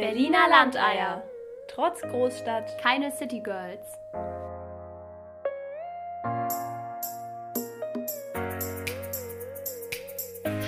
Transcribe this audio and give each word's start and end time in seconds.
Berliner 0.00 0.48
Landeier. 0.48 1.24
Trotz 1.66 2.00
Großstadt. 2.02 2.78
Keine 2.80 3.10
City 3.10 3.40
Girls. 3.40 3.98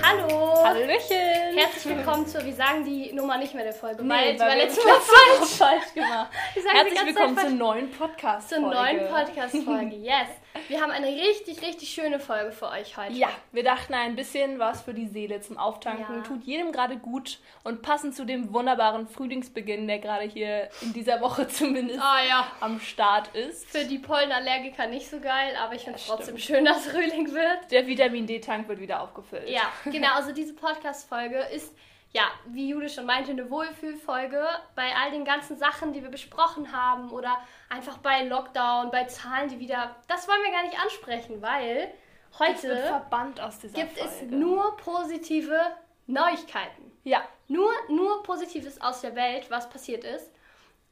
Hallo! 0.02 0.64
Hallöchen! 0.64 1.56
Herzlich 1.56 1.96
willkommen 1.96 2.26
zur, 2.26 2.44
wir 2.44 2.52
sagen 2.54 2.84
die 2.84 3.12
Nummer 3.12 3.38
nicht 3.38 3.54
mehr 3.54 3.64
der 3.64 3.72
Folge, 3.72 4.06
weil 4.08 4.34
die 4.34 4.40
weil 4.40 4.48
war 4.48 4.56
letztes 4.56 4.84
Mal 4.84 4.94
falsch. 5.00 5.50
falsch 5.56 5.94
gemacht. 5.94 6.30
Wir 6.54 6.62
sagen 6.62 6.76
Herzlich 6.76 7.06
willkommen 7.06 7.38
zur 7.38 7.50
neuen 7.50 7.90
podcast 7.92 8.48
zur 8.48 8.58
neuen 8.60 9.08
Podcast-Folge. 9.08 9.96
Yes! 10.00 10.28
Wir 10.68 10.80
haben 10.80 10.90
eine 10.90 11.06
richtig, 11.06 11.62
richtig 11.62 11.88
schöne 11.90 12.18
Folge 12.20 12.52
für 12.52 12.68
euch 12.68 12.96
heute. 12.96 13.12
Ja, 13.12 13.28
wir 13.52 13.62
dachten 13.62 13.94
ein 13.94 14.16
bisschen 14.16 14.58
was 14.58 14.82
für 14.82 14.94
die 14.94 15.06
Seele 15.06 15.40
zum 15.40 15.58
Auftanken. 15.58 16.16
Ja. 16.16 16.22
Tut 16.22 16.44
jedem 16.44 16.72
gerade 16.72 16.96
gut 16.96 17.38
und 17.64 17.82
passend 17.82 18.14
zu 18.14 18.24
dem 18.24 18.52
wunderbaren 18.52 19.06
Frühlingsbeginn, 19.08 19.86
der 19.86 19.98
gerade 19.98 20.24
hier 20.24 20.68
in 20.82 20.92
dieser 20.92 21.20
Woche 21.20 21.46
zumindest 21.48 22.00
Ah 22.00 22.22
ja. 22.28 22.46
am 22.60 22.80
Start 22.80 23.34
ist. 23.34 23.68
Für 23.70 23.84
die 23.84 23.98
Pollenallergiker 23.98 24.86
nicht 24.86 25.08
so 25.08 25.20
geil, 25.20 25.54
aber 25.60 25.74
ich 25.74 25.82
finde 25.82 25.98
es 25.98 26.06
trotzdem 26.06 26.38
schön, 26.38 26.64
dass 26.64 26.86
Frühling 26.86 27.32
wird. 27.32 27.70
Der 27.70 27.86
Vitamin 27.86 28.26
D-Tank 28.26 28.68
wird 28.68 28.80
wieder 28.80 29.02
aufgefüllt. 29.02 29.48
Ja, 29.48 29.62
genau. 29.84 30.14
Also 30.14 30.32
diese 30.32 30.54
Podcast-Folge 30.54 31.38
ist, 31.54 31.72
ja, 32.12 32.24
wie 32.46 32.68
Jule 32.68 32.88
schon 32.88 33.06
meinte, 33.06 33.30
eine 33.30 33.50
Wohlfühlfolge 33.50 34.44
bei 34.74 34.94
all 34.96 35.12
den 35.12 35.24
ganzen 35.24 35.56
Sachen, 35.58 35.92
die 35.92 36.02
wir 36.02 36.10
besprochen 36.10 36.72
haben 36.72 37.10
oder 37.10 37.38
einfach 37.68 37.98
bei 37.98 38.24
Lockdown, 38.24 38.90
bei 38.90 39.04
Zahlen, 39.04 39.48
die 39.48 39.60
wieder. 39.60 39.94
Das 40.08 40.26
wollen 40.26 40.42
wir 40.42 40.50
gar 40.50 40.64
nicht 40.64 40.80
ansprechen, 40.80 41.40
weil 41.40 41.92
heute 42.38 42.76
verbannt 42.78 43.40
aus 43.40 43.58
dieser 43.60 43.74
gibt 43.80 43.96
es 43.96 44.18
Folge. 44.18 44.34
nur 44.34 44.76
positive 44.76 45.58
Neuigkeiten. 46.06 46.90
Ja, 47.04 47.22
Nur, 47.48 47.72
nur 47.88 48.22
Positives 48.22 48.80
aus 48.80 49.00
der 49.00 49.14
Welt, 49.14 49.50
was 49.50 49.70
passiert 49.70 50.04
ist. 50.04 50.30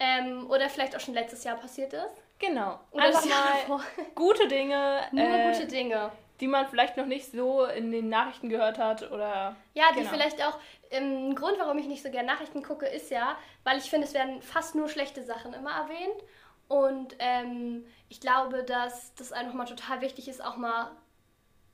Ähm, 0.01 0.49
oder 0.49 0.69
vielleicht 0.69 0.95
auch 0.97 1.01
schon 1.01 1.15
letztes 1.15 1.43
Jahr 1.45 1.57
passiert 1.57 1.93
ist. 1.93 2.23
genau. 2.39 2.79
Oder 2.93 3.07
Einfach 3.07 3.25
Jahr 3.27 3.55
mal 3.69 3.81
gute 4.15 4.47
Dinge, 4.47 5.03
Nur 5.11 5.25
äh, 5.25 5.53
gute 5.53 5.67
Dinge. 5.67 6.13
Die 6.41 6.49
man 6.49 6.69
vielleicht 6.69 6.97
noch 6.97 7.07
nicht 7.07 7.31
so 7.33 7.65
in 7.65 7.91
den 7.91 8.09
Nachrichten 8.09 8.49
gehört 8.49 8.79
hat 8.79 9.11
oder 9.11 9.57
Ja, 9.75 9.87
die 9.93 9.99
Genau. 10.01 10.11
vielleicht 10.11 10.43
auch. 10.43 10.59
ähm, 10.91 11.31
Ein 11.31 11.35
Grund, 11.35 11.59
warum 11.59 11.79
ich 11.79 11.87
nicht 11.87 12.03
so 12.03 12.11
gerne 12.11 12.29
Nachrichten 12.33 12.63
gucke, 12.63 12.87
ist 12.87 13.11
ja, 13.11 13.37
weil 13.65 13.79
ich 13.79 13.91
finde, 13.91 14.07
es 14.07 14.15
werden 14.15 14.41
fast 14.43 14.75
nur 14.75 14.89
schlechte 14.89 15.23
Sachen 15.25 15.53
immer 15.55 15.71
erwähnt. 15.73 16.23
Und 16.69 17.17
ähm, 17.19 17.85
ich 18.09 18.21
glaube, 18.21 18.63
dass 18.63 19.15
das 19.15 19.33
einfach 19.33 19.55
mal 19.55 19.65
total 19.65 20.01
wichtig 20.01 20.29
ist, 20.29 20.45
auch 20.45 20.57
mal 20.57 20.91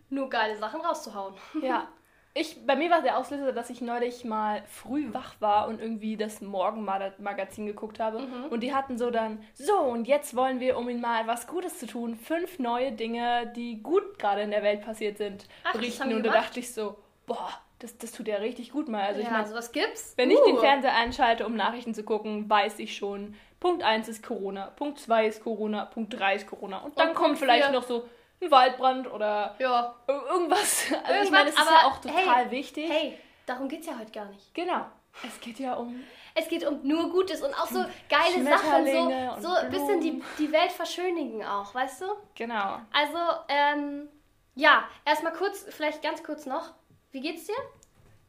nur 0.08 0.28
geile 0.30 0.56
Sachen 0.56 0.80
rauszuhauen. 0.80 1.34
Ja. 1.60 1.88
Ich, 2.36 2.66
bei 2.66 2.74
mir 2.74 2.90
war 2.90 3.00
der 3.00 3.16
Auslöser, 3.16 3.52
dass 3.52 3.70
ich 3.70 3.80
neulich 3.80 4.24
mal 4.24 4.64
früh 4.66 5.14
wach 5.14 5.34
war 5.38 5.68
und 5.68 5.80
irgendwie 5.80 6.16
das 6.16 6.40
Morgenmagazin 6.40 7.64
geguckt 7.66 8.00
habe. 8.00 8.18
Mhm. 8.18 8.46
Und 8.50 8.60
die 8.60 8.74
hatten 8.74 8.98
so 8.98 9.10
dann, 9.12 9.38
so, 9.54 9.78
und 9.78 10.08
jetzt 10.08 10.34
wollen 10.34 10.58
wir, 10.58 10.76
um 10.76 10.88
ihnen 10.88 11.00
mal 11.00 11.28
was 11.28 11.46
Gutes 11.46 11.78
zu 11.78 11.86
tun, 11.86 12.16
fünf 12.16 12.58
neue 12.58 12.90
Dinge, 12.90 13.52
die 13.54 13.80
gut 13.80 14.18
gerade 14.18 14.42
in 14.42 14.50
der 14.50 14.64
Welt 14.64 14.84
passiert 14.84 15.16
sind, 15.16 15.46
Ach, 15.62 15.74
berichten. 15.74 16.12
Und 16.12 16.24
da 16.26 16.32
dachte 16.32 16.58
ich 16.58 16.74
so, 16.74 16.96
boah, 17.26 17.50
das, 17.78 17.96
das 17.98 18.10
tut 18.10 18.26
ja 18.26 18.36
richtig 18.36 18.72
gut 18.72 18.88
mal. 18.88 19.02
Also 19.02 19.20
ja, 19.20 19.26
ich 19.26 19.32
meine, 19.32 19.46
sowas 19.46 19.70
gibt's. 19.70 20.14
wenn 20.16 20.30
ich 20.32 20.38
Uh. 20.40 20.46
den 20.46 20.58
Fernseher 20.58 20.94
einschalte, 20.96 21.46
um 21.46 21.54
Nachrichten 21.54 21.94
zu 21.94 22.02
gucken, 22.02 22.50
weiß 22.50 22.80
ich 22.80 22.96
schon, 22.96 23.36
Punkt 23.60 23.82
1 23.84 24.08
ist 24.08 24.22
Corona, 24.22 24.72
Punkt 24.76 24.98
2 24.98 25.26
ist 25.26 25.42
Corona, 25.42 25.84
Punkt 25.86 26.18
3 26.18 26.34
ist 26.34 26.46
Corona. 26.48 26.78
Und 26.78 26.98
dann 26.98 27.10
Und 27.10 27.14
kommt 27.14 27.38
vielleicht 27.38 27.72
noch 27.72 27.84
so 27.84 28.08
ein 28.40 28.50
Waldbrand 28.50 29.10
oder 29.12 29.54
Ja. 29.58 29.94
Ir- 30.06 30.26
Irgendwas. 30.32 30.84
Also 30.90 30.96
ich 31.04 31.08
Irgendwas, 31.10 31.30
meine, 31.30 31.48
es 31.50 31.54
ist 31.54 31.60
aber 31.60 31.70
ja 31.70 31.86
auch 31.86 32.04
hey, 32.04 32.24
total 32.24 32.50
wichtig. 32.50 32.90
Hey, 32.90 33.18
darum 33.46 33.68
geht's 33.68 33.86
ja 33.86 33.98
heute 33.98 34.12
gar 34.12 34.26
nicht. 34.26 34.54
Genau. 34.54 34.86
Es 35.26 35.40
geht 35.40 35.58
ja 35.60 35.74
um. 35.74 36.02
Es 36.34 36.48
geht 36.48 36.66
um 36.66 36.80
nur 36.82 37.08
Gutes 37.10 37.40
und 37.42 37.54
auch 37.54 37.66
so 37.68 37.84
geile 38.08 38.42
Sachen, 38.42 38.86
so, 38.86 39.40
so 39.48 39.54
ein 39.54 39.70
bisschen 39.70 40.00
die, 40.00 40.20
die 40.38 40.50
Welt 40.50 40.72
verschönigen 40.72 41.44
auch, 41.44 41.72
weißt 41.72 42.00
du? 42.02 42.06
Genau. 42.34 42.80
Also, 42.92 43.18
ähm, 43.48 44.08
ja, 44.56 44.82
erstmal 45.04 45.32
kurz, 45.32 45.64
vielleicht 45.70 46.02
ganz 46.02 46.24
kurz 46.24 46.46
noch. 46.46 46.74
Wie 47.12 47.20
geht's 47.20 47.46
dir? 47.46 47.54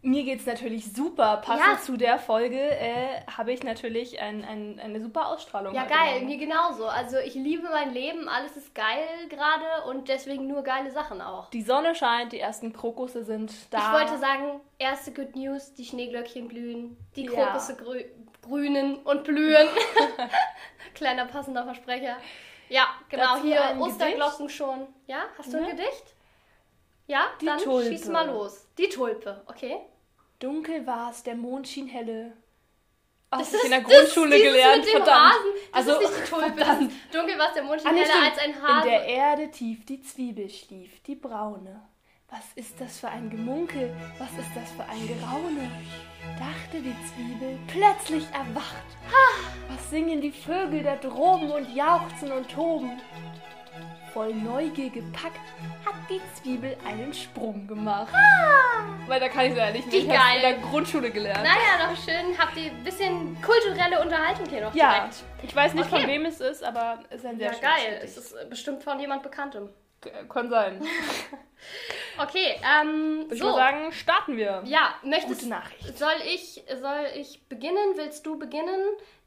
Mir 0.05 0.23
geht's 0.23 0.45
natürlich 0.45 0.93
super. 0.93 1.37
Passend 1.37 1.65
Ja. 1.65 1.79
zu 1.81 1.97
der 1.97 2.19
Folge 2.19 2.59
äh, 2.59 3.21
habe 3.35 3.51
ich 3.51 3.63
natürlich 3.63 4.19
ein, 4.21 4.45
ein, 4.45 4.79
eine 4.79 5.01
super 5.01 5.27
Ausstrahlung. 5.29 5.73
Ja, 5.73 5.85
geil, 5.85 6.21
mir 6.21 6.37
genauso. 6.37 6.85
Also, 6.85 7.17
ich 7.17 7.33
liebe 7.33 7.67
mein 7.69 7.91
Leben, 7.91 8.29
alles 8.29 8.55
ist 8.55 8.75
geil 8.75 9.07
gerade 9.29 9.89
und 9.89 10.07
deswegen 10.07 10.45
nur 10.47 10.61
geile 10.61 10.91
Sachen 10.91 11.21
auch. 11.21 11.49
Die 11.49 11.63
Sonne 11.63 11.95
scheint, 11.95 12.33
die 12.33 12.39
ersten 12.39 12.71
Krokusse 12.71 13.23
sind 13.23 13.51
da. 13.71 13.79
Ich 13.79 13.93
wollte 13.99 14.19
sagen, 14.19 14.61
erste 14.77 15.11
Good 15.11 15.35
News, 15.35 15.73
die 15.73 15.85
Schneeglöckchen 15.85 16.47
blühen, 16.49 16.97
die 17.15 17.25
Ja. 17.25 17.31
Krokusse 17.47 17.75
grü 17.75 18.05
grünen 18.43 18.97
und 18.97 19.23
blühen. 19.23 19.67
Kleiner 20.93 21.25
passender 21.25 21.63
Versprecher. 21.63 22.17
Ja, 22.69 22.85
genau, 23.09 23.35
Dazu 23.37 23.43
hier 23.47 23.75
Osterglocken 23.79 24.49
schon. 24.49 24.87
Ja, 25.07 25.23
hast 25.35 25.51
du 25.51 25.57
ein 25.57 25.63
Ja. 25.63 25.69
Gedicht? 25.71 26.03
Ja, 27.07 27.21
Die 27.41 27.45
dann 27.47 27.57
Tulpe. 27.59 27.89
schieß 27.89 28.07
mal 28.09 28.27
los. 28.27 28.67
Die 28.77 28.87
Tulpe, 28.89 29.41
okay. 29.47 29.77
Dunkel 30.39 30.85
war's, 30.85 31.23
der 31.23 31.35
Mond 31.35 31.67
schien 31.67 31.87
helle. 31.87 32.33
Ach, 33.31 33.39
Das 33.39 33.51
das 33.51 33.55
ist 33.55 33.59
ich 33.59 33.65
in 33.65 33.71
der 33.71 33.81
Grundschule 33.81 34.37
gelernt. 34.41 34.77
Mit 34.85 34.93
dem 34.93 35.03
verdammt. 35.03 35.33
Hasen. 35.33 35.51
Das 35.73 35.87
also, 35.87 35.91
ist 36.01 36.09
nicht 36.11 36.25
die 36.27 36.29
Tulpe. 36.29 36.53
Verdammt. 36.65 36.91
dunkel 37.13 37.37
war 37.39 37.53
der 37.53 37.63
Mond 37.63 37.81
Ah, 37.85 37.91
nee, 37.91 37.99
heller 38.01 38.23
als 38.31 38.37
ein 38.39 38.49
In 38.51 38.61
Hase. 38.61 38.89
der 38.89 39.05
Erde 39.05 39.51
tief 39.51 39.85
die 39.85 40.01
Zwiebel 40.01 40.49
schlief, 40.49 41.01
die 41.03 41.15
braune. 41.15 41.81
Was 42.29 42.43
ist 42.55 42.79
das 42.81 42.99
für 42.99 43.07
ein 43.07 43.29
Gemunkel? 43.29 43.95
Was 44.17 44.31
ist 44.31 44.49
das 44.55 44.69
für 44.71 44.83
ein 44.83 45.07
Geraune? 45.07 45.69
Dachte 46.39 46.81
die 46.81 46.95
Zwiebel, 47.07 47.57
plötzlich 47.67 48.25
erwacht. 48.33 48.83
Was 49.69 49.89
singen 49.89 50.21
die 50.21 50.31
Vögel 50.31 50.83
da 50.83 50.95
droben 50.95 51.51
und 51.51 51.73
jauchzen 51.75 52.31
und 52.31 52.49
toben? 52.49 52.99
Voll 54.13 54.33
Neugier 54.33 54.89
gepackt, 54.89 55.39
hat 55.85 55.94
die 56.09 56.21
Zwiebel 56.41 56.77
einen 56.85 57.13
Sprung 57.13 57.67
gemacht. 57.67 58.13
Weil 59.07 59.19
da 59.19 59.29
kann 59.29 59.45
ich 59.45 59.55
ja 59.55 59.71
nicht 59.71 59.87
mehr. 59.87 59.95
Ich 60.01 60.09
hab's 60.09 60.35
in 60.35 60.41
der 60.41 60.53
Grundschule 60.59 61.11
gelernt. 61.11 61.43
Naja, 61.43 61.89
noch 61.89 61.97
schön. 61.97 62.37
Habt 62.37 62.57
ihr 62.57 62.71
ein 62.71 62.83
bisschen 62.83 63.39
kulturelle 63.41 64.01
Unterhaltung 64.01 64.45
hier 64.47 64.61
noch 64.61 64.73
ja, 64.75 64.93
direkt. 64.95 65.23
ich 65.43 65.55
weiß 65.55 65.73
nicht, 65.73 65.85
Okay. 65.91 66.01
von 66.01 66.09
wem 66.09 66.25
es 66.25 66.39
ist, 66.41 66.63
aber 66.63 66.99
es 67.09 67.17
ist 67.21 67.25
ein 67.25 67.37
sehr 67.37 67.47
Ja, 67.47 67.53
schönes 67.53 67.61
geil. 67.75 67.95
Gedicht. 67.99 68.03
Es 68.03 68.17
ist 68.17 68.31
äh, 68.33 68.45
bestimmt 68.49 68.83
von 68.83 68.99
jemand 68.99 69.23
Bekanntem. 69.23 69.69
Äh, 70.05 70.25
Kann 70.27 70.49
sein. 70.49 70.81
Okay, 72.17 72.55
ähm, 72.63 73.25
Ich 73.31 73.39
so. 73.39 73.45
würde 73.45 73.57
sagen, 73.57 73.91
starten 73.91 74.37
wir. 74.37 74.61
ja, 74.65 74.93
möchtest 75.03 75.39
Gute 75.41 75.49
Nachricht. 75.49 75.97
Soll 75.97 76.13
ich, 76.25 76.63
soll 76.79 77.05
ich 77.15 77.43
beginnen? 77.49 77.93
Willst 77.95 78.25
du 78.25 78.37
beginnen? 78.37 78.79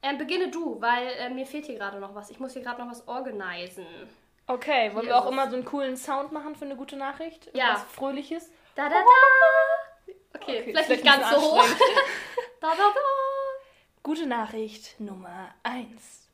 Ähm, 0.03 0.17
beginne 0.19 0.49
du, 0.51 0.81
weil 0.81 1.09
äh, 1.19 1.29
mir 1.31 1.45
fehlt 1.47 1.67
hier 1.67 1.77
gerade 1.77 1.99
noch 1.99 2.15
was. 2.15 2.31
Ich 2.31 2.39
muss 2.39 2.53
hier 2.55 2.63
gerade 2.63 2.81
noch 2.83 2.91
was 2.91 3.07
organisieren. 3.09 3.87
Okay, 4.49 4.95
wollen 4.95 5.05
Hier 5.05 5.15
wir 5.15 5.19
auch 5.19 5.31
immer 5.31 5.49
so 5.51 5.57
einen 5.57 5.65
coolen 5.67 5.97
Sound 5.97 6.33
machen 6.33 6.57
für 6.57 6.65
eine 6.65 6.75
gute 6.75 6.97
Nachricht? 6.97 7.51
Ja. 7.55 7.75
Was 7.75 7.83
Fröhliches? 7.95 8.51
Da 8.75 8.89
da 8.89 8.97
da. 8.97 9.01
Okay, 10.35 10.61
Okay, 10.61 10.63
vielleicht 10.65 10.87
vielleicht 10.87 11.05
nicht 11.05 11.15
ganz 11.15 11.31
so 11.31 11.37
hoch. 11.41 11.65
da 12.61 12.71
da 12.71 12.77
da. 12.77 13.01
Gute 14.03 14.27
Nachricht 14.27 14.99
Nummer 14.99 15.51
1. 15.65 16.31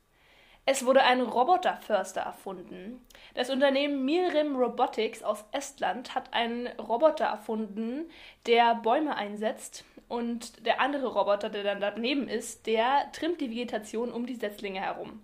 Es 0.65 0.85
wurde 0.85 1.03
ein 1.03 1.21
Roboterförster 1.21 2.21
erfunden. 2.21 3.05
Das 3.35 3.49
Unternehmen 3.49 4.05
Mirim 4.05 4.55
Robotics 4.55 5.21
aus 5.21 5.43
Estland 5.51 6.15
hat 6.15 6.33
einen 6.33 6.67
Roboter 6.79 7.25
erfunden, 7.25 8.09
der 8.47 8.75
Bäume 8.75 9.15
einsetzt. 9.15 9.83
Und 10.07 10.65
der 10.65 10.79
andere 10.79 11.07
Roboter, 11.07 11.49
der 11.49 11.63
dann 11.63 11.81
daneben 11.81 12.29
ist, 12.29 12.65
der 12.65 13.11
trimmt 13.11 13.41
die 13.41 13.51
Vegetation 13.51 14.11
um 14.11 14.25
die 14.25 14.35
Setzlinge 14.35 14.79
herum. 14.79 15.21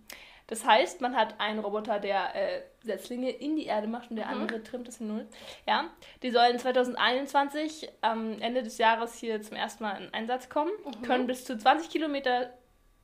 Das 0.52 0.66
heißt, 0.66 1.00
man 1.00 1.16
hat 1.16 1.40
einen 1.40 1.60
Roboter, 1.60 1.98
der 2.02 2.36
äh, 2.36 2.62
Setzlinge 2.84 3.30
in 3.30 3.56
die 3.56 3.68
Erde 3.68 3.88
macht 3.88 4.10
und 4.10 4.18
der 4.18 4.28
andere 4.28 4.62
trimmt 4.62 4.86
es 4.90 4.98
hin. 4.98 5.26
Ja, 5.66 5.90
die 6.24 6.30
sollen 6.30 6.60
2021 6.60 7.90
am 8.02 8.38
Ende 8.42 8.62
des 8.62 8.78
Jahres 8.78 9.16
hier 9.16 9.42
zum 9.42 9.56
ersten 9.56 9.82
Mal 9.82 10.02
in 10.02 10.14
Einsatz 10.14 10.50
kommen, 10.50 10.72
können 11.04 11.26
bis 11.26 11.46
zu 11.46 11.58
20 11.58 11.90
Kilometer 11.90 12.52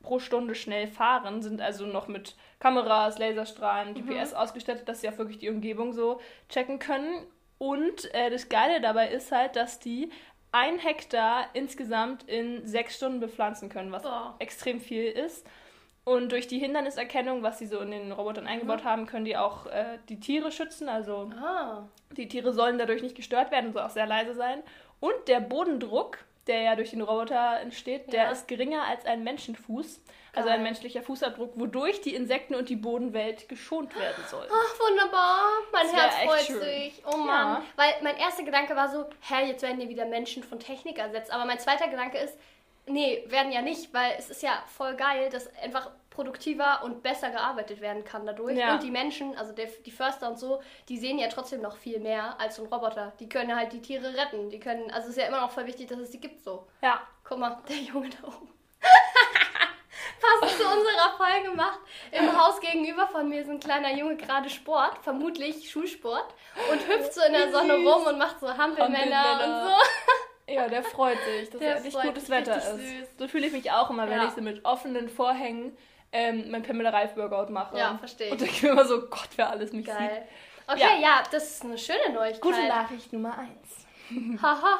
pro 0.01 0.19
Stunde 0.19 0.55
schnell 0.55 0.87
fahren, 0.87 1.41
sind 1.41 1.61
also 1.61 1.85
noch 1.85 2.09
mit 2.09 2.35
Kameras, 2.59 3.17
Laserstrahlen, 3.17 3.93
GPS 3.93 4.33
ausgestattet, 4.33 4.89
dass 4.89 4.99
sie 4.99 5.07
auch 5.07 5.17
wirklich 5.17 5.37
die 5.37 5.49
Umgebung 5.49 5.93
so 5.93 6.19
checken 6.49 6.79
können. 6.79 7.27
Und 7.59 8.13
äh, 8.13 8.29
das 8.29 8.49
Geile 8.49 8.81
dabei 8.81 9.07
ist 9.07 9.31
halt, 9.31 9.55
dass 9.55 9.79
die 9.79 10.11
ein 10.51 10.79
Hektar 10.79 11.45
insgesamt 11.53 12.23
in 12.23 12.67
sechs 12.67 12.97
Stunden 12.97 13.21
bepflanzen 13.21 13.69
können, 13.69 13.93
was 13.93 14.03
Boah. 14.03 14.35
extrem 14.39 14.81
viel 14.81 15.05
ist. 15.05 15.47
Und 16.07 16.31
durch 16.31 16.47
die 16.47 16.57
Hinderniserkennung, 16.57 17.43
was 17.43 17.59
sie 17.59 17.65
so 17.67 17.79
in 17.81 17.91
den 17.91 18.13
Robotern 18.13 18.47
eingebaut 18.47 18.85
haben, 18.85 19.07
können 19.07 19.25
die 19.25 19.35
auch 19.35 19.65
äh, 19.65 19.97
die 20.07 20.21
Tiere 20.21 20.53
schützen. 20.53 20.87
Also 20.87 21.29
Ah. 21.37 21.83
die 22.11 22.29
Tiere 22.29 22.53
sollen 22.53 22.77
dadurch 22.77 23.01
nicht 23.01 23.15
gestört 23.17 23.51
werden 23.51 23.67
und 23.67 23.73
soll 23.73 23.81
auch 23.81 23.89
sehr 23.89 24.05
leise 24.07 24.33
sein. 24.33 24.63
Und 25.01 25.13
der 25.27 25.41
Bodendruck, 25.41 26.19
der 26.47 26.61
ja 26.61 26.75
durch 26.77 26.91
den 26.91 27.01
Roboter 27.01 27.59
entsteht, 27.59 28.13
der 28.13 28.23
Ja. 28.23 28.31
ist 28.31 28.47
geringer 28.47 28.83
als 28.83 29.05
ein 29.05 29.25
Menschenfuß. 29.25 30.01
Also 30.33 30.47
ein 30.49 30.63
menschlicher 30.63 31.01
Fußabdruck, 31.01 31.53
wodurch 31.59 31.99
die 31.99 32.15
Insekten 32.15 32.55
und 32.55 32.69
die 32.69 32.75
Bodenwelt 32.77 33.49
geschont 33.49 33.93
werden 33.99 34.23
soll. 34.29 34.47
Ach, 34.49 34.79
wunderbar. 34.87 35.39
Mein 35.73 35.87
Herz 35.89 36.15
freut 36.23 36.39
schön. 36.41 36.61
sich. 36.61 37.03
Oh 37.05 37.11
Ja. 37.11 37.17
Mann. 37.25 37.63
Weil 37.75 37.93
mein 38.03 38.15
erster 38.15 38.43
Gedanke 38.43 38.77
war 38.77 38.87
so, 38.87 39.03
hä, 39.27 39.47
jetzt 39.47 39.61
werden 39.63 39.79
hier 39.81 39.89
wieder 39.89 40.05
Menschen 40.05 40.41
von 40.43 40.59
Technik 40.59 40.99
ersetzt. 40.99 41.33
Aber 41.33 41.43
mein 41.43 41.59
zweiter 41.59 41.87
Gedanke 41.89 42.17
ist, 42.19 42.37
Nee, 42.87 43.23
werden 43.27 43.51
ja 43.51 43.61
nicht, 43.61 43.93
weil 43.93 44.15
es 44.17 44.29
ist 44.29 44.41
ja 44.41 44.63
voll 44.67 44.95
geil, 44.95 45.29
dass 45.29 45.53
einfach 45.57 45.89
produktiver 46.09 46.81
und 46.83 47.03
besser 47.03 47.29
gearbeitet 47.29 47.79
werden 47.79 48.03
kann 48.03 48.25
dadurch. 48.25 48.57
Ja. 48.57 48.73
Und 48.73 48.83
die 48.83 48.89
Menschen, 48.89 49.37
also 49.37 49.53
der, 49.53 49.67
die 49.85 49.91
Förster 49.91 50.27
und 50.27 50.39
so, 50.39 50.61
die 50.89 50.97
sehen 50.97 51.19
ja 51.19 51.27
trotzdem 51.27 51.61
noch 51.61 51.77
viel 51.77 51.99
mehr 51.99 52.39
als 52.39 52.55
so 52.55 52.63
ein 52.63 52.73
Roboter. 52.73 53.13
Die 53.19 53.29
können 53.29 53.55
halt 53.55 53.71
die 53.71 53.81
Tiere 53.81 54.15
retten. 54.15 54.49
Die 54.49 54.59
können, 54.59 54.89
also 54.89 55.09
es 55.09 55.15
ist 55.15 55.21
ja 55.21 55.27
immer 55.27 55.41
noch 55.41 55.51
voll 55.51 55.67
wichtig, 55.67 55.87
dass 55.87 55.99
es 55.99 56.09
die 56.09 56.19
gibt 56.19 56.43
so. 56.43 56.65
Ja. 56.81 57.01
Guck 57.23 57.37
mal, 57.37 57.57
der 57.69 57.75
Junge 57.75 58.09
da 58.09 58.27
oben. 58.27 58.51
Passend 60.19 60.57
zu 60.59 60.65
unserer 60.67 61.17
Folge 61.17 61.55
macht. 61.55 61.79
Im 62.11 62.35
Haus 62.35 62.59
gegenüber 62.59 63.07
von 63.07 63.29
mir 63.29 63.41
ist 63.41 63.49
ein 63.49 63.59
kleiner 63.59 63.93
Junge 63.93 64.17
gerade 64.17 64.49
Sport, 64.49 64.97
vermutlich 65.03 65.69
Schulsport, 65.69 66.33
und 66.71 66.87
hüpft 66.87 67.13
so 67.13 67.21
in 67.21 67.33
der 67.33 67.51
Sonne 67.51 67.75
rum 67.75 68.07
und 68.07 68.17
macht 68.17 68.39
so 68.39 68.57
Hampelmänner. 68.57 69.43
und 69.43 69.69
so. 69.69 69.75
Ja, 70.49 70.67
der 70.69 70.81
freut 70.83 71.17
sich, 71.25 71.49
dass 71.49 71.59
Der 71.59 71.75
endlich 71.75 71.93
freut 71.93 72.05
gutes 72.07 72.29
Wetter 72.29 72.57
ist. 72.57 72.71
süß. 72.77 73.07
So 73.19 73.27
fühle 73.27 73.47
ich 73.47 73.53
mich 73.53 73.71
auch 73.71 73.89
immer, 73.89 74.09
wenn 74.09 74.17
Ja. 74.19 74.25
ich 74.27 74.31
so 74.31 74.41
mit 74.41 74.63
offenen 74.65 75.09
Vorhängen 75.09 75.75
ähm, 76.13 76.49
mein 76.49 76.63
Pamela 76.63 76.89
Reif 76.91 77.17
Workout 77.17 77.49
mache. 77.49 77.77
Ja, 77.77 77.97
verstehe 77.97 78.27
ich. 78.27 78.31
Und 78.33 78.41
denke 78.41 78.65
mir 78.65 78.71
immer 78.71 78.85
so, 78.85 79.01
Gott, 79.07 79.27
wer 79.35 79.49
alles 79.49 79.73
mich 79.73 79.85
sieht. 79.85 79.97
Geil. 79.97 80.27
Okay, 80.67 80.79
Ja. 80.79 80.99
ja. 80.99 81.23
das 81.31 81.51
ist 81.51 81.63
eine 81.65 81.77
schöne 81.77 82.13
Neuigkeit. 82.13 82.41
Gute 82.41 82.65
Nachricht 82.67 83.11
Nummer 83.11 83.37
eins. 83.37 83.85
Hahaha. 84.41 84.77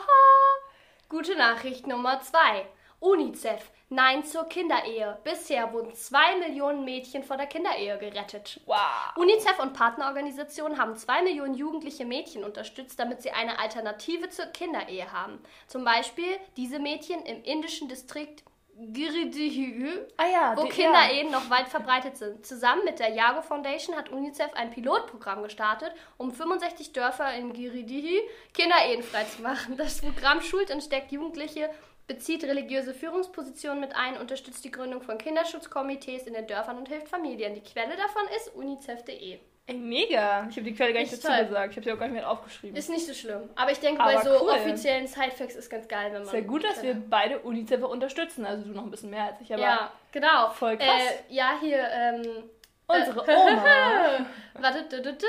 Gute 1.09 1.35
Nachricht 1.35 1.85
Nummer 1.85 2.21
zwei. 2.21 2.65
UNICEF. 2.99 3.69
Nein 3.89 4.25
zur 4.25 4.43
Kinderehe. 4.49 5.17
Bisher 5.23 5.71
wurden 5.71 5.95
zwei 5.95 6.35
Millionen 6.37 6.83
Mädchen 6.83 7.23
vor 7.23 7.37
der 7.37 7.47
Kinderehe 7.47 7.97
gerettet. 7.97 8.59
Wow. 8.65 9.15
UNICEF 9.15 9.59
und 9.59 9.73
Partnerorganisationen 9.73 10.77
haben 10.77 10.97
zwei 10.97 11.21
Millionen 11.21 11.53
jugendliche 11.55 12.05
Mädchen 12.05 12.43
unterstützt, 12.43 12.99
damit 12.99 13.21
sie 13.21 13.31
eine 13.31 13.59
Alternative 13.59 14.29
zur 14.29 14.47
Kinderehe 14.47 15.13
haben. 15.13 15.39
Zum 15.67 15.85
Beispiel 15.85 16.37
diese 16.57 16.79
Mädchen 16.79 17.21
im 17.25 17.41
indischen 17.43 17.87
Distrikt 17.87 18.43
Giridihü, 18.79 20.05
Ah 20.17 20.27
ja, 20.27 20.53
wo 20.55 20.65
Kinderehen 20.65 21.31
noch 21.31 21.49
weit 21.49 21.67
verbreitet 21.67 22.15
sind. 22.15 22.45
Zusammen 22.45 22.85
mit 22.85 22.99
der 22.99 23.09
Jago 23.09 23.41
Foundation 23.41 23.95
hat 23.95 24.11
UNICEF 24.11 24.53
ein 24.53 24.69
Pilotprogramm 24.69 25.41
gestartet, 25.41 25.91
um 26.17 26.31
65 26.31 26.93
Dörfer 26.93 27.33
in 27.33 27.53
Giridihü 27.53 28.19
Kinderehen 28.53 29.01
freizumachen. 29.01 29.77
Das 29.77 30.01
Programm 30.01 30.41
schult 30.41 30.69
und 30.69 30.83
steckt 30.83 31.11
Jugendliche, 31.11 31.71
bezieht 32.07 32.44
religiöse 32.45 32.94
Führungspositionen 32.94 33.80
mit 33.81 33.95
ein, 33.95 34.18
unterstützt 34.18 34.63
die 34.63 34.71
Gründung 34.71 35.01
von 35.01 35.18
Kinderschutzkomitees 35.18 36.24
in 36.24 36.33
den 36.33 36.48
Dörfern 36.48 36.77
und 36.77 36.88
hilft 36.88 37.09
Familien. 37.09 37.54
Die 37.54 37.62
Quelle 37.62 37.95
davon 37.98 38.24
ist 38.38 38.56
unicef.de. 38.56 39.39
Ey, 39.69 39.75
mega. 39.75 40.48
Ich 40.50 40.56
habe 40.56 40.63
die 40.63 40.74
Quelle 40.74 40.94
gar 40.94 41.01
nicht 41.01 41.12
Ist 41.12 41.25
dazu 41.25 41.36
toll. 41.36 41.45
gesagt. 41.45 41.71
Ich 41.71 41.75
habe 41.77 41.83
sie 41.83 41.92
auch 41.92 42.00
gar 42.00 42.06
nicht 42.07 42.15
mehr 42.15 42.30
aufgeschrieben. 42.31 42.77
Ist 42.77 42.89
nicht 42.89 43.06
so 43.06 43.13
schlimm. 43.13 43.50
Aber 43.56 43.69
ich 43.69 43.80
denke, 43.81 44.01
bei 44.01 44.15
so 44.21 44.30
cool. 44.30 44.51
offiziellen 44.51 45.07
Sidefacts 45.07 45.56
ist 45.57 45.69
ganz 45.69 45.89
geil, 45.89 46.13
wenn 46.13 46.21
man. 46.21 46.30
Sehr 46.31 46.44
gut, 46.44 46.63
dass 46.63 46.81
wir 46.81 46.95
beide 47.09 47.39
UNICEF 47.39 47.83
unterstützen. 47.83 48.45
Also 48.45 48.63
du 48.63 48.69
noch 48.71 48.83
ein 48.86 48.92
bisschen 48.92 49.09
mehr 49.09 49.25
als 49.25 49.42
ich, 49.42 49.54
aber 49.54 49.62
Ja, 49.62 49.92
genau. 50.13 50.51
voll 50.51 50.77
krass. 50.77 50.88
Äh, 51.30 51.33
ja, 51.33 51.57
hier, 51.59 51.86
ähm. 51.92 52.50
Unsere 52.87 53.27
äh, 53.27 53.35
Oma. 53.53 54.25
Warte, 54.59 54.83
dü, 54.89 55.01
dü, 55.03 55.17
dü, 55.19 55.25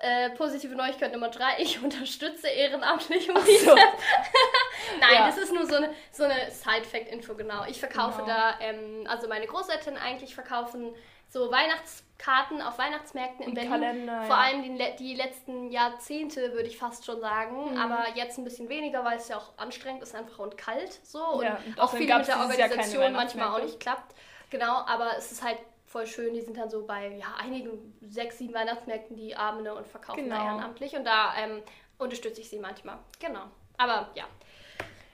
äh, 0.00 0.30
positive 0.30 0.74
Neuigkeit 0.74 1.12
Nummer 1.12 1.28
drei. 1.28 1.54
Ich 1.58 1.82
unterstütze 1.82 2.48
ehrenamtlich 2.48 3.26
so. 3.26 3.32
UNICEF. 3.32 3.74
Nein, 5.00 5.14
Ja. 5.14 5.26
das 5.26 5.38
ist 5.38 5.52
nur 5.52 5.66
so 5.66 5.76
eine, 5.76 5.90
so 6.10 6.24
eine 6.24 6.50
Side-Fact-Info, 6.50 7.34
genau. 7.34 7.64
Ich 7.68 7.78
verkaufe 7.78 8.22
Genau. 8.22 8.26
da, 8.34 8.54
ähm, 8.60 9.06
also 9.08 9.28
meine 9.28 9.46
Großeltern 9.46 9.96
eigentlich 9.96 10.34
verkaufen 10.34 10.94
so 11.28 11.50
Weihnachtskarten 11.50 12.62
auf 12.62 12.78
Weihnachtsmärkten 12.78 13.42
in 13.42 13.48
Und 13.48 13.54
Berlin. 13.54 13.70
Kalender, 13.72 14.22
Vor 14.24 14.36
allem 14.36 14.62
die, 14.62 14.96
die 14.98 15.14
letzten 15.14 15.70
Jahrzehnte, 15.70 16.52
würde 16.52 16.68
ich 16.68 16.78
fast 16.78 17.04
schon 17.04 17.20
sagen. 17.20 17.72
Mhm. 17.72 17.78
Aber 17.78 18.06
jetzt 18.14 18.38
ein 18.38 18.44
bisschen 18.44 18.68
weniger, 18.68 19.04
weil 19.04 19.16
es 19.18 19.28
ja 19.28 19.36
auch 19.38 19.52
anstrengend 19.56 20.02
ist 20.02 20.14
einfach 20.14 20.38
und 20.38 20.56
kalt 20.56 21.00
so. 21.04 21.24
Und 21.24 21.44
Ja, 21.44 21.58
und 21.66 21.78
auch 21.80 21.90
viel 21.90 22.00
mit 22.12 22.26
der 22.28 22.38
Organisation 22.40 23.12
manchmal 23.12 23.48
auch 23.48 23.62
nicht 23.64 23.80
klappt. 23.80 24.14
Genau, 24.50 24.84
aber 24.86 25.16
es 25.18 25.32
ist 25.32 25.42
halt 25.42 25.58
voll 25.94 26.06
schön. 26.08 26.34
Die 26.34 26.40
sind 26.40 26.56
dann 26.56 26.68
so 26.68 26.84
bei 26.84 27.06
ja, 27.16 27.26
einigen 27.40 27.94
sechs, 28.02 28.38
sieben 28.38 28.52
Weihnachtsmärkten 28.52 29.16
die 29.16 29.36
Abende 29.36 29.72
und 29.74 29.86
verkaufen 29.86 30.28
da 30.28 30.36
Genau. 30.38 30.46
ehrenamtlich. 30.50 30.96
Und 30.96 31.04
da 31.04 31.32
ähm, 31.38 31.62
unterstütze 31.98 32.40
ich 32.40 32.50
sie 32.50 32.58
manchmal. 32.58 32.98
Genau. 33.20 33.44
Aber 33.78 34.08
ja, 34.16 34.24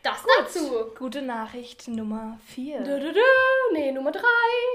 das 0.03 0.25
dazu. 0.38 0.87
Gute 0.99 1.21
Nachricht 1.21 1.87
Nummer 1.88 2.38
vier. 2.47 2.79
Du, 2.81 2.99
du, 2.99 3.12
du. 3.12 3.21
Nee, 3.73 3.93
Nummer 3.93 4.11
drei. 4.11 4.23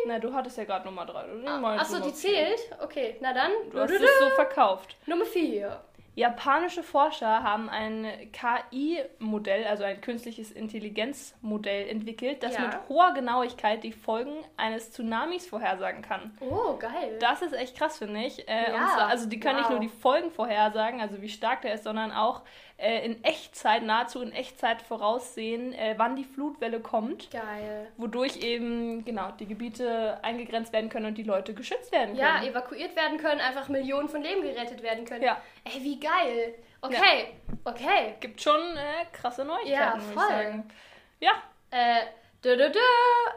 Na, 0.05 0.19
du 0.19 0.31
hattest 0.31 0.57
ja 0.59 0.65
gerade 0.65 0.85
Nummer 0.85 1.05
drei. 1.07 1.25
Ah, 1.47 1.77
Achso, 1.77 1.99
die 1.99 2.13
zählt? 2.13 2.59
Okay, 2.83 3.17
na 3.21 3.33
dann. 3.33 3.51
Du 3.71 3.79
hast 3.79 3.89
Du, 3.89 3.97
du, 3.97 4.05
es 4.05 4.19
so 4.19 4.29
verkauft. 4.35 4.95
Nummer 5.07 5.25
vier. 5.25 5.81
Japanische 6.15 6.81
Forscher 6.81 7.43
haben 7.43 7.69
ein 7.69 8.07
KI-Modell, 8.31 9.65
also 9.65 9.83
ein 9.83 9.99
künstliches 10.01 10.49
Intelligenzmodell 10.51 11.89
entwickelt, 11.89 12.41
das 12.41 12.55
Ja. 12.55 12.61
mit 12.61 12.89
hoher 12.89 13.13
Genauigkeit 13.13 13.83
die 13.83 13.91
Folgen 13.91 14.33
eines 14.57 14.91
Tsunamis 14.91 15.47
vorhersagen 15.47 16.01
kann. 16.01 16.37
Oh, 16.39 16.77
geil. 16.77 17.17
Das 17.19 17.41
ist 17.41 17.53
echt 17.53 17.77
krass, 17.77 17.97
finde 17.97 18.21
ich. 18.23 18.47
Äh, 18.47 18.71
Ja, 18.71 18.87
zwar, 18.95 19.07
also 19.07 19.27
die 19.27 19.39
können 19.39 19.57
nicht 19.57 19.65
wow. 19.69 19.71
nur 19.71 19.79
die 19.81 19.89
Folgen 19.89 20.31
vorhersagen, 20.31 21.01
also 21.01 21.21
wie 21.21 21.29
stark 21.29 21.61
der 21.63 21.73
ist, 21.73 21.83
sondern 21.83 22.11
auch 22.11 22.41
äh, 22.77 23.05
in 23.05 23.23
Echtzeit, 23.23 23.83
nahezu 23.83 24.21
in 24.21 24.31
Echtzeit 24.33 24.81
voraussehen, 24.81 25.73
äh, 25.73 25.93
wann 25.97 26.15
die 26.15 26.23
Flutwelle 26.25 26.79
kommt, 26.81 27.31
Geil. 27.31 27.87
wodurch 27.97 28.37
eben 28.37 29.05
genau 29.05 29.31
die 29.39 29.45
Gebiete 29.45 30.19
eingegrenzt 30.23 30.73
werden 30.73 30.89
können 30.89 31.05
und 31.05 31.17
die 31.17 31.23
Leute 31.23 31.53
geschützt 31.53 31.91
werden 31.91 32.15
Ja, 32.15 32.39
können. 32.39 32.49
evakuiert 32.51 32.95
werden 32.95 33.17
können, 33.17 33.39
einfach 33.39 33.69
Millionen 33.69 34.09
von 34.09 34.21
Leben 34.21 34.41
gerettet 34.41 34.83
werden 34.83 35.05
können. 35.05 35.23
Ja. 35.23 35.41
Ey, 35.63 35.81
wie 35.83 35.99
geil. 35.99 36.55
Okay, 36.81 37.29
okay. 37.63 38.15
Gibt 38.19 38.41
schon 38.41 38.59
äh, 38.77 39.05
krasse 39.13 39.45
Neuigkeiten, 39.45 39.71
Ja, 39.71 39.97
voll. 40.13 40.27
sagen. 40.27 40.67
Ja, 41.19 41.31
Äh, 41.71 42.01
dü, 42.43 42.55
dü, 42.57 42.71
dü. 42.71 42.79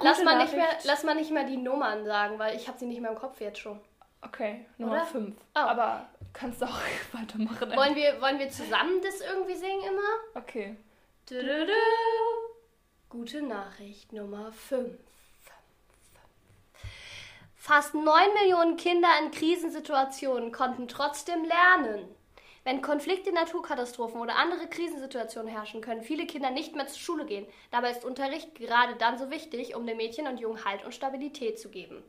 Lass 0.01 0.23
mal, 0.23 0.37
nicht 0.39 0.55
mehr, 0.55 0.69
lass 0.85 1.03
mal 1.05 1.15
nicht 1.15 1.31
mehr 1.31 1.45
die 1.45 1.57
Nummern 1.57 2.05
sagen, 2.05 2.39
weil 2.39 2.55
ich 2.57 2.69
habe 2.69 2.79
sie 2.79 2.87
nicht 2.87 3.01
mehr 3.01 3.11
im 3.11 3.17
Kopf 3.17 3.41
jetzt 3.41 3.59
schon. 3.59 3.81
okay, 4.23 4.67
Nummer 4.79 4.97
Oder? 4.97 5.07
5. 5.07 5.35
Oh. 5.55 5.59
Aber 5.59 6.07
kannst 6.39 6.63
auch 6.63 6.81
weitermachen. 7.13 7.77
Wollen 7.77 7.97
wir, 7.97 8.21
wollen 8.21 8.39
wir 8.39 8.51
zusammen 8.51 9.01
das 9.03 9.21
irgendwie 9.21 9.55
singen 9.55 9.83
immer? 9.83 10.43
Okay. 10.43 10.77
Dü, 11.29 11.43
dü, 11.43 11.67
dü. 11.67 11.73
Gute 13.09 13.43
Nachricht 13.43 14.13
Nummer 14.13 14.53
5. 14.53 14.99
Fast 17.57 17.95
9 17.95 18.05
Millionen 18.35 18.77
Kinder 18.77 19.09
in 19.23 19.31
Krisensituationen 19.31 20.53
konnten 20.53 20.89
trotzdem 20.89 21.45
lernen. 21.45 22.09
Wenn 22.65 22.83
Konflikte, 22.83 23.33
Naturkatastrophen 23.33 24.21
oder 24.21 24.37
andere 24.37 24.69
Krisensituationen 24.69 25.51
herrschen, 25.51 25.81
können 25.81 26.03
viele 26.03 26.27
Kinder 26.27 26.51
nicht 26.51 26.75
mehr 26.75 26.87
zur 26.87 26.99
Schule 26.99 27.27
gehen. 27.27 27.47
Dabei 27.71 27.91
ist 27.91 28.05
Unterricht 28.05 28.55
gerade 28.55 28.95
dann 28.97 29.19
so 29.19 29.31
wichtig, 29.31 29.75
um 29.75 29.87
den 29.87 29.97
Mädchen 29.97 30.27
und 30.27 30.39
Jungen 30.39 30.65
Halt 30.65 30.85
und 30.85 30.95
Stabilität 30.95 31.59
zu 31.59 31.71
geben. 31.71 32.03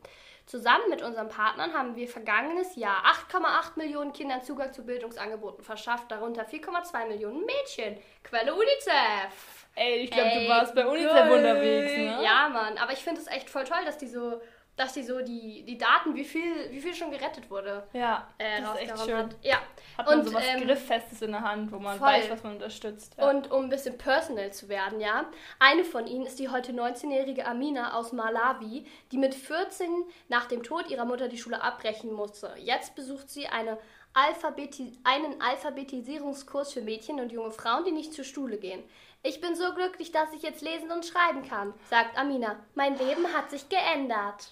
Zusammen 0.49 0.89
mit 0.89 1.03
unseren 1.03 1.29
Partnern 1.29 1.73
haben 1.73 1.95
wir 1.95 2.07
vergangenes 2.07 2.75
Jahr 2.75 3.03
8,8 3.31 3.73
Millionen 3.75 4.11
Kindern 4.13 4.41
Zugang 4.41 4.73
zu 4.73 4.83
Bildungsangeboten 4.83 5.63
verschafft, 5.63 6.09
darunter 6.11 6.41
4,2 6.43 7.05
Millionen 7.07 7.45
Mädchen. 7.45 7.99
Quelle 8.23 8.55
UNICEF. 8.55 9.67
Ey, 9.75 9.97
ich 9.97 10.09
glaube, 10.09 10.31
du 10.31 10.47
warst 10.49 10.73
bei 10.73 10.87
UNICEF 10.87 11.11
geil. 11.13 11.31
unterwegs, 11.31 11.91
ne? 11.91 12.23
Ja, 12.23 12.49
Mann. 12.49 12.79
Aber 12.79 12.91
ich 12.93 12.97
finde 12.97 13.21
es 13.21 13.27
echt 13.27 13.47
voll 13.47 13.63
toll, 13.63 13.85
dass 13.85 13.99
die 13.99 14.07
so, 14.07 14.41
dass 14.75 14.93
die 14.93 15.03
so 15.03 15.21
die, 15.21 15.63
die 15.65 15.77
Daten, 15.77 16.15
wie 16.15 16.25
viel, 16.25 16.71
wie 16.71 16.81
viel 16.81 16.95
schon 16.95 17.11
gerettet 17.11 17.47
wurde, 17.51 17.87
Ja, 17.93 18.27
äh, 18.39 18.59
das 18.59 18.73
ist 18.73 18.81
echt 18.89 19.05
schön. 19.05 19.17
hat. 19.17 19.35
Ja. 19.43 19.59
Hat 19.97 20.05
man 20.05 20.19
Und, 20.19 20.25
sowas 20.27 20.43
ähm, 20.47 20.65
Grifffestes 20.65 21.21
in 21.21 21.31
der 21.31 21.41
Hand, 21.41 21.71
wo 21.71 21.79
man 21.79 21.97
voll. 21.97 22.07
weiß, 22.07 22.29
was 22.29 22.43
man 22.43 22.53
unterstützt. 22.53 23.15
Ja. 23.17 23.29
Und 23.29 23.51
um 23.51 23.63
ein 23.63 23.69
bisschen 23.69 23.97
personal 23.97 24.51
zu 24.53 24.69
werden, 24.69 24.99
ja. 24.99 25.25
Eine 25.59 25.83
von 25.83 26.07
ihnen 26.07 26.25
ist 26.25 26.39
die 26.39 26.49
heute 26.49 26.71
19-jährige 26.71 27.45
Amina 27.45 27.93
aus 27.95 28.11
Malawi, 28.13 28.85
die 29.11 29.17
mit 29.17 29.35
14 29.35 29.89
nach 30.27 30.45
dem 30.45 30.63
Tod 30.63 30.89
ihrer 30.89 31.05
Mutter 31.05 31.27
die 31.27 31.37
Schule 31.37 31.61
abbrechen 31.61 32.13
musste. 32.13 32.53
Jetzt 32.57 32.95
besucht 32.95 33.29
sie 33.29 33.47
eine 33.47 33.77
Alphabeti 34.13 34.97
einen 35.03 35.39
Alphabetisierungskurs 35.41 36.73
für 36.73 36.81
Mädchen 36.81 37.19
und 37.19 37.31
junge 37.31 37.51
Frauen, 37.51 37.85
die 37.85 37.91
nicht 37.91 38.13
zur 38.13 38.25
Schule 38.25 38.57
gehen. 38.57 38.83
Ich 39.21 39.41
bin 39.41 39.55
so 39.55 39.73
glücklich, 39.73 40.11
dass 40.11 40.33
ich 40.33 40.41
jetzt 40.41 40.61
lesen 40.61 40.91
und 40.91 41.05
schreiben 41.05 41.47
kann, 41.47 41.73
sagt 41.89 42.17
Amina. 42.17 42.55
Mein 42.73 42.97
Leben 42.97 43.27
hat 43.35 43.49
sich 43.51 43.67
geändert. 43.69 44.51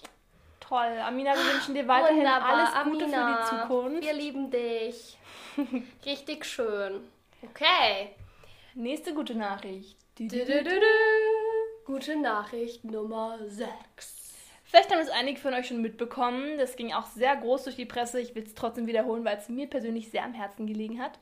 Toll. 0.60 0.98
Amina, 1.04 1.32
wir 1.34 1.54
wünschen 1.54 1.74
dir 1.74 1.88
weiterhin 1.88 2.18
Wunderbar, 2.18 2.44
alles 2.44 2.84
Gute 2.92 3.04
Amina. 3.04 3.36
für 3.36 3.42
die 3.56 3.62
Zukunft. 3.62 4.02
Wir 4.02 4.12
lieben 4.12 4.50
dich. 4.50 5.17
Richtig 6.04 6.44
schön. 6.44 7.00
Okay. 7.42 8.10
Nächste 8.74 9.14
gute 9.14 9.34
Nachricht. 9.34 9.96
Du, 10.16 10.28
du, 10.28 10.44
du. 10.44 10.70
Gute 11.84 12.16
Nachricht 12.16 12.84
Nummer 12.84 13.38
6. 13.46 14.18
Vielleicht 14.64 14.90
haben 14.92 15.00
es 15.00 15.08
einige 15.08 15.40
von 15.40 15.54
euch 15.54 15.68
schon 15.68 15.80
mitbekommen. 15.80 16.58
Das 16.58 16.76
ging 16.76 16.92
auch 16.92 17.06
sehr 17.06 17.34
groß 17.36 17.64
durch 17.64 17.76
die 17.76 17.86
Presse. 17.86 18.20
Ich 18.20 18.34
will 18.34 18.44
es 18.44 18.54
trotzdem 18.54 18.86
wiederholen, 18.86 19.24
weil 19.24 19.38
es 19.38 19.48
mir 19.48 19.66
persönlich 19.66 20.10
sehr 20.10 20.24
am 20.24 20.34
Herzen 20.34 20.66
gelegen 20.66 21.00
hat. 21.00 21.18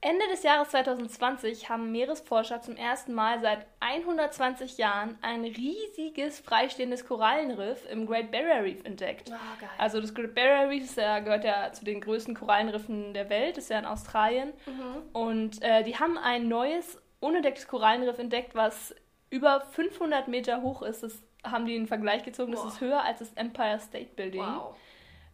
Ende 0.00 0.28
des 0.28 0.44
Jahres 0.44 0.68
2020 0.68 1.68
haben 1.68 1.90
Meeresforscher 1.90 2.62
zum 2.62 2.76
ersten 2.76 3.14
Mal 3.14 3.40
seit 3.40 3.66
120 3.80 4.78
Jahren 4.78 5.18
ein 5.22 5.42
riesiges 5.42 6.38
freistehendes 6.38 7.04
Korallenriff 7.04 7.84
im 7.90 8.06
Great 8.06 8.30
Barrier 8.30 8.62
Reef 8.62 8.84
entdeckt. 8.84 9.28
Geil. 9.28 9.68
Also 9.76 10.00
das 10.00 10.14
Great 10.14 10.36
Barrier 10.36 10.68
Reef 10.68 10.96
ja, 10.96 11.18
gehört 11.18 11.42
ja 11.42 11.72
zu 11.72 11.84
den 11.84 12.00
größten 12.00 12.34
Korallenriffen 12.34 13.12
der 13.12 13.28
Welt, 13.28 13.58
ist 13.58 13.70
ja 13.70 13.78
in 13.80 13.86
Australien. 13.86 14.52
Mhm. 14.66 15.02
Und 15.12 15.62
äh, 15.62 15.82
die 15.82 15.96
haben 15.96 16.16
ein 16.16 16.46
neues, 16.46 17.02
unentdecktes 17.18 17.66
Korallenriff 17.66 18.20
entdeckt, 18.20 18.54
was 18.54 18.94
über 19.30 19.62
500 19.72 20.28
Meter 20.28 20.62
hoch 20.62 20.82
ist. 20.82 21.02
Das 21.02 21.22
haben 21.42 21.66
die 21.66 21.74
in 21.74 21.88
Vergleich 21.88 22.22
gezogen. 22.22 22.52
Das 22.52 22.62
Boah. 22.62 22.68
ist 22.68 22.80
höher 22.80 23.02
als 23.02 23.18
das 23.18 23.32
Empire 23.34 23.80
State 23.80 24.10
Building. 24.14 24.42
Wow. 24.42 24.76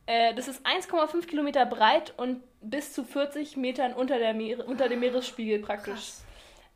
Äh, 0.06 0.34
das 0.34 0.48
ist 0.48 0.64
1,5 0.66 1.26
Kilometer 1.26 1.64
breit 1.66 2.14
und 2.16 2.42
bis 2.60 2.92
zu 2.92 3.04
40 3.04 3.56
Metern 3.56 3.92
unter, 3.92 4.18
der 4.18 4.34
Meere, 4.34 4.64
unter 4.64 4.88
dem 4.88 5.00
Meeresspiegel 5.00 5.60
praktisch. 5.60 5.94
Krass. 5.94 6.24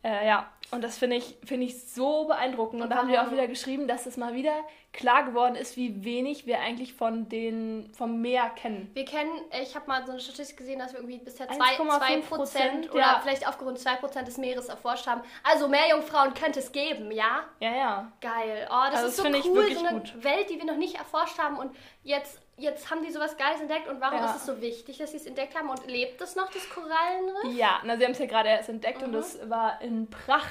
Äh, 0.02 0.26
ja, 0.26 0.50
und 0.70 0.82
das 0.84 0.98
finde 0.98 1.16
ich, 1.16 1.36
finde 1.44 1.66
ich 1.66 1.82
so 1.90 2.24
beeindruckend. 2.26 2.82
Und 2.82 2.90
da 2.90 2.96
haben 2.96 3.08
wir 3.08 3.22
auch 3.22 3.30
wieder 3.30 3.46
geschrieben, 3.46 3.88
dass 3.88 4.06
es 4.06 4.16
mal 4.16 4.34
wieder 4.34 4.52
klar 4.92 5.24
geworden 5.24 5.54
ist, 5.54 5.76
wie 5.76 6.04
wenig 6.04 6.46
wir 6.46 6.60
eigentlich 6.60 6.94
von 6.94 7.28
den, 7.28 7.90
vom 7.96 8.20
Meer 8.20 8.50
kennen. 8.50 8.90
Wir 8.94 9.04
kennen, 9.04 9.30
ich 9.62 9.74
habe 9.76 9.86
mal 9.86 10.04
so 10.04 10.12
eine 10.12 10.20
Statistik 10.20 10.56
gesehen, 10.58 10.78
dass 10.78 10.92
wir 10.92 11.00
irgendwie 11.00 11.18
bisher 11.18 11.48
1,5% 11.48 11.98
2 11.98 12.16
Prozent 12.36 12.90
oder 12.90 13.00
ja. 13.00 13.20
vielleicht 13.22 13.46
aufgerundet 13.46 13.82
2% 13.86 14.22
des 14.24 14.38
Meeres 14.38 14.68
erforscht 14.68 15.06
haben. 15.06 15.20
Also 15.44 15.68
mehr 15.68 15.88
Jungfrauen 15.90 16.32
könnte 16.34 16.58
es 16.60 16.72
geben, 16.72 17.10
ja? 17.12 17.44
Ja, 17.60 17.74
ja. 17.76 18.12
Geil. 18.20 18.66
Oh, 18.70 18.84
das 18.90 19.04
Also 19.04 19.08
ist 19.08 19.18
das 19.18 19.26
so 19.26 19.32
ich 19.32 19.44
cool, 19.46 19.72
so 19.74 19.84
eine 19.86 20.00
gut. 20.00 20.24
Welt, 20.24 20.50
die 20.50 20.58
wir 20.58 20.64
noch 20.66 20.76
nicht 20.76 20.96
erforscht 20.96 21.38
haben 21.38 21.58
und 21.58 21.70
jetzt, 22.02 22.40
jetzt 22.56 22.90
haben 22.90 23.04
die 23.04 23.12
sowas 23.12 23.36
Geiles 23.36 23.60
entdeckt 23.60 23.88
und 23.88 24.00
warum 24.00 24.18
Ja. 24.18 24.30
ist 24.30 24.36
es 24.36 24.46
so 24.46 24.60
wichtig, 24.62 24.96
dass 24.98 25.10
sie 25.10 25.18
es 25.18 25.26
entdeckt 25.26 25.54
haben 25.56 25.68
und 25.68 25.86
lebt 25.86 26.20
es 26.22 26.34
noch, 26.34 26.50
das 26.50 26.68
Korallenriff? 26.70 27.54
Ja, 27.56 27.80
na, 27.84 27.96
sie 27.98 28.04
haben 28.04 28.12
es 28.12 28.18
ja 28.18 28.26
gerade 28.26 28.48
erst 28.48 28.70
entdeckt 28.70 29.02
und 29.02 29.10
Mhm. 29.12 29.18
es 29.18 29.38
war 29.50 29.80
in 29.82 30.08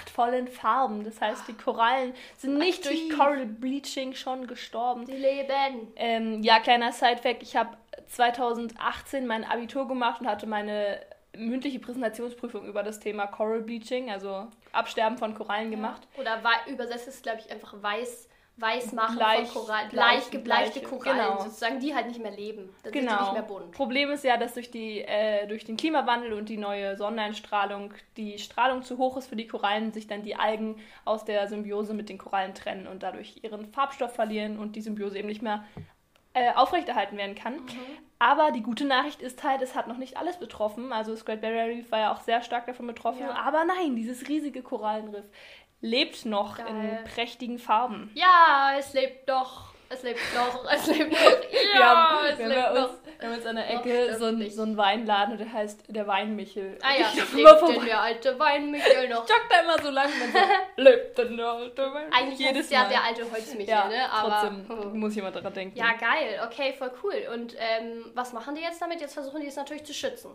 prachtvollen 0.08 0.48
Farben. 0.48 1.04
Das 1.04 1.22
heißt, 1.22 1.48
die 1.48 1.54
Korallen 1.54 2.14
sind 2.38 2.58
nicht 2.58 2.86
durch. 2.86 3.10
Coral 3.10 3.46
Bleaching 3.46 4.14
schon 4.14 4.48
gestorben. 4.48 5.06
Die 5.06 5.14
leben. 5.14 5.92
Ähm, 5.96 6.44
ja, 6.44 6.60
kleiner 6.60 6.92
Sidefact, 6.92 7.44
ich 7.44 7.56
habe 7.56 7.78
2018 8.08 9.28
mein 9.28 9.44
Abitur 9.44 9.88
gemacht 9.88 10.22
und 10.22 10.28
hatte 10.28 10.48
meine 10.48 11.00
mündliche 11.36 11.80
Präsentationsprüfung 11.80 12.66
über 12.66 12.84
das 12.84 13.00
Thema 13.00 13.28
Coral 13.28 13.62
Bleaching, 13.62 14.10
also 14.10 14.48
Absterben 14.72 15.18
von 15.18 15.36
Korallen 15.36 15.70
gemacht. 15.70 16.08
Oder 16.18 16.42
übersetzt 16.68 17.08
ist, 17.08 17.24
glaube 17.24 17.40
ich, 17.40 17.52
einfach 17.52 17.76
weiß, 17.82 18.28
weiß 18.60 18.92
machen 18.94 19.18
Bleich- 19.18 19.48
von 19.50 19.62
Korallen. 19.64 19.90
bleich- 19.90 20.16
Bleich, 20.16 20.32
gebleichte 20.32 20.82
Korallen 20.82 21.18
genau. 21.20 21.44
sozusagen, 21.44 21.80
die 21.80 21.94
halt 21.94 22.08
nicht 22.08 22.20
mehr 22.22 22.32
leben. 22.32 22.70
Dann 22.84 22.92
sind 22.92 23.04
die 23.04 23.08
Genau. 23.08 23.22
nicht 23.22 23.34
mehr 23.34 23.42
bunt. 23.44 23.72
Problem 23.72 24.10
ist 24.12 24.24
ja, 24.24 24.36
dass 24.38 24.56
durch, 24.56 24.72
die, 24.72 25.02
äh, 25.02 25.46
durch 25.48 25.64
den 25.64 25.78
Klimawandel 25.78 26.34
und 26.34 26.50
die 26.50 26.58
neue 26.58 26.98
Sonneneinstrahlung 26.98 27.94
die 28.18 28.40
Strahlung 28.40 28.82
zu 28.82 28.98
hoch 28.98 29.16
ist 29.18 29.28
für 29.28 29.36
die 29.36 29.48
Korallen, 29.48 29.94
sich 29.94 30.08
dann 30.08 30.24
die 30.24 30.36
Algen 30.36 30.80
aus 31.06 31.24
der 31.24 31.48
Symbiose 31.48 31.94
mit 31.94 32.10
den 32.10 32.18
Korallen 32.18 32.56
trennen 32.56 32.88
und 32.88 33.04
dadurch 33.04 33.40
ihren 33.44 33.72
Farbstoff 33.72 34.14
verlieren 34.16 34.58
und 34.58 34.76
die 34.76 34.82
Symbiose 34.82 35.18
eben 35.20 35.28
nicht 35.28 35.42
mehr 35.44 35.64
äh, 36.34 36.54
aufrechterhalten 36.54 37.18
werden 37.18 37.34
kann. 37.36 37.56
Aber 38.20 38.52
die 38.52 38.62
gute 38.62 38.86
Nachricht 38.86 39.22
ist 39.24 39.44
halt, 39.44 39.62
es 39.64 39.74
hat 39.76 39.88
noch 39.88 39.98
nicht 39.98 40.18
alles 40.18 40.38
betroffen. 40.38 40.94
Also 40.94 41.12
das 41.12 41.26
Great 41.26 41.42
Barrier 41.42 41.66
Reef 41.66 41.92
war 41.92 42.00
ja 42.00 42.12
auch 42.14 42.22
sehr 42.22 42.44
stark 42.44 42.68
davon 42.68 42.86
betroffen. 42.86 43.22
Ja. 43.22 43.36
Aber 43.36 43.66
nein, 43.66 43.96
dieses 43.96 44.28
riesige 44.28 44.62
Korallenriff 44.62 45.26
lebt 45.82 46.26
noch 46.26 46.58
Geil. 46.58 46.68
in 46.68 47.04
prächtigen 47.14 47.60
Farben. 47.60 48.12
Ja, 48.16 48.74
es 48.78 48.94
lebt 48.94 49.30
doch. 49.30 49.74
Es 49.90 50.04
lebt 50.04 50.20
noch. 50.36 50.66
Es 50.74 50.88
lebt 50.88 51.12
noch. 51.12 51.20
Ja, 51.20 51.80
wir 51.80 51.86
haben, 51.86 52.26
es 52.26 52.38
wir 52.40 52.46
haben 52.46 52.52
lebt 52.52 52.74
bei 52.74 52.80
noch. 52.80 52.90
uns, 52.90 53.00
wir 53.20 53.28
haben 53.28 53.36
jetzt 53.36 53.48
an 53.48 53.56
der 53.56 53.70
Ecke 53.70 54.18
so 54.18 54.26
einen, 54.26 54.52
so 54.52 54.62
einen 54.64 54.78
Weinladen 54.78 55.32
und 55.34 55.40
der 55.40 55.54
heißt 55.54 55.84
der 55.88 56.08
Weinmichel. 56.08 56.78
Ah 56.82 56.92
Und 56.94 57.00
ja, 57.00 57.08
ich 57.08 57.16
lebt 57.16 57.34
immer 57.34 57.54
denn 57.54 57.60
vorbei. 57.60 57.86
der 57.86 58.02
alte 58.02 58.40
Weinmichel 58.40 59.10
noch? 59.10 59.24
Ich 59.24 59.30
jogge 59.30 59.46
da 59.50 59.62
immer 59.62 59.82
so 59.82 59.90
lang 59.90 60.08
und 60.08 60.34
so, 60.34 60.40
lebt 60.82 61.18
denn 61.18 61.38
der 61.38 61.48
alte 61.48 61.82
Weinmichel? 61.82 62.10
Eigentlich 62.12 62.40
Jedes 62.40 62.66
ist 62.66 62.72
ja 62.72 62.90
der 62.90 63.04
alte 63.04 63.32
Holzmichel, 63.32 63.70
ja, 63.70 63.88
ne? 63.88 64.12
Aber, 64.12 64.30
trotzdem 64.30 64.68
hm. 64.68 65.00
muss 65.00 65.16
immer 65.16 65.32
daran 65.32 65.54
denken. 65.54 65.78
Ja, 65.78 65.94
geil. 65.94 66.42
Okay, 66.46 66.74
voll 66.74 66.92
cool. 67.04 67.24
Und 67.34 67.56
ähm, 67.58 68.12
was 68.14 68.34
machen 68.34 68.56
die 68.56 68.62
jetzt 68.62 68.82
damit? 68.82 69.00
Jetzt 69.00 69.14
versuchen 69.14 69.42
die 69.42 69.48
es 69.48 69.56
natürlich 69.56 69.86
zu 69.86 69.94
schützen. 69.94 70.32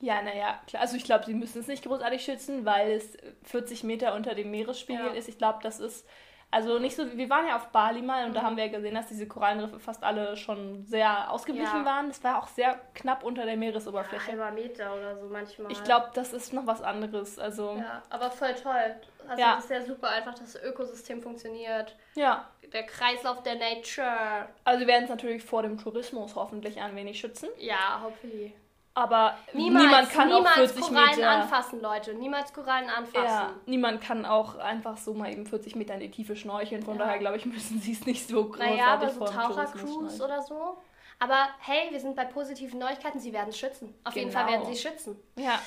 Ja, 0.00 0.22
naja, 0.22 0.58
klar. 0.66 0.82
Also 0.82 0.96
ich 0.96 1.04
glaube, 1.04 1.24
sie 1.26 1.34
müssen 1.34 1.60
es 1.60 1.66
nicht 1.66 1.84
großartig 1.84 2.24
schützen, 2.24 2.64
weil 2.64 2.92
es 2.92 3.16
40 3.44 3.84
Meter 3.84 4.14
unter 4.14 4.34
dem 4.34 4.50
Meeresspiegel 4.50 5.06
Ja. 5.06 5.12
ist. 5.12 5.28
Ich 5.28 5.38
glaube, 5.38 5.58
das 5.62 5.78
ist 5.80 6.06
also 6.52 6.80
nicht 6.80 6.96
so. 6.96 7.16
Wir 7.16 7.30
waren 7.30 7.46
ja 7.46 7.54
auf 7.54 7.68
Bali 7.68 8.02
mal 8.02 8.24
und 8.26 8.34
da 8.34 8.40
Mhm. 8.40 8.46
haben 8.46 8.56
wir 8.56 8.66
ja 8.66 8.72
gesehen, 8.72 8.94
dass 8.96 9.06
diese 9.06 9.28
Korallenriffe 9.28 9.78
fast 9.78 10.02
alle 10.02 10.36
schon 10.36 10.84
sehr 10.84 11.30
ausgeglichen 11.30 11.80
Ja. 11.80 11.84
waren. 11.84 12.10
Es 12.10 12.24
war 12.24 12.42
auch 12.42 12.48
sehr 12.48 12.80
knapp 12.94 13.22
unter 13.22 13.44
der 13.44 13.56
Meeresoberfläche. 13.56 14.26
Halber 14.32 14.50
Meter 14.50 14.92
oder 14.96 15.16
so 15.16 15.26
manchmal. 15.28 15.70
Ich 15.70 15.84
glaube, 15.84 16.10
das 16.14 16.32
ist 16.32 16.52
noch 16.52 16.66
was 16.66 16.82
anderes. 16.82 17.38
Also 17.38 17.76
Ja, 17.78 18.02
aber 18.10 18.30
voll 18.32 18.52
toll. 18.54 18.96
Also 19.28 19.40
Ja. 19.40 19.54
das 19.56 19.64
ist 19.66 19.70
ja 19.70 19.82
super 19.84 20.08
einfach, 20.08 20.34
dass 20.34 20.54
das 20.54 20.62
Ökosystem 20.62 21.20
funktioniert. 21.22 21.94
ja. 22.14 22.48
Der 22.72 22.84
Kreislauf 22.86 23.42
der 23.42 23.56
Nature. 23.56 24.46
Also 24.62 24.80
wir 24.80 24.86
werden 24.86 25.02
es 25.04 25.10
natürlich 25.10 25.42
vor 25.44 25.62
dem 25.64 25.76
Tourismus 25.76 26.36
hoffentlich 26.36 26.80
ein 26.80 26.94
wenig 26.94 27.18
schützen. 27.18 27.48
Ja, 27.58 28.00
hopefully. 28.02 28.54
Aber 28.92 29.36
Niemals, 29.52 29.84
niemand 29.86 30.10
kann 30.10 30.28
niemals 30.28 30.48
auch 30.50 30.54
40 30.56 30.82
Korallen 30.82 31.10
Meter. 31.16 31.30
anfassen, 31.30 31.80
Leute. 31.80 32.14
Niemals 32.14 32.52
Korallen 32.52 32.90
anfassen. 32.90 33.24
Ja, 33.24 33.54
niemand 33.66 34.00
kann 34.02 34.26
auch 34.26 34.56
einfach 34.58 34.96
so 34.96 35.14
mal 35.14 35.30
eben 35.30 35.46
40 35.46 35.76
Meter 35.76 35.94
in 35.94 36.00
die 36.00 36.10
Tiefe 36.10 36.34
schnorcheln. 36.34 36.82
Von 36.82 36.98
Ja. 36.98 37.04
daher 37.04 37.18
glaube 37.18 37.36
ich, 37.36 37.46
müssen 37.46 37.80
sie 37.80 37.92
es 37.92 38.04
nicht 38.04 38.26
so 38.26 38.44
großartig 38.46 38.76
Naja, 38.78 38.86
aber 38.94 39.08
so 39.10 39.24
Tauchercrews 39.24 40.20
oder 40.20 40.42
so. 40.42 40.76
Aber 41.20 41.48
hey, 41.60 41.88
wir 41.90 42.00
sind 42.00 42.16
bei 42.16 42.24
positiven 42.24 42.78
Neuigkeiten. 42.80 43.20
Sie 43.20 43.32
werden 43.32 43.52
schützen. 43.52 43.94
Auf 44.04 44.16
jeden 44.16 44.32
Fall 44.32 44.46
Genau. 44.46 44.58
werden 44.64 44.74
sie 44.74 44.80
schützen. 44.80 45.16
Ja, 45.36 45.58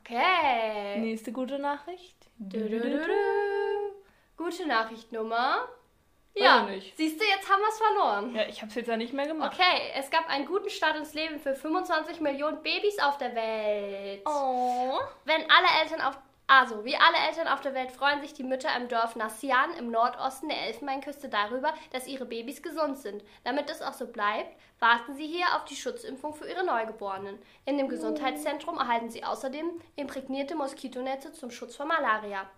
Okay. 0.00 1.00
nächste 1.00 1.32
gute 1.32 1.58
Nachricht. 1.58 2.16
Du, 2.38 2.58
du, 2.60 2.78
du, 2.78 2.90
du. 2.98 3.06
Gute 4.36 4.66
Nachricht 4.68 5.10
Nummer. 5.12 5.66
Ja, 6.40 6.68
siehst 6.96 7.20
du, 7.20 7.24
jetzt 7.24 7.48
haben 7.50 7.60
wir 7.60 7.68
es 7.68 7.78
verloren. 7.78 8.34
Ja, 8.34 8.42
ich 8.48 8.60
habe 8.60 8.68
es 8.68 8.74
jetzt 8.74 8.88
ja 8.88 8.96
nicht 8.96 9.12
mehr 9.12 9.26
gemacht. 9.26 9.54
Okay, 9.54 9.92
es 9.94 10.10
gab 10.10 10.28
einen 10.28 10.46
guten 10.46 10.70
Start 10.70 10.96
ins 10.96 11.14
Leben 11.14 11.38
für 11.38 11.54
25 11.54 12.20
Millionen 12.20 12.62
Babys 12.62 12.98
auf 13.00 13.18
der 13.18 13.34
Welt. 13.34 14.22
Oh. 14.26 14.98
Wenn 15.24 15.42
alle 15.50 15.82
Eltern 15.82 16.00
auf 16.00 16.18
also, 16.50 16.82
wie 16.82 16.96
alle 16.96 17.18
Eltern 17.28 17.46
auf 17.46 17.60
der 17.60 17.74
Welt 17.74 17.92
freuen 17.92 18.22
sich 18.22 18.32
die 18.32 18.42
Mütter 18.42 18.74
im 18.74 18.88
Dorf 18.88 19.16
Nassian 19.16 19.74
im 19.78 19.90
Nordosten 19.90 20.48
der 20.48 20.62
Elfenbeinküste 20.62 21.28
darüber, 21.28 21.74
dass 21.92 22.06
ihre 22.06 22.24
Babys 22.24 22.62
gesund 22.62 22.96
sind. 22.96 23.22
Damit 23.44 23.68
es 23.68 23.82
auch 23.82 23.92
so 23.92 24.06
bleibt, 24.06 24.56
warten 24.80 25.14
sie 25.14 25.26
hier 25.26 25.44
auf 25.54 25.66
die 25.66 25.76
Schutzimpfung 25.76 26.32
für 26.32 26.48
ihre 26.48 26.64
Neugeborenen. 26.64 27.38
In 27.66 27.76
dem 27.76 27.90
Gesundheitszentrum 27.90 28.78
erhalten 28.78 29.10
sie 29.10 29.24
außerdem 29.24 29.78
imprägnierte 29.96 30.54
Moskitonetze 30.54 31.34
zum 31.34 31.50
Schutz 31.50 31.76
vor 31.76 31.84
Malaria. 31.84 32.48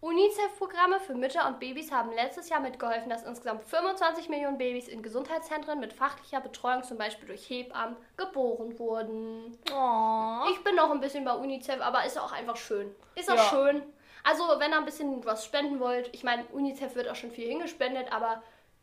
UNICEF-Programme 0.00 1.00
für 1.00 1.14
Mütter 1.14 1.46
und 1.48 1.58
Babys 1.58 1.90
haben 1.90 2.12
letztes 2.12 2.48
Jahr 2.48 2.60
mitgeholfen, 2.60 3.08
dass 3.08 3.22
insgesamt 3.24 3.64
25 3.64 4.28
Millionen 4.28 4.58
Babys 4.58 4.88
in 4.88 5.02
Gesundheitszentren 5.02 5.80
mit 5.80 5.92
fachlicher 5.92 6.40
Betreuung, 6.40 6.82
zum 6.82 6.98
Beispiel 6.98 7.26
durch 7.28 7.48
Hebammen, 7.48 7.96
geboren 8.16 8.78
wurden. 8.78 9.56
Oh. 9.74 10.50
Ich 10.50 10.62
bin 10.62 10.74
noch 10.76 10.90
ein 10.90 11.00
bisschen 11.00 11.24
bei 11.24 11.32
UNICEF, 11.32 11.80
aber 11.80 12.04
ist 12.04 12.18
auch 12.18 12.32
einfach 12.32 12.56
schön. 12.56 12.94
Ist 13.14 13.30
auch 13.30 13.36
Ja. 13.36 13.42
schön. 13.44 13.82
Also, 14.22 14.44
wenn 14.58 14.72
ihr 14.72 14.78
ein 14.78 14.84
bisschen 14.84 15.24
was 15.24 15.44
spenden 15.44 15.80
wollt, 15.80 16.10
ich 16.12 16.24
meine, 16.24 16.44
UNICEF 16.46 16.94
wird 16.94 17.08
auch 17.08 17.14
schon 17.16 17.30
viel 17.30 17.48
hingespendet, 17.48 18.12
aber 18.12 18.42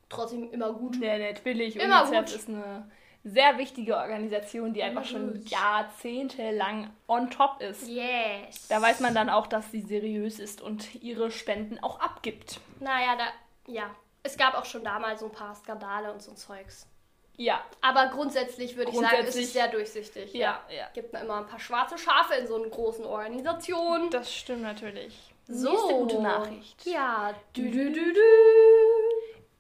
trotzdem 0.10 0.52
immer 0.52 0.74
gut. 0.74 0.98
Nee, 1.00 1.32
natürlich. 1.32 1.76
Immer 1.76 2.04
UNICEF 2.08 2.26
gut. 2.26 2.36
ist 2.36 2.50
eine 2.50 2.90
sehr 3.24 3.58
wichtige 3.58 3.96
Organisation, 3.98 4.74
die 4.74 4.84
einfach 4.84 5.06
schon 5.06 5.42
jahrzehntelang 5.46 6.90
on 7.08 7.30
top 7.30 7.62
ist. 7.62 7.88
Yes. 7.88 8.68
Da 8.68 8.82
weiß 8.82 9.00
man 9.00 9.16
dann 9.16 9.30
auch, 9.30 9.48
dass 9.48 9.72
sie 9.72 9.82
seriös 9.82 10.40
ist 10.40 10.62
und 10.62 10.96
ihre 11.02 11.32
Spenden 11.32 11.82
auch 11.82 12.00
abgibt. 12.00 12.60
Naja, 12.80 13.16
da, 13.18 13.72
ja. 13.72 13.90
Es 14.24 14.38
gab 14.38 14.56
auch 14.56 14.66
schon 14.66 14.84
damals 14.84 15.20
so 15.22 15.28
ein 15.28 15.32
paar 15.32 15.56
Skandale 15.56 16.12
und 16.12 16.22
so 16.22 16.32
ein 16.32 16.38
Zeugs. 16.38 16.88
Ja, 17.36 17.62
Aber 17.82 18.08
grundsätzlich 18.08 18.76
würde 18.78 18.92
ich 18.92 18.96
sagen, 18.96 19.08
es 19.08 19.12
Grundsätzlich- 19.14 19.46
ist 19.46 19.54
sehr 19.54 19.68
durchsichtig. 19.70 20.34
ja, 20.34 20.62
ja. 20.70 20.88
Gibt 20.94 21.14
immer 21.16 21.38
ein 21.38 21.48
paar 21.48 21.60
schwarze 21.60 21.98
Schafe 21.98 22.36
in 22.36 22.46
so 22.46 22.56
einer 22.56 22.68
großen 22.68 23.06
Organisation. 23.06 24.10
Das 24.12 24.32
stimmt 24.34 24.62
natürlich. 24.62 25.18
So. 25.48 25.72
Nächste 25.72 25.94
gute 25.94 26.22
Nachricht. 26.22 26.86
Ja. 26.86 27.34
Du, 27.54 27.64
du, 27.64 27.92
du, 27.92 28.14
du. 28.14 28.20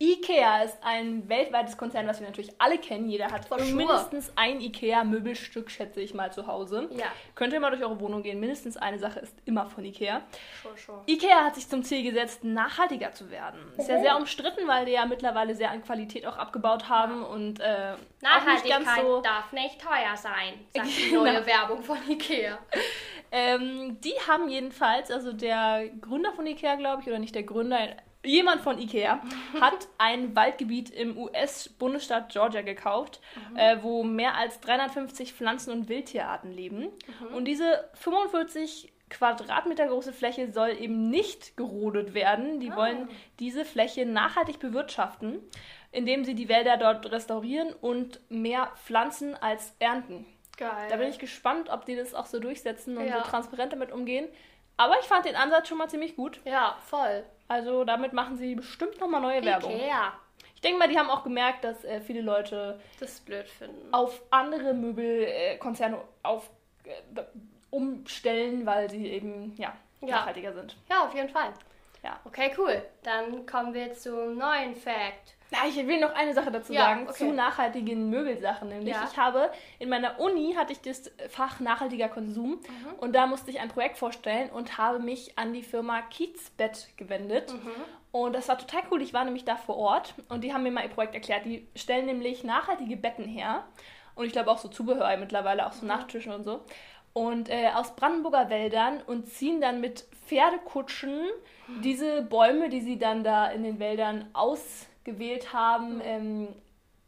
IKEA 0.04 0.64
ist 0.64 0.78
ein 0.84 1.30
weltweites 1.30 1.78
Konzern, 1.78 2.08
was 2.08 2.20
wir 2.20 2.28
natürlich 2.28 2.52
alle 2.60 2.78
kennen. 2.78 3.08
Jeder 3.08 3.32
hat 3.32 3.46
For 3.46 3.58
sure. 3.60 3.74
mindestens 3.76 4.34
ein 4.36 4.60
IKEA-Möbelstück, 4.60 5.72
schätze 5.72 6.02
ich 6.02 6.14
mal, 6.14 6.32
zu 6.34 6.46
Hause. 6.48 6.90
Ja. 6.92 7.06
Könnt 7.36 7.54
ihr 7.54 7.60
mal 7.62 7.70
durch 7.70 7.82
eure 7.84 8.00
Wohnung 8.02 8.22
gehen. 8.22 8.40
Mindestens 8.40 8.76
eine 8.76 9.00
Sache 9.00 9.20
ist 9.22 9.36
immer 9.46 9.66
von 9.68 9.86
IKEA. 9.86 10.22
Schon, 10.62 10.78
schon. 10.78 11.00
IKEA 11.08 11.46
hat 11.46 11.56
sich 11.56 11.70
zum 11.70 11.84
Ziel 11.84 12.04
gesetzt, 12.04 12.44
nachhaltiger 12.44 13.14
zu 13.14 13.32
werden. 13.32 13.60
Ist 13.78 13.88
ja 13.88 14.02
sehr 14.02 14.18
umstritten, 14.18 14.68
weil 14.68 14.86
die 14.86 14.92
ja 14.92 15.06
mittlerweile 15.06 15.56
sehr 15.56 15.72
an 15.72 15.82
Qualität 15.84 16.26
auch 16.26 16.36
abgebaut 16.38 16.90
haben 16.90 17.24
und 17.24 17.60
äh, 17.62 17.92
nicht 17.92 18.22
Nachhaltigkeit 18.24 18.86
ganz 18.86 19.02
so. 19.02 19.22
darf 19.22 19.52
nicht 19.54 19.80
teuer 19.82 20.18
sein, 20.18 20.54
sagt 20.76 20.88
die 20.88 21.10
Genau. 21.12 21.24
neue 21.24 21.46
Werbung 21.46 21.82
von 21.82 21.98
Ikea. 22.10 22.58
Ähm, 23.32 24.00
die 24.02 24.14
haben 24.28 24.50
jedenfalls, 24.50 25.10
also 25.12 25.34
der 25.34 25.88
Gründer 26.02 26.32
von 26.34 26.46
Ikea, 26.46 26.76
glaube 26.76 27.02
ich, 27.02 27.08
oder 27.08 27.20
nicht 27.20 27.34
der 27.36 27.44
Gründer, 27.44 27.80
jemand 28.24 28.62
von 28.62 28.80
Ikea, 28.80 29.22
hat 29.60 29.88
ein 29.98 30.36
Waldgebiet 30.36 30.90
im 30.90 31.18
US-Bundesstaat 31.18 32.32
Georgia 32.32 32.62
gekauft, 32.62 33.20
äh, 33.56 33.78
wo 33.82 34.04
mehr 34.04 34.36
als 34.36 34.60
350 34.62 35.34
Pflanzen- 35.34 35.72
und 35.72 35.90
Wildtierarten 35.90 36.52
leben. 36.52 36.90
Und 37.36 37.46
diese 37.46 37.90
45 37.96 38.92
Quadratmeter 39.10 39.88
große 39.88 40.12
Fläche 40.14 40.52
soll 40.52 40.70
eben 40.80 41.10
nicht 41.10 41.56
gerodet 41.56 42.14
werden. 42.16 42.60
Die 42.60 42.72
Ah. 42.72 42.76
wollen 42.78 43.10
diese 43.40 43.64
Fläche 43.66 44.06
nachhaltig 44.08 44.58
bewirtschaften, 44.60 45.40
indem 45.92 46.24
sie 46.26 46.34
die 46.34 46.50
Wälder 46.50 46.78
dort 46.78 47.12
restaurieren 47.12 47.74
und 47.74 48.20
mehr 48.30 48.72
pflanzen 48.84 49.36
als 49.36 49.76
ernten. 49.80 50.26
Geil. 50.58 50.88
Da 50.90 50.98
bin 50.98 51.10
ich 51.10 51.20
gespannt, 51.20 51.70
ob 51.70 51.86
die 51.86 51.96
das 51.96 52.14
auch 52.16 52.26
so 52.28 52.40
durchsetzen 52.40 52.98
und 52.98 53.08
Ja. 53.08 53.24
so 53.24 53.30
transparent 53.30 53.74
damit 53.74 53.92
umgehen. 53.92 54.28
Aber 54.78 55.00
ich 55.00 55.06
fand 55.06 55.26
den 55.26 55.36
Ansatz 55.36 55.68
schon 55.68 55.78
mal 55.78 55.90
ziemlich 55.90 56.16
gut. 56.16 56.40
Ja, 56.46 56.78
voll. 56.86 57.24
Also 57.48 57.84
damit 57.84 58.14
machen 58.14 58.38
sie 58.38 58.56
bestimmt 58.56 59.00
nochmal 59.00 59.22
neue 59.22 59.44
Werbung. 59.46 59.72
Ikea. 59.72 60.14
Ich 60.56 60.62
denke 60.62 60.80
mal, 60.80 60.88
die 60.88 60.98
haben 60.98 61.10
auch 61.10 61.24
gemerkt, 61.24 61.64
dass 61.64 61.84
äh, 61.84 62.00
viele 62.02 62.22
Leute 62.22 62.80
Das 63.00 63.12
ist 63.12 63.26
blöd 63.26 63.48
finden. 63.48 63.94
auf 63.94 64.22
andere 64.32 64.74
Möbelkonzerne 64.74 65.98
auf, 66.24 66.50
äh, 66.86 67.22
umstellen, 67.70 68.66
weil 68.66 68.90
sie 68.90 69.08
eben 69.08 69.54
ja, 69.58 69.74
Ja. 70.02 70.18
nachhaltiger 70.18 70.54
sind. 70.54 70.76
Ja, 70.90 71.06
auf 71.06 71.14
jeden 71.14 71.30
Fall. 71.30 71.54
Ja. 72.04 72.20
Okay, 72.26 72.52
cool. 72.58 72.82
Dann 73.04 73.46
kommen 73.46 73.74
wir 73.74 73.94
zum 73.94 74.38
neuen 74.38 74.76
Fact. 74.76 75.36
Na, 75.52 75.60
ich 75.68 75.76
will 75.88 76.00
noch 76.00 76.14
eine 76.16 76.34
Sache 76.34 76.52
dazu 76.52 76.74
Ja, 76.74 76.82
sagen, 76.86 77.04
okay. 77.04 77.14
zu 77.14 77.32
nachhaltigen 77.32 78.10
Möbelsachen. 78.10 78.70
Nämlich, 78.70 78.94
Ja. 78.94 79.08
ich 79.10 79.18
habe 79.18 79.52
in 79.80 79.88
meiner 79.88 80.20
Uni 80.20 80.56
hatte 80.58 80.74
ich 80.74 80.82
das 80.82 81.12
Fach 81.30 81.60
nachhaltiger 81.60 82.10
Konsum 82.10 82.54
Mhm. 82.54 82.94
und 83.00 83.14
da 83.14 83.28
musste 83.28 83.52
ich 83.52 83.60
ein 83.60 83.70
Projekt 83.70 83.98
vorstellen 83.98 84.50
und 84.50 84.78
habe 84.78 85.00
mich 85.00 85.38
an 85.38 85.54
die 85.54 85.62
Firma 85.64 86.02
Kiezbett 86.02 86.90
gewendet. 86.98 87.54
Mhm. 87.54 87.72
Und 88.12 88.34
das 88.34 88.48
war 88.50 88.58
total 88.58 88.82
cool. 88.92 89.02
Ich 89.02 89.14
war 89.14 89.24
nämlich 89.26 89.46
da 89.46 89.56
vor 89.56 89.78
Ort 89.78 90.14
und 90.30 90.44
die 90.44 90.54
haben 90.54 90.64
mir 90.64 90.72
mal 90.72 90.84
ihr 90.84 90.90
Projekt 90.90 91.14
erklärt. 91.16 91.46
Die 91.46 91.68
stellen 91.76 92.06
nämlich 92.08 92.44
nachhaltige 92.44 92.98
Betten 92.98 93.26
her 93.26 93.64
und 94.16 94.26
ich 94.26 94.32
glaube 94.34 94.52
auch 94.52 94.58
so 94.60 94.68
Zubehör 94.70 95.16
mittlerweile, 95.18 95.66
auch 95.68 95.72
so 95.74 95.86
Nachttische 95.86 96.34
und 96.34 96.44
so. 96.44 96.62
Und 97.14 97.50
äh, 97.50 97.70
aus 97.76 97.96
Brandenburger 97.96 98.50
Wäldern 98.50 99.02
und 99.06 99.28
ziehen 99.28 99.62
dann 99.62 99.82
mit 99.82 100.06
Pferdekutschen 100.26 101.20
diese 101.84 102.24
Bäume, 102.24 102.70
die 102.70 102.82
sie 102.82 102.98
dann 102.98 103.24
da 103.24 103.48
in 103.48 103.64
den 103.64 103.80
Wäldern 103.80 104.30
ausgewählt 104.34 105.54
haben, 105.54 106.02
ähm, 106.04 106.48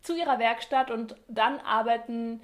zu 0.02 0.16
ihrer 0.16 0.38
Werkstatt 0.38 0.92
und 0.92 1.16
dann 1.28 1.60
arbeiten 1.60 2.42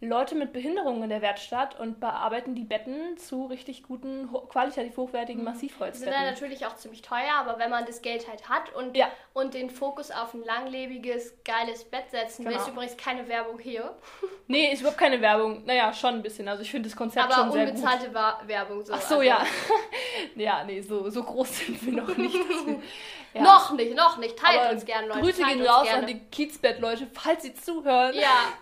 Leute 0.00 0.34
mit 0.34 0.52
Behinderungen 0.52 1.04
in 1.04 1.08
der 1.08 1.22
Werkstatt 1.22 1.80
und 1.80 1.98
bearbeiten 1.98 2.54
die 2.54 2.64
Betten 2.64 3.16
zu 3.16 3.46
richtig 3.46 3.84
guten, 3.84 4.28
qualitativ 4.50 4.96
hochwertigen 4.98 5.40
Die 5.40 5.44
sind 5.46 5.46
dann 5.46 5.54
Massivholzbetten. 5.54 6.24
natürlich 6.24 6.66
auch 6.66 6.76
ziemlich 6.76 7.00
teuer, 7.00 7.32
aber 7.38 7.58
wenn 7.58 7.70
man 7.70 7.86
das 7.86 8.02
Geld 8.02 8.28
halt 8.28 8.46
hat 8.48 8.74
und, 8.74 8.94
Ja. 8.96 9.08
und 9.32 9.54
den 9.54 9.70
Fokus 9.70 10.10
auf 10.10 10.34
ein 10.34 10.44
langlebiges, 10.44 11.34
geiles 11.42 11.84
Bett 11.84 12.10
setzen 12.10 12.44
will, 12.44 12.52
Genau. 12.52 12.62
ist 12.64 12.68
übrigens 12.70 12.96
keine 12.98 13.26
Werbung 13.28 13.58
hier, 13.58 13.96
Nee, 14.46 14.72
ist 14.72 14.80
überhaupt 14.80 14.98
keine 14.98 15.22
Werbung. 15.22 15.64
Naja, 15.64 15.90
schon 15.94 16.16
ein 16.16 16.22
bisschen. 16.22 16.46
Also 16.48 16.62
ich 16.62 16.70
finde 16.70 16.90
das 16.90 16.96
Konzept 16.96 17.24
aber 17.24 17.34
schon 17.34 17.52
sehr 17.52 17.64
gut. 17.64 17.74
unbezahlte 17.76 18.12
Wa- 18.12 18.40
Werbung. 18.46 18.84
So. 18.84 18.92
Ach 18.92 19.00
so, 19.00 19.14
Also, 19.14 19.22
ja. 19.22 19.42
ja, 20.36 20.64
nee, 20.64 20.82
so, 20.82 21.08
so 21.08 21.22
groß 21.22 21.58
sind 21.60 21.86
wir 21.86 21.92
noch 22.02 22.14
nicht. 22.14 22.34
ja. 23.32 23.40
Noch 23.42 23.72
nicht, 23.72 23.94
noch 23.96 24.18
nicht. 24.18 24.38
Teilt 24.38 24.60
Aber 24.60 24.70
uns 24.72 24.84
gerne, 24.84 25.06
Leute. 25.08 25.20
Grüße 25.20 25.42
gehen 25.44 25.62
raus 25.66 25.84
gerne. 25.84 26.00
an 26.00 26.06
die 26.08 26.18
Kiezbett-Leute, 26.30 27.06
falls 27.14 27.42
sie 27.44 27.54
zuhören. 27.54 28.14
Ja, 28.14 28.52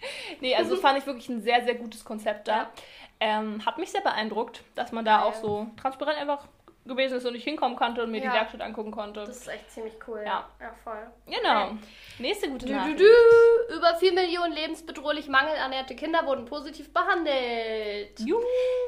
Nee, 0.40 0.54
also 0.54 0.76
fand 0.76 0.98
ich 0.98 1.06
wirklich 1.06 1.28
ein 1.28 1.42
sehr, 1.42 1.64
sehr 1.64 1.74
gutes 1.74 2.04
Konzept 2.04 2.48
da. 2.48 2.56
Ja. 2.56 2.72
Ähm, 3.20 3.64
hat 3.66 3.78
mich 3.78 3.90
sehr 3.90 4.00
beeindruckt, 4.00 4.62
dass 4.74 4.92
man 4.92 5.04
da 5.04 5.22
Ja, 5.22 5.24
auch 5.24 5.34
so 5.34 5.68
transparent 5.76 6.18
einfach 6.18 6.48
gewesen 6.88 7.18
ist 7.18 7.26
und 7.26 7.34
ich 7.34 7.44
hinkommen 7.44 7.76
konnte 7.76 8.02
und 8.02 8.10
mir 8.10 8.22
Ja. 8.22 8.30
die 8.30 8.36
Werkstatt 8.36 8.60
angucken 8.62 8.90
konnte. 8.90 9.20
das 9.20 9.36
ist 9.36 9.48
echt 9.48 9.70
ziemlich 9.70 9.94
cool. 10.08 10.22
Ja. 10.24 10.48
Ja, 10.60 10.72
voll. 10.82 11.06
genau. 11.26 11.72
Nächste 12.18 12.48
gute 12.50 12.66
Du, 12.66 12.72
du, 12.72 12.78
Nachricht. 12.78 13.00
du. 13.00 13.74
Über 13.76 13.94
4 13.96 14.12
Millionen 14.12 14.52
lebensbedrohlich 14.54 15.28
mangelernährte 15.28 15.94
Kinder 15.94 16.26
wurden 16.26 16.46
positiv 16.46 16.92
behandelt. 16.92 18.18
Juhu. 18.18 18.42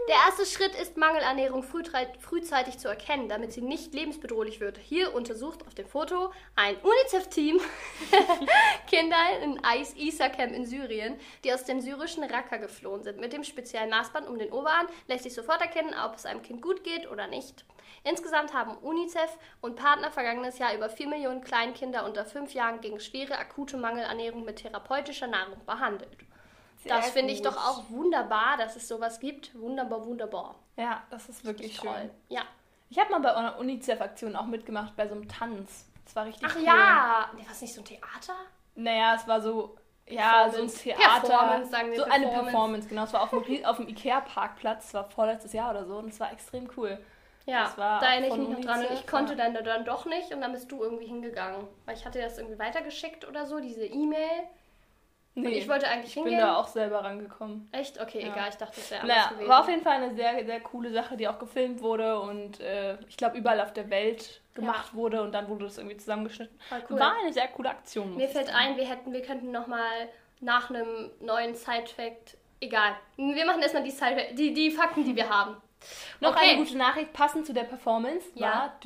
Der 0.08 0.16
erste 0.26 0.44
Schritt 0.46 0.74
ist, 0.74 0.96
Mangelernährung 0.96 1.62
frühzei- 1.62 2.08
frühzeitig 2.18 2.78
zu 2.78 2.88
erkennen, 2.88 3.28
damit 3.28 3.52
sie 3.52 3.60
nicht 3.60 3.94
lebensbedrohlich 3.94 4.58
wird. 4.60 4.78
Hier 4.78 5.14
untersucht 5.14 5.64
auf 5.66 5.74
dem 5.74 5.86
Foto 5.86 6.32
ein 6.56 6.76
UNICEF-Team 6.82 7.60
Kinder 8.88 9.16
in 9.42 9.62
Ais 9.64 9.94
Isacamp 9.96 10.52
in 10.52 10.64
Syrien, 10.64 11.18
die 11.44 11.52
aus 11.52 11.64
dem 11.64 11.80
syrischen 11.80 12.24
Raqqa 12.24 12.56
geflohen 12.56 13.02
sind. 13.02 13.18
Mit 13.20 13.32
dem 13.32 13.44
speziellen 13.44 13.90
Maßband 13.90 14.28
um 14.28 14.38
den 14.38 14.50
Oberarm 14.52 14.86
lässt 15.06 15.24
sich 15.24 15.34
sofort 15.34 15.60
erkennen, 15.60 15.94
ob 16.04 16.14
es 16.16 16.26
einem 16.26 16.42
Kind 16.42 16.62
gut 16.62 16.82
geht 16.84 17.10
oder 17.10 17.26
nicht. 17.26 17.64
Insgesamt 18.04 18.54
haben 18.54 18.76
UNICEF 18.78 19.38
und 19.60 19.76
Partner 19.76 20.10
vergangenes 20.10 20.58
Jahr 20.58 20.74
über 20.74 20.88
4 20.88 21.08
Millionen 21.08 21.42
Kleinkinder 21.42 22.04
unter 22.04 22.24
5 22.24 22.52
Jahren 22.54 22.80
gegen 22.80 23.00
schwere 23.00 23.36
akute 23.38 23.76
Mangelernährung 23.76 24.44
mit 24.44 24.56
therapeutischer 24.56 25.26
Nahrung 25.26 25.64
behandelt. 25.66 26.16
Sehr 26.82 26.96
das 26.96 27.10
finde 27.10 27.32
ich 27.32 27.42
doch 27.42 27.56
auch 27.56 27.90
wunderbar, 27.90 28.56
dass 28.56 28.74
es 28.76 28.88
sowas 28.88 29.20
gibt. 29.20 29.58
Wunderbar, 29.58 30.06
wunderbar. 30.06 30.54
Ja, 30.76 31.02
das 31.10 31.28
ist 31.28 31.44
wirklich 31.44 31.76
Toll. 31.76 31.90
schön. 31.94 32.10
Ja. 32.28 32.42
Ich 32.88 32.98
habe 32.98 33.10
mal 33.10 33.20
bei 33.20 33.34
einer 33.34 33.58
UNICEF-Aktion 33.58 34.34
auch 34.34 34.46
mitgemacht, 34.46 34.96
bei 34.96 35.06
so 35.06 35.14
einem 35.14 35.28
Tanz. 35.28 35.86
Das 36.04 36.16
war 36.16 36.24
richtig 36.24 36.48
Ach 36.50 36.56
cool. 36.56 36.64
ja. 36.64 37.30
Nee, 37.36 37.44
was 37.48 37.60
nicht 37.60 37.74
so 37.74 37.82
ein 37.82 37.84
Theater? 37.84 38.34
Naja, 38.74 39.14
es 39.14 39.28
war 39.28 39.40
so, 39.42 39.76
ja, 40.08 40.48
so 40.50 40.62
ein 40.62 40.66
Performance. 40.66 40.82
Theater. 40.82 41.20
Performance, 41.20 41.70
sagen 41.70 41.90
wir, 41.90 41.98
so 41.98 42.04
eine 42.04 42.12
Performance. 42.26 42.50
Performance, 42.50 42.88
genau. 42.88 43.04
Es 43.04 43.12
war 43.12 43.22
auf 43.22 43.30
dem, 43.30 43.64
auf 43.64 43.76
dem 43.76 43.88
Ikea-Parkplatz, 43.88 44.86
das 44.86 44.94
war 44.94 45.04
vorletztes 45.04 45.52
Jahr 45.52 45.70
oder 45.70 45.84
so 45.84 45.98
und 45.98 46.08
es 46.08 46.18
war 46.18 46.32
extrem 46.32 46.68
cool. 46.76 46.98
Ja, 47.50 47.72
war 47.76 48.00
da 48.00 48.12
erinnere 48.12 48.30
ich 48.30 48.48
mich 48.48 48.58
noch 48.58 48.60
dran. 48.64 48.86
Und 48.86 48.92
ich 48.94 49.06
konnte 49.06 49.34
ja. 49.34 49.50
dann, 49.50 49.64
dann 49.64 49.84
doch 49.84 50.06
nicht 50.06 50.32
und 50.32 50.40
dann 50.40 50.52
bist 50.52 50.70
du 50.70 50.82
irgendwie 50.82 51.06
hingegangen. 51.06 51.66
Weil 51.86 51.96
ich 51.96 52.04
hatte 52.04 52.20
das 52.20 52.38
irgendwie 52.38 52.58
weitergeschickt 52.58 53.26
oder 53.28 53.46
so, 53.46 53.60
diese 53.60 53.84
E-Mail. 53.84 54.42
Und 55.36 55.44
Nee, 55.44 55.50
ich 55.50 55.68
wollte 55.68 55.86
eigentlich 55.88 56.08
ich 56.08 56.14
bin 56.22 56.32
hingehen. 56.32 56.40
da 56.40 56.56
auch 56.56 56.66
selber 56.66 57.04
rangekommen. 57.04 57.68
Echt? 57.70 58.00
Okay, 58.00 58.20
Ja. 58.20 58.32
egal. 58.32 58.48
Ich 58.48 58.56
dachte, 58.56 58.74
das 58.76 58.90
wäre 58.90 59.02
anders 59.02 59.16
Naja, 59.16 59.28
gewesen. 59.30 59.48
war 59.48 59.60
auf 59.60 59.68
jeden 59.68 59.82
Fall 59.82 60.02
eine 60.02 60.14
sehr, 60.14 60.44
sehr 60.44 60.60
coole 60.60 60.90
Sache, 60.92 61.16
die 61.16 61.28
auch 61.28 61.38
gefilmt 61.38 61.82
wurde 61.82 62.18
und 62.20 62.58
äh, 62.60 62.98
ich 63.08 63.16
glaube 63.16 63.38
überall 63.38 63.60
auf 63.60 63.72
der 63.72 63.88
Welt 63.90 64.40
gemacht 64.54 64.92
wurde 64.92 65.22
und 65.22 65.32
dann 65.32 65.48
wurde 65.48 65.66
das 65.66 65.78
irgendwie 65.78 65.96
zusammengeschnitten. 65.96 66.58
Voll 66.68 66.82
cool. 66.90 66.98
War 66.98 67.14
eine 67.22 67.32
sehr 67.32 67.46
coole 67.48 67.70
Aktion. 67.70 68.16
Mir 68.16 68.26
ich 68.26 68.32
fällt 68.32 68.52
ein, 68.52 68.76
wir 68.76 68.84
hätten, 68.86 69.12
wir 69.12 69.22
könnten 69.22 69.52
nochmal 69.52 70.08
nach 70.40 70.68
einem 70.68 71.10
neuen 71.20 71.54
Side-Fact. 71.54 72.36
Egal. 72.60 72.96
Wir 73.16 73.46
machen 73.46 73.62
erstmal 73.62 73.84
die, 73.84 73.90
Side 73.92 74.34
die, 74.34 74.52
die 74.52 74.70
Fakten, 74.72 75.04
die 75.04 75.14
wir 75.14 75.28
haben. 75.30 75.56
Noch 76.20 76.30
Okay. 76.36 76.50
eine 76.50 76.58
gute 76.58 76.76
Nachricht, 76.76 77.12
passend 77.12 77.46
zu 77.46 77.52
der 77.52 77.64
Performance, 77.64 78.26
Ja. 78.34 78.50
war 78.50 78.78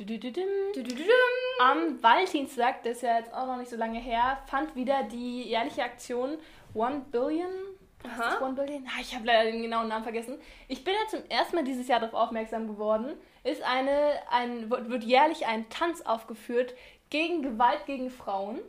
am 1.59 2.01
Valentinstag, 2.01 2.83
das 2.83 2.97
ist 2.97 3.01
ja 3.03 3.17
jetzt 3.17 3.33
auch 3.33 3.45
noch 3.47 3.57
nicht 3.57 3.69
so 3.69 3.75
lange 3.75 3.99
her, 3.99 4.39
fand 4.47 4.75
wieder 4.75 5.03
die 5.03 5.43
jährliche 5.43 5.83
Aktion 5.83 6.37
One 6.73 7.05
Billion. 7.11 7.49
Aha. 8.03 8.35
ist 8.35 8.41
One 8.41 8.53
Billion? 8.53 8.85
Ah, 8.87 8.99
ich 9.01 9.15
habe 9.15 9.25
leider 9.25 9.51
den 9.51 9.61
genauen 9.63 9.87
Namen 9.87 10.03
vergessen. 10.03 10.39
Ich 10.67 10.83
bin 10.83 10.93
ja 10.93 11.07
zum 11.09 11.25
ersten 11.29 11.55
Mal 11.55 11.63
dieses 11.63 11.87
Jahr 11.87 11.99
darauf 11.99 12.13
aufmerksam 12.13 12.67
geworden. 12.67 13.17
Ist 13.43 13.63
eine, 13.63 14.19
ein, 14.29 14.69
wird 14.69 15.03
jährlich 15.03 15.47
ein 15.47 15.69
Tanz 15.69 16.01
aufgeführt 16.01 16.75
gegen 17.09 17.41
Gewalt 17.41 17.85
gegen 17.87 18.09
Frauen. 18.11 18.59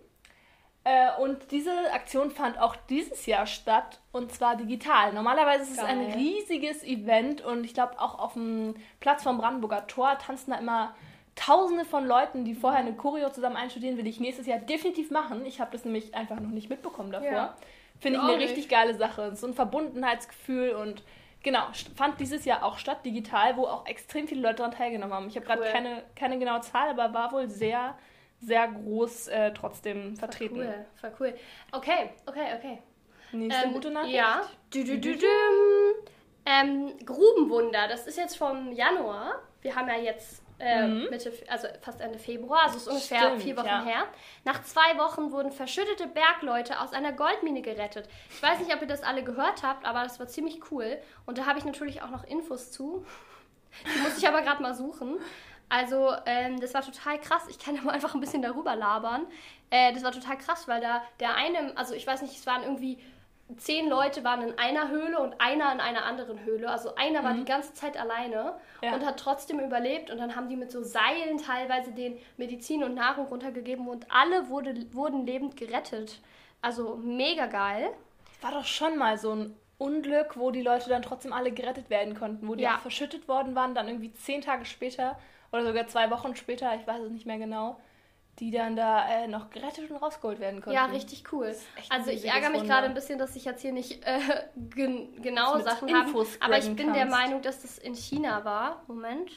Äh, 0.87 1.21
und 1.21 1.51
diese 1.51 1.73
Aktion 1.93 2.31
fand 2.31 2.61
auch 2.61 2.77
dieses 2.89 3.27
Jahr 3.27 3.47
statt 3.47 3.99
und 4.13 4.33
zwar 4.33 4.55
digital. 4.55 5.13
Normalerweise 5.13 5.65
ist 5.65 5.73
es 5.73 5.77
Geil. 5.79 5.89
ein 5.89 6.13
riesiges 6.13 6.85
Event 6.85 7.41
und 7.41 7.65
ich 7.65 7.75
glaube 7.75 7.99
auch 8.01 8.21
auf 8.21 8.35
dem 8.35 8.77
Platz 9.01 9.25
vom 9.25 9.37
Brandenburger 9.37 9.89
Tor 9.89 10.17
tanzen 10.19 10.53
da 10.53 10.59
immer 10.59 10.95
Tausende 11.35 11.85
von 11.85 12.07
Leuten, 12.07 12.45
die 12.45 12.55
vorher 12.55 12.81
eine 12.81 12.95
Choreo 12.95 13.29
zusammen 13.31 13.57
einstudieren, 13.57 13.99
will 13.99 14.07
ich 14.07 14.21
nächstes 14.21 14.47
Jahr 14.47 14.59
definitiv 14.59 15.11
machen. 15.11 15.45
Ich 15.45 15.61
habe 15.61 15.71
das 15.73 15.85
nämlich 15.85 16.15
einfach 16.15 16.39
noch 16.39 16.51
nicht 16.51 16.71
mitbekommen 16.71 17.11
davor. 17.11 17.31
Ja. 17.31 17.57
Finde 17.99 18.21
ich 18.21 18.25
eine 18.25 18.37
nicht. 18.39 18.49
richtig 18.51 18.69
geile 18.69 18.95
Sache. 18.95 19.35
So 19.35 19.49
ein 19.49 19.55
Verbundenheitsgefühl 19.55 20.71
und 20.71 21.03
genau, 21.43 21.65
fand 21.97 22.21
dieses 22.21 22.45
Jahr 22.45 22.65
auch 22.65 22.79
statt, 22.79 23.05
digital, 23.05 23.57
wo 23.57 23.65
auch 23.65 23.87
extrem 23.87 24.29
viele 24.29 24.41
Leute 24.41 24.57
daran 24.59 24.71
teilgenommen 24.73 25.13
haben. 25.13 25.29
Ich 25.29 25.37
habe 25.37 25.45
gerade 25.45 25.63
Cool. 25.63 25.69
keine, 25.73 26.03
keine 26.15 26.39
genaue 26.39 26.61
Zahl, 26.61 26.89
aber 26.89 27.13
war 27.13 27.33
wohl 27.33 27.49
sehr, 27.49 27.99
sehr 28.41 28.69
groß 28.69 29.29
äh, 29.29 29.53
trotzdem 29.53 30.17
vertreten. 30.17 30.57
Cool, 30.57 30.87
voll 30.95 31.13
cool. 31.21 31.35
Okay, 31.73 32.11
okay, 32.27 32.55
okay. 32.57 32.79
Nächste 33.33 33.67
Ähm, 33.67 33.73
gute 33.73 33.91
Nachricht. 33.91 34.15
Ja. 34.15 34.43
Du, 34.73 34.85
du, 34.85 34.99
du. 34.99 35.27
Ähm, 36.45 36.93
Grubenwunder, 37.05 37.89
das 37.89 38.07
ist 38.07 38.19
jetzt 38.19 38.37
vom 38.37 38.73
Januar. 38.73 39.41
Wir 39.63 39.75
haben 39.75 39.89
ja 39.89 39.97
jetzt 39.97 40.43
äh, 40.59 40.87
Mitte, 40.87 41.33
also 41.49 41.67
fast 41.81 42.01
Ende 42.01 42.19
Februar, 42.19 42.65
also 42.65 42.77
ist 42.77 42.89
ungefähr 42.89 43.21
Mhm. 43.21 43.25
Stimmt, 43.27 43.43
vier 43.43 43.57
Wochen 43.57 43.67
ja. 43.67 43.85
her. 43.85 44.07
Nach 44.45 44.63
zwei 44.63 44.97
Wochen 44.97 45.33
wurden 45.33 45.51
verschüttete 45.53 46.07
Bergleute 46.07 46.81
aus 46.81 46.93
einer 46.93 47.13
Goldmine 47.13 47.63
gerettet. 47.63 48.09
Ich 48.31 48.43
weiß 48.43 48.61
nicht, 48.61 48.75
ob 48.75 48.81
ihr 48.81 48.87
das 48.87 49.03
alle 49.03 49.23
gehört 49.25 49.63
habt, 49.63 49.85
aber 49.85 50.03
das 50.03 50.19
war 50.19 50.29
ziemlich 50.29 50.71
cool. 50.71 50.99
Und 51.27 51.39
da 51.39 51.47
habe 51.47 51.59
ich 51.59 51.65
natürlich 51.65 52.03
auch 52.03 52.11
noch 52.11 52.25
Infos 52.25 52.71
zu. 52.73 53.05
Die 53.85 54.01
muss 54.01 54.17
ich 54.17 54.27
aber 54.27 54.41
gerade 54.43 54.63
mal 54.63 54.75
suchen. 54.75 55.19
Also, 55.69 56.13
ähm, 56.27 56.61
das 56.61 56.75
war 56.75 56.83
total 56.83 57.19
krass. 57.21 57.43
Ich 57.49 57.59
kann 57.59 57.75
mal 57.85 57.93
einfach 57.93 58.15
ein 58.15 58.21
bisschen 58.21 58.43
darüber 58.43 58.77
labern. 58.77 59.27
Äh, 59.71 59.93
das 59.93 60.03
war 60.05 60.13
total 60.13 60.39
krass, 60.39 60.69
weil 60.69 60.81
da 60.81 61.03
der 61.21 61.35
eine, 61.37 61.77
also 61.77 61.95
ich 61.95 62.07
weiß 62.07 62.23
nicht, 62.23 62.37
es 62.37 62.47
waren 62.47 62.63
irgendwie 62.63 62.99
zehn 63.59 63.89
Leute 63.89 64.25
waren 64.25 64.43
in 64.43 64.59
einer 64.59 64.89
Höhle 64.89 65.21
und 65.21 65.41
einer 65.41 65.73
in 65.73 65.81
einer 65.81 66.05
anderen 66.05 66.41
Höhle. 66.45 66.69
Also 66.69 66.97
einer 66.97 67.23
war 67.23 67.33
die 67.35 67.45
ganze 67.45 67.75
Zeit 67.75 67.97
alleine 67.97 68.55
Ja. 68.83 68.93
und 68.95 69.07
hat 69.07 69.21
trotzdem 69.21 69.61
überlebt. 69.61 70.11
Und 70.11 70.19
dann 70.19 70.35
haben 70.35 70.49
die 70.49 70.57
mit 70.57 70.73
so 70.73 70.83
Seilen 70.83 71.39
teilweise 71.39 71.93
den 71.93 72.19
Medizin 72.37 72.83
und 72.83 72.95
Nahrung 72.95 73.27
runtergegeben 73.27 73.87
und 73.87 74.11
alle 74.11 74.49
wurde, 74.49 74.75
wurden 74.93 75.27
lebend 75.27 75.57
gerettet. 75.57 76.21
Also 76.61 76.97
mega 76.97 77.47
geil. 77.47 77.91
War 78.41 78.51
doch 78.51 78.65
schon 78.65 78.97
mal 78.99 79.17
so 79.17 79.33
ein 79.33 79.57
Unglück, 79.79 80.37
wo 80.37 80.51
die 80.51 80.63
Leute 80.63 80.89
dann 80.89 81.03
trotzdem 81.03 81.33
alle 81.33 81.53
gerettet 81.53 81.89
werden 81.89 82.19
konnten, 82.19 82.49
wo 82.49 82.57
die 82.57 82.65
Ja. 82.65 82.77
auch 82.77 82.81
verschüttet 82.81 83.29
worden 83.29 83.55
waren, 83.55 83.77
dann 83.77 83.87
irgendwie 83.87 84.13
zehn 84.15 84.41
Tage 84.41 84.65
später 84.65 85.17
oder 85.57 85.67
sogar 85.67 85.87
zwei 85.89 86.11
Wochen 86.11 86.37
später, 86.37 86.75
ich 86.75 86.87
weiß 86.87 87.03
es 87.03 87.11
nicht 87.11 87.27
mehr 87.27 87.39
genau, 87.39 87.79
die 88.39 88.51
dann 88.51 88.77
da 88.77 89.09
äh, 89.09 89.29
noch 89.29 89.51
gerettet 89.51 89.91
und 89.91 89.97
rausgeholt 89.97 90.41
werden 90.41 90.61
konnten. 90.61 90.77
Ja, 90.77 90.87
richtig 90.87 91.33
cool. 91.33 91.55
Also 91.89 92.11
ich 92.11 92.27
ärgere 92.27 92.51
mich 92.51 92.65
gerade 92.65 92.87
ein 92.87 92.95
bisschen, 92.95 93.19
dass 93.19 93.35
ich 93.35 93.45
jetzt 93.45 93.63
hier 93.63 93.73
nicht 93.73 94.05
äh, 94.05 94.21
gen 94.57 95.23
genaue 95.23 95.63
Sachen 95.63 95.93
habe. 95.95 96.27
Aber 96.41 96.59
ich 96.59 96.67
bin 96.75 96.93
der 96.93 97.07
kannst. 97.07 97.17
Meinung, 97.17 97.43
dass 97.43 97.63
das 97.63 97.79
in 97.79 97.95
China 97.95 98.45
war. 98.45 98.83
Moment. 98.87 99.31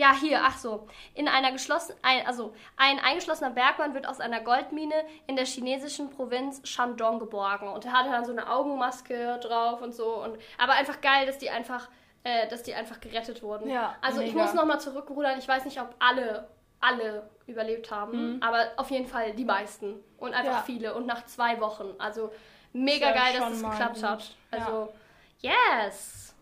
Ja, 0.00 0.14
hier, 0.14 0.40
ach 0.42 0.56
so. 0.56 0.88
In 1.12 1.28
einer 1.28 1.52
geschlossenen, 1.52 1.98
ein, 2.00 2.26
also 2.26 2.54
ein 2.78 2.98
eingeschlossener 3.00 3.50
Bergmann 3.50 3.92
wird 3.92 4.08
aus 4.08 4.18
einer 4.18 4.40
Goldmine 4.40 4.94
in 5.26 5.36
der 5.36 5.44
chinesischen 5.44 6.08
Provinz 6.08 6.66
Shandong 6.66 7.18
geborgen. 7.18 7.68
Und 7.68 7.84
er 7.84 7.92
hatte 7.92 8.10
dann 8.10 8.24
so 8.24 8.32
eine 8.32 8.50
Augenmaske 8.50 9.38
drauf 9.42 9.82
und 9.82 9.94
so. 9.94 10.24
Und, 10.24 10.38
aber 10.56 10.72
einfach 10.72 11.02
geil, 11.02 11.26
dass 11.26 11.36
die 11.36 11.50
einfach, 11.50 11.90
äh, 12.24 12.48
dass 12.48 12.62
die 12.62 12.74
einfach 12.74 13.00
gerettet 13.00 13.42
wurden. 13.42 13.68
Ja, 13.70 13.96
also 14.02 14.20
ich 14.20 14.32
mega. 14.34 14.44
muss 14.44 14.54
nochmal 14.54 14.80
zurückrudern. 14.80 15.38
Ich 15.38 15.48
weiß 15.48 15.64
nicht, 15.64 15.80
ob 15.80 15.94
alle, 15.98 16.48
alle 16.80 17.28
überlebt 17.46 17.90
haben. 17.90 18.40
Aber 18.42 18.66
auf 18.76 18.90
jeden 18.90 19.06
Fall 19.06 19.32
die 19.34 19.44
meisten. 19.44 19.96
Und 20.18 20.34
einfach 20.34 20.50
Mhm. 20.52 20.56
Ja. 20.58 20.62
viele. 20.62 20.94
Und 20.94 21.06
nach 21.06 21.24
zwei 21.26 21.60
Wochen. 21.60 21.94
Also 21.98 22.30
mega 22.72 23.08
ja 23.08 23.12
geil, 23.14 23.32
dass 23.38 23.42
schon 23.44 23.62
das 23.62 23.70
geklappt 23.70 23.94
gut. 23.96 24.04
hat. 24.04 24.34
Also, 24.50 24.92
yes. 25.40 26.34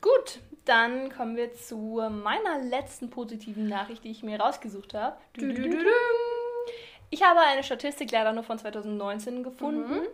Gut, 0.00 0.40
dann 0.66 1.10
kommen 1.14 1.36
wir 1.36 1.54
zu 1.54 1.76
meiner 2.10 2.58
letzten 2.58 3.08
positiven 3.08 3.68
Nachricht, 3.68 4.04
die 4.04 4.10
ich 4.10 4.22
mir 4.22 4.38
rausgesucht 4.40 4.94
habe. 4.94 5.16
Du, 5.34 5.52
du, 5.52 5.68
du. 5.70 5.78
Ich 7.10 7.22
habe 7.22 7.40
eine 7.40 7.62
Statistik 7.62 8.10
leider 8.10 8.32
nur 8.32 8.42
von 8.42 8.58
2019 8.58 9.42
gefunden, 9.44 10.00
Mhm. 10.00 10.06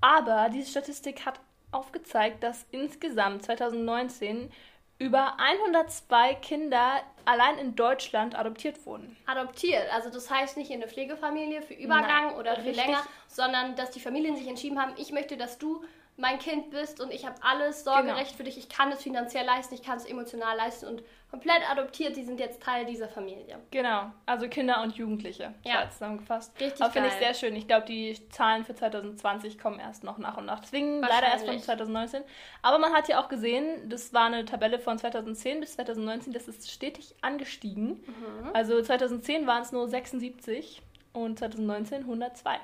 aber 0.00 0.48
diese 0.52 0.70
Statistik 0.70 1.26
hat 1.26 1.38
aufgezeigt, 1.70 2.42
dass 2.42 2.66
insgesamt 2.70 3.44
2019 3.44 4.50
über 4.98 5.38
102 5.38 6.34
Kinder 6.36 7.02
allein 7.26 7.58
in 7.58 7.76
Deutschland 7.76 8.38
adoptiert 8.38 8.86
wurden. 8.86 9.16
adoptiert. 9.26 9.92
Also 9.92 10.10
das 10.10 10.30
heißt 10.30 10.56
nicht 10.56 10.70
in 10.70 10.82
eine 10.82 10.90
Pflegefamilie 10.90 11.60
für 11.60 11.74
Übergang 11.74 12.28
Nein, 12.28 12.36
oder 12.36 12.56
für 12.56 12.70
länger, 12.70 13.02
sondern 13.28 13.76
dass 13.76 13.90
die 13.90 14.00
Familien 14.00 14.36
sich 14.36 14.48
entschieden 14.48 14.80
haben, 14.80 14.92
ich 14.96 15.12
möchte, 15.12 15.36
dass 15.36 15.58
du 15.58 15.84
mein 16.18 16.38
Kind 16.38 16.70
bist 16.70 17.00
und 17.00 17.12
ich 17.12 17.26
habe 17.26 17.36
alles 17.42 17.84
Sorgerecht 17.84 18.28
Genau. 18.28 18.36
für 18.36 18.44
dich, 18.44 18.56
ich 18.56 18.68
kann 18.68 18.90
es 18.90 19.02
finanziell 19.02 19.44
leisten, 19.44 19.74
ich 19.74 19.82
kann 19.82 19.98
es 19.98 20.06
emotional 20.06 20.56
leisten 20.56 20.86
und 20.86 21.02
komplett 21.30 21.68
adoptiert, 21.70 22.16
die 22.16 22.22
sind 22.24 22.40
jetzt 22.40 22.62
Teil 22.62 22.86
dieser 22.86 23.08
Familie. 23.08 23.58
Genau, 23.70 24.10
also 24.24 24.48
Kinder 24.48 24.80
und 24.82 24.96
Jugendliche. 24.96 25.52
Ja. 25.64 25.90
Zusammengefasst. 25.90 26.58
Richtig 26.58 26.80
Aber 26.80 26.90
finde 26.92 27.08
ich 27.08 27.14
sehr 27.14 27.34
schön. 27.34 27.54
Ich 27.56 27.66
glaube, 27.66 27.84
die 27.86 28.16
Zahlen 28.30 28.64
für 28.64 28.74
2020 28.74 29.58
kommen 29.58 29.78
erst 29.78 30.04
noch 30.04 30.16
nach 30.18 30.36
und 30.38 30.46
nach. 30.46 30.60
Deswegen 30.60 31.00
leider 31.00 31.26
erst 31.26 31.44
von 31.44 31.54
Wahrscheinlich. 31.56 31.64
2019. 31.64 32.22
Aber 32.62 32.78
man 32.78 32.92
hat 32.94 33.08
ja 33.08 33.20
auch 33.20 33.28
gesehen, 33.28 33.88
das 33.90 34.14
war 34.14 34.26
eine 34.26 34.44
Tabelle 34.46 34.78
von 34.78 34.98
2010 34.98 35.60
bis 35.60 35.74
2019, 35.74 36.32
das 36.32 36.48
ist 36.48 36.70
stetig 36.70 37.14
angestiegen. 37.20 38.02
Mhm. 38.06 38.50
Also 38.54 38.80
2010 38.80 39.46
waren 39.46 39.62
es 39.62 39.72
nur 39.72 39.88
76 39.88 40.80
und 41.12 41.38
2019 41.38 42.02
102. 42.02 42.56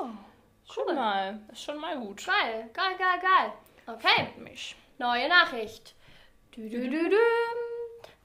Oh, 0.00 0.06
Schon 0.70 0.94
mal, 0.94 1.40
ist 1.52 1.62
schon 1.62 1.78
mal 1.78 1.98
gut. 1.98 2.24
geil, 2.26 2.70
geil, 2.72 2.96
geil, 2.98 3.20
geil. 3.20 3.52
Okay, 3.86 4.32
Mich. 4.38 4.74
neue 4.98 5.28
Nachricht. 5.28 5.94
Du, 6.52 6.68
du, 6.68 6.88
du. 6.88 7.16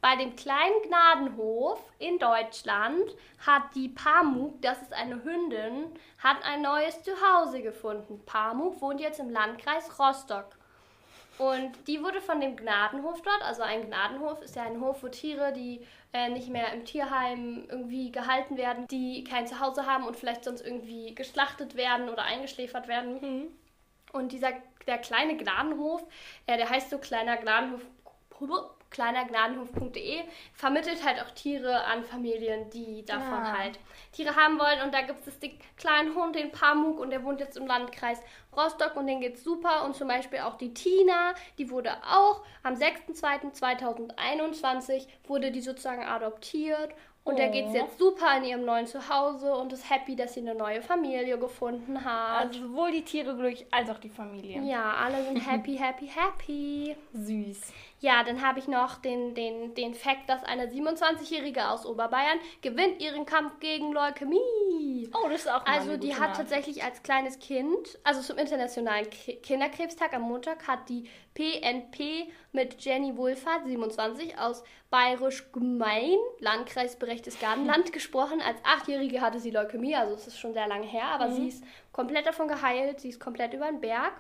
Bei 0.02 0.16
dem 0.16 0.36
kleinen 0.36 0.82
Gnadenhof 0.84 1.82
in 2.00 2.18
Deutschland 2.20 3.16
hat 3.46 3.64
die 3.76 3.90
Pamuk, 3.90 4.62
das 4.62 4.82
ist 4.82 4.94
eine 4.94 5.22
Hündin, 5.24 5.94
hat 6.20 6.38
ein 6.44 6.62
neues 6.62 7.04
Zuhause 7.04 7.62
gefunden. 7.62 8.24
Pamuk 8.26 8.82
wohnt 8.82 9.02
jetzt 9.02 9.20
im 9.20 9.30
Landkreis 9.30 10.00
Rostock. 10.00 10.58
Und 11.38 11.88
die 11.88 12.02
wurde 12.02 12.22
von 12.22 12.40
dem 12.40 12.56
Gnadenhof 12.56 13.22
dort, 13.22 13.42
also 13.44 13.62
ein 13.64 13.88
Gnadenhof 13.88 14.42
ist 14.42 14.56
ja 14.56 14.64
ein 14.64 14.82
Hof, 14.82 15.04
wo 15.04 15.08
Tiere, 15.08 15.54
die 15.54 15.86
äh, 16.14 16.30
nicht 16.30 16.50
mehr 16.50 16.74
im 16.74 16.86
Tierheim 16.86 17.66
irgendwie 17.70 18.12
gehalten 18.12 18.58
werden, 18.58 18.88
die 18.88 19.24
kein 19.24 19.48
Zuhause 19.48 19.86
haben 19.86 20.06
und 20.06 20.18
vielleicht 20.18 20.44
sonst 20.44 20.62
irgendwie 20.62 21.14
geschlachtet 21.14 21.76
werden 21.76 22.10
oder 22.10 22.24
eingeschläfert 22.24 22.88
werden. 22.88 23.48
Und 24.12 24.32
dieser, 24.32 24.54
der 24.88 24.98
kleine 24.98 25.38
Gnadenhof, 25.38 26.04
äh, 26.48 26.58
der 26.58 26.70
heißt 26.70 26.90
so 26.90 26.98
kleiner 26.98 27.38
Gnadenhof, 27.38 27.82
kleinergnadenhof.de, 28.90 30.22
vermittelt 30.54 31.06
halt 31.06 31.22
auch 31.22 31.30
Tiere 31.32 31.86
an 31.86 32.04
Familien, 32.04 32.70
die 32.72 33.06
davon 33.06 33.34
Ah. 33.44 33.58
halt 33.58 33.80
Tiere 34.12 34.36
haben 34.36 34.60
wollen. 34.60 34.82
Und 34.84 34.94
da 34.94 35.02
gibt 35.02 35.26
es 35.28 35.40
den 35.40 35.58
kleinen 35.78 36.16
Hund, 36.16 36.36
den 36.36 36.52
Pamuk, 36.52 37.00
und 37.00 37.12
der 37.12 37.24
wohnt 37.24 37.40
jetzt 37.40 37.58
im 37.58 37.68
Landkreis 37.68 38.20
Rostock 38.56 38.96
und 38.96 39.08
den 39.08 39.22
geht's 39.22 39.44
super. 39.44 39.84
Und 39.86 39.96
zum 39.96 40.08
Beispiel 40.08 40.40
auch 40.40 40.56
die 40.58 40.74
Tina, 40.74 41.34
die 41.58 41.70
wurde 41.70 41.92
auch 42.04 42.42
am 42.64 42.74
6.2.2021 42.76 45.08
wurde 45.28 45.52
die 45.52 45.62
sozusagen 45.62 46.04
adoptiert. 46.04 46.94
Und 47.26 47.38
der 47.38 47.50
Oh. 47.50 47.52
geht's 47.52 47.74
jetzt 47.74 48.00
super 48.00 48.38
in 48.38 48.46
ihrem 48.46 48.66
neuen 48.66 48.88
Zuhause 48.88 49.54
und 49.54 49.72
ist 49.74 49.88
happy, 49.90 50.16
dass 50.16 50.34
sie 50.34 50.40
eine 50.40 50.56
neue 50.56 50.82
Familie 50.82 51.38
gefunden 51.38 52.04
hat. 52.04 52.48
Also 52.48 52.62
sowohl 52.68 52.92
die 52.92 53.04
Tiere 53.04 53.36
glücklich 53.36 53.68
als 53.72 53.90
auch 53.90 54.00
die 54.00 54.10
Familie. 54.10 54.62
Ja, 54.64 54.94
alle 54.94 55.24
sind 55.26 55.38
happy, 55.46 55.78
happy, 55.78 56.08
happy. 56.08 56.96
Süß. 57.14 57.72
Ja, 58.02 58.24
dann 58.24 58.42
habe 58.42 58.60
ich 58.60 58.68
noch 58.70 58.96
den, 58.98 59.36
den, 59.36 59.74
den 59.76 59.94
Fakt, 59.94 60.30
dass 60.30 60.44
eine 60.44 60.68
27-Jährige 60.68 61.68
aus 61.70 61.86
Oberbayern 61.86 62.40
gewinnt 62.62 63.02
ihren 63.02 63.26
Kampf 63.26 63.60
gegen 63.60 63.92
Leukämie. 63.92 65.10
Oh, 65.14 65.28
das 65.30 65.42
ist 65.42 65.52
auch 65.52 65.66
Also 65.66 65.98
die 65.98 66.16
hat 66.16 66.36
tatsächlich 66.38 66.82
als 66.84 67.04
kleines 67.04 67.40
Kind, 67.40 68.00
also 68.06 68.22
zum 68.22 68.38
Internationalen 68.38 69.10
Ki- 69.10 69.36
Kinderkrebstag 69.38 70.14
am 70.14 70.22
Montag, 70.22 70.66
hat 70.68 70.88
die 70.88 71.10
PNP 71.34 72.32
mit 72.54 72.84
Jenny 72.84 73.16
Wohlfahrt, 73.18 73.66
27, 73.66 74.38
aus 74.38 74.64
Bayerisch 74.90 75.52
Gemein, 75.52 76.18
Landkreis 76.40 76.98
Berchtesgadenland, 76.98 77.92
gesprochen. 77.94 78.42
Als 78.42 78.58
Achtjährige 78.64 79.22
hatte 79.22 79.40
sie 79.40 79.52
Leukämie, 79.52 79.96
also 79.96 80.14
es 80.16 80.28
ist 80.28 80.40
schon 80.40 80.54
sehr 80.54 80.68
lange 80.68 80.88
her, 80.88 81.06
aber 81.06 81.32
sie 81.32 81.48
ist 81.50 81.64
komplett 81.92 82.26
davon 82.26 82.48
geheilt, 82.48 83.02
sie 83.02 83.10
ist 83.10 83.20
komplett 83.20 83.54
über 83.54 83.68
den 83.68 83.82
Berg. 83.82 84.14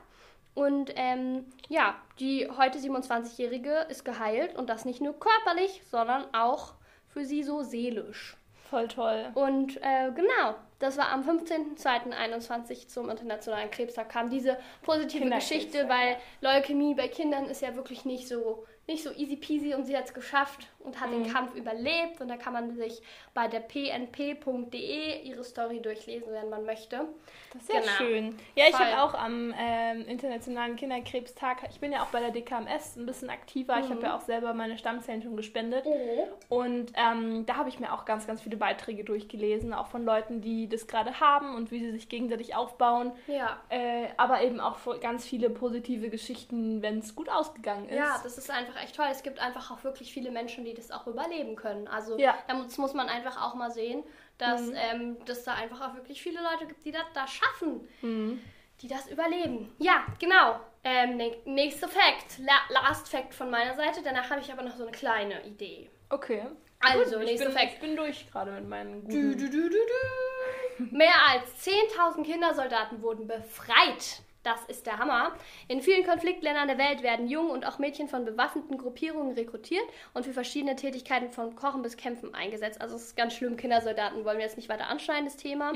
Und 0.53 0.91
ähm, 0.95 1.45
ja, 1.67 1.95
die 2.19 2.49
heute 2.57 2.79
27-Jährige 2.79 3.85
ist 3.89 4.03
geheilt 4.03 4.55
und 4.57 4.69
das 4.69 4.85
nicht 4.85 5.01
nur 5.01 5.17
körperlich, 5.17 5.81
sondern 5.89 6.25
auch 6.33 6.73
für 7.07 7.25
sie 7.25 7.43
so 7.43 7.63
seelisch. 7.63 8.35
Voll 8.69 8.87
toll. 8.87 9.31
Und 9.33 9.77
äh, 9.77 10.11
genau, 10.13 10.55
das 10.77 10.97
war 10.97 11.09
am 11.11 11.21
15.02.21 11.27 12.87
zum 12.87 13.09
Internationalen 13.09 13.71
Krebstag 13.71 14.09
kam 14.09 14.29
diese 14.29 14.57
positive 14.83 15.27
Geschichte, 15.29 15.89
weil 15.89 16.17
Leukämie 16.41 16.93
bei 16.93 17.07
Kindern 17.07 17.45
ist 17.45 17.61
ja 17.61 17.75
wirklich 17.75 18.05
nicht 18.05 18.27
so 18.27 18.65
nicht 18.89 19.03
so 19.03 19.11
easy 19.11 19.35
peasy 19.37 19.73
und 19.73 19.85
sie 19.85 19.95
hat 19.95 20.05
es 20.05 20.13
geschafft 20.13 20.67
und 20.79 20.99
hat 20.99 21.09
Mhm. 21.11 21.23
den 21.23 21.33
Kampf 21.33 21.55
überlebt 21.55 22.19
und 22.19 22.27
da 22.27 22.37
kann 22.37 22.53
man 22.53 22.75
sich 22.75 23.01
bei 23.33 23.47
der 23.47 23.59
pnp.de 23.61 25.21
ihre 25.23 25.43
Story 25.43 25.79
durchlesen, 25.81 26.31
wenn 26.33 26.49
man 26.49 26.65
möchte. 26.65 27.07
Das 27.53 27.63
ist 27.63 27.73
ja 27.73 27.79
Genau. 27.81 27.91
schön. 27.93 28.35
Ja, 28.55 28.65
ich 28.67 28.77
habe 28.77 29.01
auch 29.01 29.13
am 29.13 29.53
ähm, 29.57 30.05
Internationalen 30.07 30.75
Kinderkrebstag, 30.75 31.57
ich 31.69 31.79
bin 31.79 31.91
ja 31.91 32.03
auch 32.03 32.07
bei 32.07 32.19
der 32.19 32.31
DKMS 32.31 32.95
ein 32.95 33.05
bisschen 33.05 33.29
aktiver. 33.29 33.79
Ich 33.79 33.85
Mhm. 33.89 33.93
habe 33.95 34.01
ja 34.03 34.17
auch 34.17 34.21
selber 34.21 34.53
meine 34.53 34.77
Stammzellen 34.77 35.21
schon 35.21 35.35
gespendet. 35.35 35.83
Oh. 35.85 36.27
Und 36.49 36.91
ähm, 36.95 37.45
da 37.45 37.55
habe 37.55 37.69
ich 37.69 37.79
mir 37.79 37.93
auch 37.93 38.05
ganz, 38.05 38.27
ganz 38.27 38.41
viele 38.41 38.57
Beiträge 38.57 39.03
durchgelesen, 39.03 39.73
auch 39.73 39.87
von 39.87 40.05
Leuten, 40.05 40.41
die 40.41 40.67
das 40.67 40.87
gerade 40.87 41.19
haben 41.19 41.55
und 41.55 41.71
wie 41.71 41.79
sie 41.79 41.91
sich 41.91 42.09
gegenseitig 42.09 42.55
aufbauen. 42.55 43.11
Ja. 43.27 43.59
Äh, 43.69 44.07
aber 44.17 44.41
eben 44.43 44.59
auch 44.59 44.77
ganz 44.99 45.25
viele 45.25 45.49
positive 45.49 46.09
Geschichten, 46.09 46.81
wenn 46.81 46.99
es 46.99 47.15
gut 47.15 47.29
ausgegangen 47.29 47.89
ist. 47.89 47.97
Ja, 47.97 48.19
das 48.23 48.37
ist 48.37 48.49
einfach 48.49 48.78
echt 48.81 48.95
toll. 48.95 49.07
Es 49.11 49.23
gibt 49.23 49.39
einfach 49.39 49.71
auch 49.71 49.83
wirklich 49.83 50.11
viele 50.13 50.31
Menschen, 50.31 50.65
die 50.65 50.73
das 50.73 50.91
auch 50.91 51.07
überleben 51.07 51.55
können. 51.55 51.87
Also 51.87 52.17
Ja. 52.17 52.37
das 52.47 52.77
muss 52.77 52.93
man 52.93 53.09
einfach 53.09 53.41
auch 53.41 53.55
mal 53.55 53.71
sehen, 53.71 54.03
dass 54.37 54.61
Mhm. 54.61 54.75
ähm, 54.75 55.25
dass 55.25 55.43
da 55.43 55.53
einfach 55.53 55.81
auch 55.89 55.95
wirklich 55.95 56.21
viele 56.21 56.39
Leute 56.41 56.65
gibt, 56.67 56.85
die 56.85 56.91
das 56.91 57.03
da 57.13 57.27
schaffen, 57.27 57.87
Mhm. 58.01 58.41
die 58.81 58.87
das 58.87 59.07
überleben. 59.09 59.73
Ja, 59.79 60.05
genau. 60.19 60.59
Ähm, 60.83 61.17
ne 61.17 61.35
nächster 61.45 61.89
Fact, 61.89 62.39
La 62.39 62.53
Last 62.69 63.09
Fact 63.09 63.33
von 63.33 63.49
meiner 63.49 63.75
Seite. 63.75 64.01
Danach 64.03 64.29
habe 64.29 64.39
ich 64.41 64.51
aber 64.51 64.61
noch 64.63 64.75
so 64.77 64.83
eine 64.83 64.91
kleine 64.91 65.45
Idee. 65.45 65.89
Okay. 66.09 66.45
Also, 66.81 67.17
Gut, 67.17 67.25
nächster 67.25 67.47
bin, 67.49 67.57
Fact. 67.57 67.73
ich 67.73 67.79
bin 67.81 67.95
durch 67.97 68.31
gerade 68.31 68.51
mit 68.51 68.65
meinen 68.67 69.01
guten... 69.03 69.37
du, 69.37 69.49
du, 69.49 69.69
du. 69.69 70.95
Mehr 70.95 71.13
als 71.29 71.67
10.000 71.67 72.23
Kindersoldaten 72.23 73.01
wurden 73.01 73.27
befreit. 73.27 74.21
Das 74.49 74.65
ist 74.65 74.87
der 74.87 74.97
Hammer. 74.97 75.33
In 75.67 75.79
vielen 75.79 76.03
Konfliktländern 76.03 76.67
der 76.67 76.79
Welt 76.79 77.03
werden 77.03 77.27
Jungen 77.27 77.51
und 77.51 77.67
auch 77.67 77.77
Mädchen 77.77 78.07
von 78.07 78.25
bewaffneten 78.25 78.79
Gruppierungen 78.79 79.35
rekrutiert 79.35 79.83
und 80.15 80.25
für 80.25 80.33
verschiedene 80.33 80.75
Tätigkeiten 80.75 81.29
von 81.29 81.55
Kochen 81.55 81.83
bis 81.83 81.97
Kämpfen 81.97 82.33
eingesetzt. 82.33 82.81
Also 82.81 82.95
es 82.95 83.03
ist 83.03 83.15
ganz 83.15 83.35
schlimm, 83.35 83.57
Kindersoldaten 83.57 84.25
wollen 84.25 84.39
wir 84.39 84.45
jetzt 84.45 84.57
nicht 84.57 84.67
weiter 84.67 84.87
anschneiden, 84.87 85.25
das 85.25 85.37
Thema. 85.37 85.73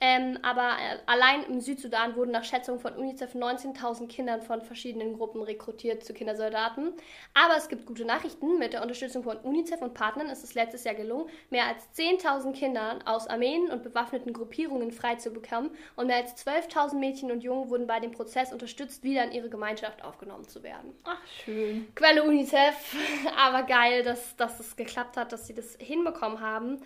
Ähm, 0.00 0.36
aber 0.42 0.70
äh, 0.70 0.98
allein 1.06 1.44
im 1.44 1.60
Südsudan 1.60 2.16
wurden 2.16 2.32
nach 2.32 2.42
Schätzungen 2.42 2.80
von 2.80 2.94
UNICEF 2.94 3.36
19.000 3.36 4.08
Kindern 4.08 4.42
von 4.42 4.62
verschiedenen 4.62 5.16
Gruppen 5.16 5.40
rekrutiert 5.40 6.02
zu 6.02 6.12
Kindersoldaten. 6.12 6.94
Aber 7.34 7.56
es 7.56 7.68
gibt 7.68 7.86
gute 7.86 8.04
Nachrichten. 8.04 8.58
Mit 8.58 8.72
der 8.72 8.82
Unterstützung 8.82 9.22
von 9.22 9.36
UNICEF 9.36 9.80
und 9.80 9.94
Partnern 9.94 10.28
ist 10.28 10.42
es 10.42 10.54
letztes 10.54 10.82
Jahr 10.82 10.96
gelungen, 10.96 11.28
mehr 11.50 11.66
als 11.66 11.88
10.000 11.96 12.52
Kindern 12.52 13.00
aus 13.02 13.28
Armeen 13.28 13.70
und 13.70 13.84
bewaffneten 13.84 14.32
Gruppierungen 14.32 14.90
freizubekommen. 14.90 15.70
Und 15.94 16.08
mehr 16.08 16.16
als 16.16 16.44
12.000 16.44 16.96
Mädchen 16.96 17.30
und 17.30 17.44
Jungen 17.44 17.70
wurden 17.70 17.86
bei 17.86 18.00
dem 18.00 18.07
den 18.08 18.16
Prozess 18.16 18.52
unterstützt, 18.52 19.02
wieder 19.02 19.24
in 19.24 19.32
ihre 19.32 19.48
Gemeinschaft 19.48 20.02
aufgenommen 20.02 20.48
zu 20.48 20.62
werden. 20.62 20.94
Ach, 21.04 21.18
schön. 21.44 21.92
Quelle 21.94 22.24
UNICEF, 22.24 22.96
aber 23.36 23.62
geil, 23.64 24.02
dass, 24.02 24.36
dass 24.36 24.60
es 24.60 24.76
geklappt 24.76 25.16
hat, 25.16 25.32
dass 25.32 25.46
sie 25.46 25.54
das 25.54 25.76
hinbekommen 25.78 26.40
haben. 26.40 26.82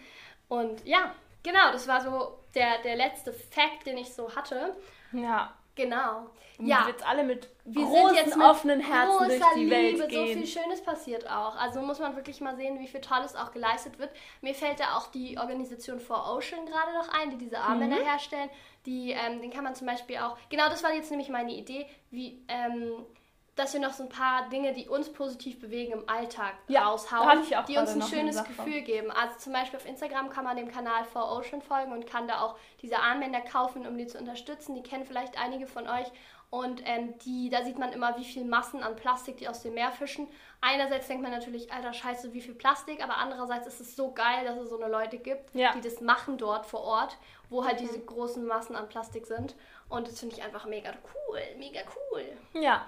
Und 0.48 0.84
ja, 0.86 1.14
genau, 1.42 1.72
das 1.72 1.88
war 1.88 2.00
so 2.02 2.38
der, 2.54 2.82
der 2.82 2.96
letzte 2.96 3.32
Fact, 3.32 3.86
den 3.86 3.98
ich 3.98 4.12
so 4.12 4.34
hatte. 4.34 4.76
Ja. 5.12 5.54
Genau. 5.74 6.26
Und 6.58 6.66
ja. 6.66 6.86
jetzt 6.86 7.06
alle 7.06 7.24
mit 7.24 7.48
wir 7.64 7.84
großen, 7.84 8.08
sind 8.08 8.16
jetzt 8.16 8.36
mit 8.36 8.46
offenen 8.46 8.80
Herzen 8.80 9.26
durch 9.26 9.42
die 9.54 9.60
Liebe, 9.60 9.70
Welt 9.70 9.98
so 9.98 10.06
gehen. 10.06 10.38
viel 10.38 10.46
Schönes 10.46 10.82
passiert 10.82 11.28
auch. 11.30 11.56
Also 11.56 11.80
muss 11.80 11.98
man 11.98 12.14
wirklich 12.14 12.40
mal 12.40 12.56
sehen, 12.56 12.78
wie 12.78 12.86
viel 12.86 13.00
Tolles 13.00 13.34
auch 13.34 13.52
geleistet 13.52 13.98
wird. 13.98 14.10
Mir 14.42 14.54
fällt 14.54 14.78
da 14.80 14.96
auch 14.96 15.06
die 15.08 15.38
Organisation 15.38 15.98
For 15.98 16.30
Ocean 16.36 16.66
gerade 16.66 16.92
noch 16.92 17.08
ein, 17.08 17.30
die 17.30 17.38
diese 17.38 17.58
Armbänder 17.58 17.98
Mhm. 18.00 18.04
herstellen. 18.04 18.50
Die, 18.84 19.12
ähm, 19.12 19.40
den 19.40 19.50
kann 19.50 19.64
man 19.64 19.74
zum 19.74 19.86
Beispiel 19.86 20.18
auch, 20.18 20.36
genau 20.50 20.68
das 20.68 20.82
war 20.84 20.92
jetzt 20.92 21.10
nämlich 21.10 21.30
meine 21.30 21.52
Idee, 21.52 21.86
wie, 22.10 22.44
ähm, 22.48 23.06
dass 23.54 23.74
wir 23.74 23.80
noch 23.80 23.92
so 23.92 24.04
ein 24.04 24.08
paar 24.08 24.48
Dinge, 24.48 24.72
die 24.72 24.88
uns 24.88 25.12
positiv 25.12 25.60
bewegen 25.60 25.92
im 25.92 26.08
Alltag 26.08 26.54
Ja, 26.68 26.84
raushauen, 26.88 27.42
die 27.68 27.76
uns 27.76 27.90
ein 27.90 28.02
schönes. 28.02 28.42
Gefühl 28.44 28.80
geben. 28.82 29.10
Also 29.10 29.38
zum 29.38 29.52
Beispiel 29.52 29.78
auf 29.78 29.86
Instagram 29.86 30.30
kann 30.30 30.44
man 30.44 30.56
dem 30.56 30.70
Kanal 30.70 31.04
For 31.04 31.30
Ocean 31.36 31.60
folgen 31.60 31.92
und 31.92 32.06
kann 32.06 32.26
da 32.26 32.40
auch 32.40 32.56
diese 32.80 32.98
Armbänder 32.98 33.42
kaufen, 33.42 33.86
um 33.86 33.98
die 33.98 34.06
zu 34.06 34.18
unterstützen. 34.18 34.74
Die 34.74 34.82
kennen 34.82 35.04
vielleicht 35.04 35.38
einige 35.38 35.66
von 35.66 35.86
euch. 35.86 36.06
Und 36.48 36.82
ähm, 36.84 37.16
die, 37.20 37.48
da 37.48 37.62
sieht 37.64 37.78
man 37.78 37.92
immer, 37.92 38.18
wie 38.18 38.24
viel 38.24 38.44
Massen 38.44 38.82
an 38.82 38.94
Plastik 38.94 39.38
die 39.38 39.48
aus 39.48 39.62
dem 39.62 39.72
Meer 39.72 39.90
fischen. 39.90 40.28
Einerseits 40.60 41.06
denkt 41.08 41.22
man 41.22 41.32
natürlich, 41.32 41.72
alter 41.72 41.94
Scheiße, 41.94 42.34
wie 42.34 42.42
viel 42.42 42.54
Plastik, 42.54 43.02
aber 43.02 43.16
andererseits 43.16 43.66
ist 43.66 43.80
es 43.80 43.96
so 43.96 44.12
geil, 44.12 44.44
dass 44.44 44.58
es 44.58 44.68
so 44.68 44.78
eine 44.78 44.90
Leute 44.92 45.16
gibt, 45.18 45.54
Ja. 45.54 45.72
die 45.72 45.80
das 45.80 46.02
machen 46.02 46.36
dort 46.36 46.66
vor 46.66 46.82
Ort, 46.82 47.16
wo 47.48 47.64
halt 47.64 47.80
diese 47.80 47.98
großen 47.98 48.44
Massen 48.46 48.76
an 48.76 48.86
Plastik 48.88 49.26
sind. 49.26 49.54
Und 49.88 50.08
das 50.08 50.20
finde 50.20 50.36
ich 50.36 50.42
einfach 50.42 50.66
mega 50.66 50.90
cool, 51.30 51.40
mega 51.58 51.80
cool. 52.12 52.24
Ja. 52.52 52.84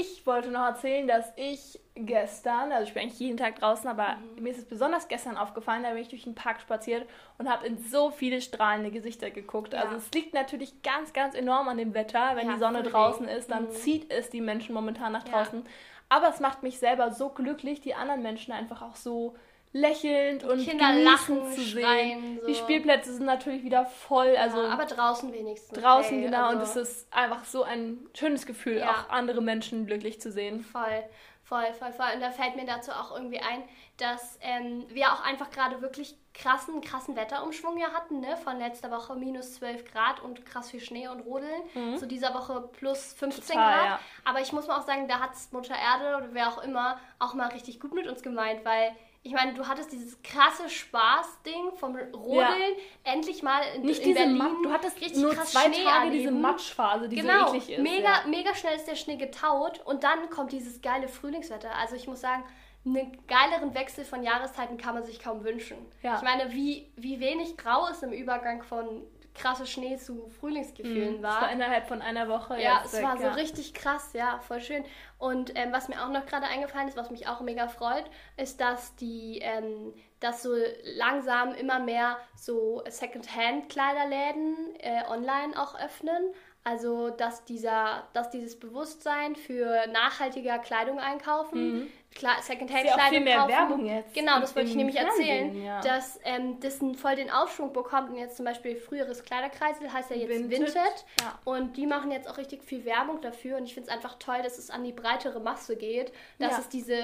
Ich 0.00 0.26
wollte 0.26 0.50
noch 0.50 0.64
erzählen, 0.64 1.08
dass 1.08 1.32
ich 1.36 1.80
gestern, 1.94 2.70
also 2.70 2.86
ich 2.86 2.94
bin 2.94 3.02
eigentlich 3.02 3.18
jeden 3.18 3.36
Tag 3.36 3.56
draußen, 3.58 3.88
aber 3.88 4.16
Mhm. 4.36 4.42
mir 4.42 4.50
ist 4.50 4.58
es 4.58 4.64
besonders 4.64 5.08
gestern 5.08 5.36
aufgefallen, 5.36 5.82
da 5.82 5.90
bin 5.90 5.98
ich 5.98 6.08
durch 6.08 6.24
den 6.24 6.34
Park 6.34 6.60
spaziert 6.60 7.08
und 7.38 7.48
habe 7.50 7.66
in 7.66 7.78
so 7.78 8.10
viele 8.10 8.40
strahlende 8.40 8.90
Gesichter 8.90 9.30
geguckt. 9.30 9.72
Ja. 9.72 9.80
Also 9.82 9.96
es 9.96 10.10
liegt 10.12 10.34
natürlich 10.34 10.82
ganz, 10.82 11.12
ganz 11.12 11.34
enorm 11.34 11.68
an 11.68 11.78
dem 11.78 11.94
Wetter. 11.94 12.36
Wenn 12.36 12.46
Ja, 12.46 12.52
die 12.54 12.58
Sonne 12.60 12.82
draußen 12.82 13.26
ist, 13.26 13.50
dann 13.50 13.64
Mhm. 13.64 13.70
zieht 13.72 14.12
es 14.12 14.30
die 14.30 14.40
Menschen 14.40 14.74
momentan 14.74 15.12
nach 15.12 15.26
Ja. 15.26 15.32
draußen. 15.32 15.64
Aber 16.08 16.28
es 16.28 16.40
macht 16.40 16.62
mich 16.62 16.78
selber 16.78 17.10
so 17.10 17.30
glücklich, 17.30 17.80
die 17.80 17.94
anderen 17.94 18.22
Menschen 18.22 18.52
einfach 18.52 18.82
auch 18.82 18.96
so 18.96 19.34
lächelnd 19.72 20.44
und 20.44 20.64
Kinder 20.64 20.92
lachen, 20.92 21.52
zu 21.52 21.60
schreien, 21.60 22.20
sehen. 22.22 22.38
so. 22.40 22.46
Die 22.46 22.54
Spielplätze 22.54 23.12
sind 23.14 23.26
natürlich 23.26 23.62
wieder 23.64 23.86
voll. 23.86 24.34
Also 24.36 24.62
ja, 24.62 24.68
aber 24.70 24.86
draußen 24.86 25.32
wenigstens. 25.32 25.78
draußen, 25.78 26.16
okay, 26.18 26.24
genau. 26.26 26.50
und 26.50 26.58
also- 26.58 26.80
es 26.80 26.88
ist 26.90 27.12
einfach 27.12 27.44
so 27.44 27.62
ein 27.62 27.98
schönes 28.14 28.46
Gefühl, 28.46 28.78
Ja. 28.78 28.90
auch 28.90 29.10
andere 29.10 29.40
Menschen 29.42 29.86
glücklich 29.86 30.20
zu 30.20 30.32
sehen. 30.32 30.60
Voll, 30.64 31.04
voll, 31.44 31.66
voll, 31.78 31.92
voll. 31.92 32.06
Und 32.14 32.20
da 32.20 32.30
fällt 32.30 32.56
mir 32.56 32.64
dazu 32.66 32.90
auch 32.92 33.14
irgendwie 33.14 33.40
ein, 33.40 33.62
dass 33.98 34.38
ähm, 34.42 34.86
wir 34.88 35.12
auch 35.12 35.24
einfach 35.24 35.50
gerade 35.50 35.82
wirklich 35.82 36.14
krassen, 36.32 36.80
krassen 36.80 37.16
Wetterumschwung 37.16 37.76
ja 37.78 37.88
hatten, 37.92 38.20
ne? 38.20 38.36
Von 38.36 38.58
letzter 38.60 38.92
Woche 38.92 39.16
minus 39.16 39.54
12 39.54 39.90
Grad 39.92 40.20
und 40.22 40.46
krass 40.46 40.70
viel 40.70 40.78
Schnee 40.80 41.08
und 41.08 41.20
Rodeln. 41.22 41.96
Zu 41.98 42.06
dieser 42.06 42.32
Woche 42.32 42.60
plus 42.78 43.12
15 43.14 43.56
Mhm. 43.56 43.60
Total, 43.60 43.74
Grad. 43.74 43.86
ja. 43.86 44.00
Aber 44.24 44.40
ich 44.40 44.52
muss 44.52 44.68
mal 44.68 44.78
auch 44.78 44.86
sagen, 44.86 45.08
da 45.08 45.18
hat 45.18 45.30
Mutter 45.50 45.74
Erde 45.74 46.16
oder 46.16 46.28
wer 46.32 46.46
auch 46.48 46.62
immer 46.62 47.00
auch 47.18 47.34
mal 47.34 47.48
richtig 47.48 47.80
gut 47.80 47.92
mit 47.92 48.06
uns 48.06 48.22
gemeint, 48.22 48.64
weil 48.64 48.92
ich 49.28 49.34
meine, 49.34 49.52
du 49.52 49.66
hattest 49.68 49.92
dieses 49.92 50.22
krasse 50.22 50.70
Spaß-Ding 50.70 51.72
vom 51.76 51.94
Rodeln, 51.96 52.74
endlich 53.04 53.42
mal 53.42 53.60
in, 53.76 53.82
Nicht 53.82 54.00
in 54.00 54.06
diese 54.08 54.18
Berlin 54.20 54.38
Mat 54.38 54.50
du 54.64 54.72
hattest 54.72 55.00
richtig 55.02 55.20
nur 55.20 55.34
krass 55.34 55.52
zwei 55.52 55.70
Schnee 55.72 55.84
Tage 55.84 56.10
diese 56.10 56.24
erleben. 56.24 56.40
Matschphase, 56.40 57.08
die 57.10 57.16
Genau, 57.16 57.48
so 57.48 57.54
eklig 57.54 57.70
ist. 57.76 57.82
mega, 57.82 58.22
ja. 58.22 58.26
mega 58.26 58.54
schnell 58.54 58.74
ist 58.74 58.88
der 58.88 58.96
Schnee 58.96 59.16
getaut 59.16 59.80
und 59.84 60.02
dann 60.02 60.30
kommt 60.30 60.52
dieses 60.52 60.80
geile 60.80 61.08
Frühlingswetter. 61.08 61.74
Also 61.76 61.94
ich 61.94 62.08
muss 62.08 62.22
sagen, 62.22 62.42
einen 62.86 63.18
geileren 63.26 63.74
Wechsel 63.74 64.04
von 64.04 64.22
Jahreszeiten 64.22 64.78
kann 64.78 64.94
man 64.94 65.04
sich 65.04 65.20
kaum 65.20 65.44
wünschen. 65.44 65.76
Ja. 66.02 66.16
Ich 66.16 66.22
meine, 66.22 66.50
wie, 66.52 66.90
wie 66.96 67.20
wenig 67.20 67.58
grau 67.58 67.86
es 67.90 68.02
im 68.02 68.12
Übergang 68.12 68.62
von 68.62 69.02
krasse 69.38 69.66
Schnee 69.66 69.96
zu 69.96 70.28
Frühlingsgefühlen 70.40 71.18
Mhm. 71.18 71.22
war. 71.22 71.32
Das 71.34 71.42
war 71.42 71.52
innerhalb 71.52 71.86
von 71.88 72.02
einer 72.02 72.28
Woche. 72.28 72.60
Ja, 72.60 72.82
es 72.84 72.92
weg, 72.92 73.02
war 73.04 73.16
so 73.16 73.22
ja. 73.24 73.32
richtig 73.32 73.72
krass, 73.74 74.10
ja, 74.12 74.38
voll 74.46 74.60
schön. 74.60 74.84
Und 75.18 75.52
ähm, 75.56 75.72
was 75.72 75.88
mir 75.88 76.02
auch 76.04 76.10
noch 76.10 76.26
gerade 76.26 76.46
eingefallen 76.46 76.88
ist, 76.88 76.96
was 76.96 77.10
mich 77.10 77.26
auch 77.28 77.40
mega 77.40 77.68
freut, 77.68 78.04
ist, 78.36 78.60
dass 78.60 78.94
die, 78.96 79.38
ähm, 79.42 79.94
dass 80.20 80.42
so 80.42 80.50
langsam 80.96 81.54
immer 81.54 81.78
mehr 81.78 82.16
so 82.36 82.82
Secondhand-Kleiderläden 82.88 84.74
äh, 84.80 85.02
online 85.08 85.60
auch 85.60 85.78
öffnen. 85.78 86.32
Also, 86.64 87.08
dass, 87.10 87.44
dieser, 87.46 88.08
dass 88.12 88.28
dieses 88.30 88.58
Bewusstsein 88.58 89.36
für 89.36 89.86
nachhaltiger 89.86 90.58
Kleidung 90.58 90.98
einkaufen, 90.98 91.78
Mhm. 91.78 91.86
Ja 92.20 92.30
auch 92.32 92.42
Secondhand-Kleidung 92.42 93.08
viel 93.10 93.20
mehr 93.20 93.36
kaufen. 93.38 93.48
Werbung 93.52 93.86
jetzt 93.86 94.14
Genau, 94.14 94.40
das 94.40 94.56
wollte 94.56 94.70
ich 94.70 94.74
nämlich 94.74 94.96
Fernsehen, 94.98 95.48
erzählen, 95.56 95.64
ja. 95.64 95.80
dass 95.82 96.18
ähm, 96.24 96.58
das 96.60 96.78
voll 97.00 97.14
den 97.14 97.30
Aufschwung 97.30 97.72
bekommt 97.72 98.10
und 98.10 98.16
jetzt 98.16 98.36
zum 98.36 98.44
Beispiel 98.44 98.74
früheres 98.76 99.22
Kleiderkreisel 99.22 99.92
heißt 99.92 100.10
ja 100.10 100.16
jetzt 100.16 100.28
Vinted, 100.30 100.50
Vinted. 100.74 101.04
ja. 101.20 101.38
Und 101.44 101.76
die 101.76 101.86
machen 101.86 102.10
jetzt 102.10 102.28
auch 102.28 102.38
richtig 102.38 102.64
viel 102.64 102.84
Werbung 102.84 103.20
dafür 103.20 103.56
und 103.58 103.64
ich 103.64 103.74
finde 103.74 103.90
es 103.90 103.94
einfach 103.94 104.18
toll, 104.18 104.38
dass 104.42 104.58
es 104.58 104.68
an 104.70 104.82
die 104.84 104.92
breitere 104.92 105.38
Masse 105.38 105.76
geht, 105.76 106.12
dass 106.38 106.52
Ja. 106.52 106.58
es 106.58 106.68
diese, 106.68 106.96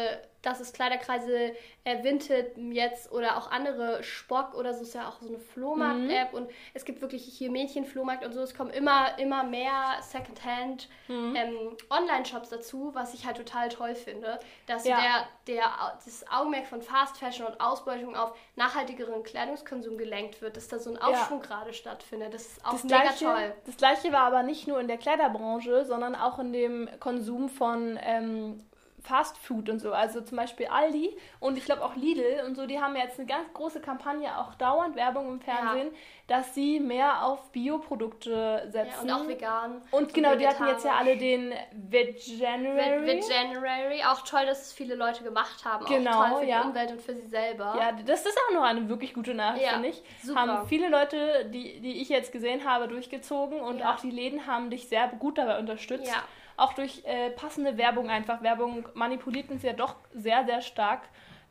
dass 0.43 0.61
es 0.61 0.73
Kleiderkreise 0.73 1.53
äh, 1.85 2.03
Vinted 2.03 2.57
jetzt 2.73 3.13
oder 3.13 3.37
auch 3.39 3.51
andere 3.51 4.03
Spock 4.03 4.55
oder 4.55 4.75
so 4.75 4.83
ist 4.83 4.95
ja 4.95 5.09
auch 5.09 5.21
so 5.21 5.29
eine 5.29 5.39
Flohmarkt-App 5.39 6.33
Mhm. 6.33 6.39
und 6.39 6.51
es 6.75 6.85
gibt 6.85 7.01
wirklich 7.03 7.25
hier 7.25 7.51
Mädchenflohmarkt 7.51 8.25
und 8.25 8.33
so, 8.33 8.41
es 8.41 8.55
kommen 8.55 8.71
immer, 8.71 9.19
immer 9.19 9.45
mehr 9.45 9.97
Secondhand 10.01 10.89
Mhm. 11.09 11.37
ähm, 11.37 11.57
Online-Shops 11.91 12.49
dazu, 12.51 12.91
was 12.95 13.15
ich 13.15 13.27
halt 13.27 13.37
total 13.37 13.69
toll 13.69 13.95
finde, 13.95 14.39
dass 14.67 14.85
Ja. 15.03 15.27
der, 15.47 15.55
der, 15.55 15.65
das 16.05 16.25
Augenmerk 16.31 16.67
von 16.67 16.83
Fast 16.83 17.19
Fashion 17.19 17.47
und 17.47 17.61
Ausbeutung 17.61 18.17
auf 18.17 18.37
nachhaltigeren 18.57 19.23
Kleidungskonsum 19.23 19.99
gelenkt 19.99 20.41
wird, 20.43 20.57
dass 20.57 20.69
da 20.69 20.79
so 20.79 20.91
ein 20.91 20.99
Aufschwung 20.99 21.41
gerade 21.41 21.73
stattfindet. 21.73 22.35
Das 22.35 22.43
ist 22.47 22.65
auch 22.65 22.73
Das 22.73 22.85
mega 22.85 22.99
gleiche, 23.03 23.25
toll. 23.25 23.55
das 23.67 23.77
gleiche 23.77 24.13
war 24.13 24.23
aber 24.23 24.43
nicht 24.43 24.67
nur 24.67 24.81
in 24.81 24.89
der 24.89 24.99
Kleiderbranche, 24.99 25.85
sondern 25.85 26.15
auch 26.15 26.39
in 26.39 26.53
dem 26.53 26.89
Konsum 27.01 27.49
von 27.49 27.99
ähm, 28.03 28.65
Fast 29.05 29.37
Food 29.39 29.69
und 29.69 29.79
so. 29.81 29.93
Also 29.93 30.23
zum 30.23 30.37
Beispiel 30.37 30.67
Aldi 30.67 31.17
und 31.39 31.59
ich 31.59 31.67
glaube 31.67 31.85
auch 31.85 31.95
Lidl 31.95 32.43
und 32.47 32.57
so, 32.57 32.67
die 32.67 32.81
haben 32.81 32.97
jetzt 32.97 33.19
eine 33.19 33.29
ganz 33.29 33.53
große 33.53 33.81
Kampagne, 33.81 34.37
auch 34.39 34.55
dauernd 34.55 34.97
Werbung 34.97 35.29
im 35.29 35.41
Fernsehen, 35.41 35.91
dass 36.27 36.55
sie 36.55 36.81
mehr 36.81 37.23
auf 37.25 37.53
Bioprodukte 37.53 38.67
setzen. 38.73 39.07
Ja, 39.07 39.17
und 39.17 39.25
auch 39.25 39.29
vegan. 39.29 39.83
Und 39.91 40.15
genau, 40.15 40.35
die 40.37 40.49
hatten 40.49 40.67
jetzt 40.67 40.85
ja 40.85 40.93
alle 40.99 41.19
den 41.19 41.53
Veganuary. 41.73 43.07
With 43.07 43.29
January. 43.29 44.03
Auch 44.05 44.23
toll, 44.23 44.47
dass 44.47 44.63
es 44.63 44.73
viele 44.73 44.95
Leute 44.95 45.23
gemacht 45.23 45.65
haben. 45.65 45.85
Genau, 45.87 46.23
auch 46.23 46.29
toll 46.31 46.41
für 46.41 46.49
ja. 46.49 46.63
die 46.63 46.69
Umwelt 46.69 46.91
und 46.93 47.03
für 47.03 47.15
sie 47.15 47.27
selber. 47.29 47.77
Ja, 47.79 47.93
das 47.93 48.25
ist 48.25 48.39
auch 48.49 48.55
noch 48.55 48.63
eine 48.63 48.89
wirklich 48.89 49.13
gute 49.15 49.35
Nachricht, 49.35 49.67
Ja, 49.67 49.73
finde 49.73 49.89
ich. 49.91 50.03
super. 50.23 50.41
Haben 50.41 50.67
viele 50.69 50.89
Leute, 50.89 51.45
die, 51.47 51.81
die 51.81 52.01
ich 52.01 52.09
jetzt 52.09 52.33
gesehen 52.33 52.65
habe, 52.65 52.89
durchgezogen 52.89 53.61
und 53.61 53.81
Ja. 53.81 53.93
auch 53.93 54.01
die 54.01 54.11
Läden 54.11 54.47
haben 54.47 54.71
dich 54.71 54.89
sehr 54.89 55.09
gut 55.09 55.39
dabei 55.39 55.59
unterstützt. 55.59 56.09
Ja. 56.11 56.23
Auch 56.57 56.73
durch 56.73 57.03
äh, 57.05 57.31
passende 57.31 57.77
Werbung 57.77 58.11
einfach. 58.11 58.43
Werbung 58.43 58.89
manipuliert 58.95 59.51
uns 59.51 59.63
ja 59.63 59.73
doch 59.73 59.97
sehr, 60.13 60.45
sehr 60.45 60.61
stark 60.61 61.03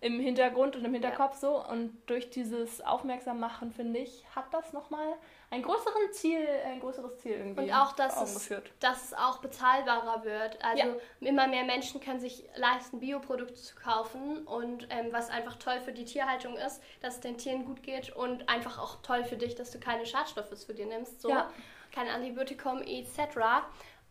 im 0.04 0.20
Hintergrund 0.20 0.76
und 0.76 0.84
im 0.84 0.94
Hinterkopf 0.94 1.38
so. 1.38 1.66
Und 1.66 1.98
durch 2.08 2.30
dieses 2.30 2.82
Aufmerksammachen, 2.82 3.72
finde 3.72 4.00
ich, 4.00 4.26
hat 4.36 4.54
das 4.54 4.74
nochmal 4.74 5.14
ein 5.50 5.62
größeren 5.62 6.12
Ziel, 6.12 6.46
ein 6.66 6.82
größeres 6.82 7.20
Ziel 7.20 7.34
irgendwie 7.34 7.64
Und 7.64 7.72
auch, 7.72 7.94
dass 7.94 8.22
es, 8.22 8.50
dass 8.82 9.06
es 9.06 9.14
auch 9.14 9.38
bezahlbarer 9.38 10.26
wird. 10.26 10.62
Also 10.62 10.84
Ja. 10.88 10.96
immer 11.22 11.48
mehr 11.48 11.64
Menschen 11.64 12.02
können 12.02 12.20
sich 12.20 12.44
leisten, 12.58 13.00
Bioprodukte 13.00 13.54
zu 13.54 13.76
kaufen. 13.76 14.46
Und 14.46 14.88
ähm, 14.90 15.08
was 15.12 15.30
einfach 15.30 15.56
toll 15.56 15.80
für 15.80 15.94
die 15.94 16.04
Tierhaltung 16.04 16.58
ist, 16.58 16.84
dass 17.02 17.16
es 17.16 17.20
den 17.22 17.38
Tieren 17.38 17.64
gut 17.64 17.82
geht 17.82 18.14
und 18.14 18.50
einfach 18.50 18.80
auch 18.80 19.02
toll 19.04 19.24
für 19.24 19.38
dich, 19.38 19.56
dass 19.56 19.72
du 19.72 19.80
keine 19.80 20.06
Schadstoffe 20.06 20.54
zu 20.54 20.74
dir 20.74 20.86
nimmst. 20.86 21.22
So. 21.22 21.30
Ja. 21.30 21.50
Kein 21.94 22.10
Antibiotikum 22.10 22.82
etc. 22.82 23.38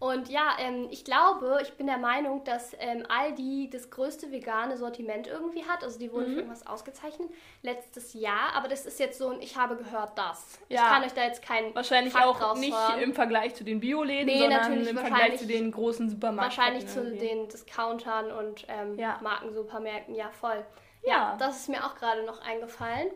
Und 0.03 0.29
ja, 0.29 0.57
ähm, 0.59 0.89
ich 0.91 1.05
glaube, 1.05 1.61
ich 1.63 1.75
bin 1.75 1.87
der 1.87 1.97
Meinung, 1.99 2.43
dass 2.43 2.75
ähm, 2.81 3.05
Aldi 3.09 3.71
das 3.73 3.89
größte 3.89 4.33
vegane 4.33 4.77
Sortiment 4.77 5.29
irgendwie 5.29 5.65
hat. 5.65 5.85
Also 5.85 5.97
die 6.01 6.11
wurden 6.13 6.31
Mhm. 6.31 6.33
für 6.33 6.39
irgendwas 6.41 6.67
ausgezeichnet 6.67 7.31
letztes 7.63 8.13
Jahr. 8.13 8.53
Aber 8.57 8.67
das 8.67 8.85
ist 8.85 8.99
jetzt 8.99 9.17
so 9.19 9.29
ein, 9.29 9.41
ich 9.41 9.57
habe 9.57 9.77
gehört 9.77 10.19
das. 10.19 10.59
Ich 10.69 10.77
Ja. 10.77 10.89
kann 10.89 11.05
euch 11.05 11.13
da 11.15 11.23
jetzt 11.23 11.41
keinen 11.41 11.73
Wahrscheinlich 11.77 12.13
Fakt 12.13 12.27
auch 12.43 12.57
nicht 12.57 12.77
im 13.01 13.15
Vergleich 13.15 13.55
zu 13.55 13.63
den 13.63 13.79
Bioläden, 13.79 14.27
Nee, 14.27 14.41
sondern 14.41 14.61
natürlich, 14.63 14.91
im 14.91 14.99
Vergleich 14.99 15.39
zu 15.39 15.47
den 15.47 15.71
großen 15.71 16.11
Supermärkten. 16.11 16.59
Wahrscheinlich 16.59 16.89
zu 16.89 17.01
irgendwie. 17.01 17.19
den 17.29 17.49
Discountern 17.49 18.33
und 18.33 18.65
ähm, 18.67 18.99
Ja. 18.99 19.21
Markensupermärkten, 19.23 20.17
ja 20.17 20.31
voll. 20.31 20.65
Ja. 21.05 21.13
Ja, 21.13 21.37
das 21.39 21.61
ist 21.61 21.69
mir 21.69 21.85
auch 21.87 21.95
gerade 21.95 22.25
noch 22.25 22.41
eingefallen. 22.41 23.09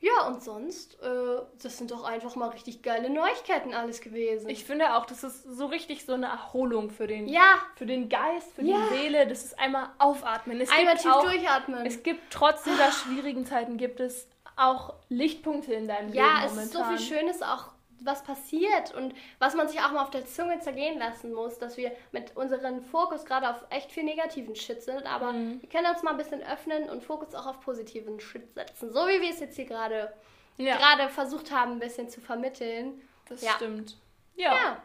Ja, 0.00 0.26
und 0.26 0.42
sonst, 0.42 1.00
äh, 1.02 1.40
das 1.62 1.78
sind 1.78 1.90
doch 1.90 2.04
einfach 2.04 2.36
mal 2.36 2.50
richtig 2.50 2.82
geile 2.82 3.08
Neuigkeiten 3.08 3.72
alles 3.74 4.00
gewesen. 4.00 4.48
Ich 4.50 4.64
finde 4.64 4.94
auch, 4.94 5.06
das 5.06 5.24
ist 5.24 5.42
so 5.44 5.66
richtig 5.66 6.04
so 6.04 6.12
eine 6.12 6.26
Erholung 6.26 6.90
für 6.90 7.06
den, 7.06 7.26
ja, 7.28 7.54
für 7.76 7.86
den 7.86 8.08
Geist, 8.08 8.52
für 8.54 8.62
Ja. 8.62 8.76
die 8.90 8.94
Seele. 8.96 9.26
Das 9.26 9.44
ist 9.44 9.58
einmal 9.58 9.88
aufatmen. 9.98 10.60
Es 10.60 10.70
einmal 10.70 10.96
tief 10.96 11.10
auch, 11.10 11.24
durchatmen. 11.24 11.86
Es 11.86 12.02
gibt 12.02 12.20
trotz 12.30 12.62
dieser 12.64 12.92
schwierigen 12.92 13.46
Zeiten 13.46 13.78
gibt 13.78 14.00
es 14.00 14.28
auch 14.56 14.94
Lichtpunkte 15.08 15.72
in 15.74 15.88
deinem 15.88 16.12
ja, 16.12 16.24
Leben 16.24 16.44
es 16.46 16.50
momentan. 16.52 16.64
ist 16.66 16.72
so 16.72 16.84
viel 16.84 16.98
Schönes 17.18 17.42
auch 17.42 17.70
was 18.00 18.22
passiert 18.24 18.92
und 18.94 19.14
was 19.38 19.54
man 19.54 19.68
sich 19.68 19.80
auch 19.80 19.90
mal 19.92 20.02
auf 20.02 20.10
der 20.10 20.26
Zunge 20.26 20.58
zergehen 20.60 20.98
lassen 20.98 21.32
muss, 21.32 21.58
dass 21.58 21.76
wir 21.76 21.92
mit 22.12 22.36
unserem 22.36 22.82
Fokus 22.82 23.24
gerade 23.24 23.48
auf 23.50 23.64
echt 23.70 23.90
viel 23.92 24.04
negativen 24.04 24.54
Shit 24.54 24.82
sind, 24.82 25.04
aber 25.06 25.32
Mhm. 25.32 25.60
wir 25.62 25.68
können 25.68 25.86
uns 25.86 26.02
mal 26.02 26.10
ein 26.12 26.16
bisschen 26.16 26.42
öffnen 26.42 26.88
und 26.90 27.02
Fokus 27.02 27.34
auch 27.34 27.46
auf 27.46 27.60
positiven 27.60 28.20
Shit 28.20 28.52
setzen, 28.54 28.92
so 28.92 29.00
wie 29.08 29.20
wir 29.20 29.30
es 29.30 29.40
jetzt 29.40 29.56
hier 29.56 29.66
gerade 29.66 30.12
Ja, 30.58 30.76
gerade 30.76 31.08
versucht 31.08 31.50
haben, 31.50 31.72
ein 31.72 31.78
bisschen 31.78 32.08
zu 32.08 32.20
vermitteln. 32.20 33.00
das 33.28 33.42
ja. 33.42 33.52
stimmt. 33.52 33.96
Ja, 34.36 34.52
Ja, 34.54 34.82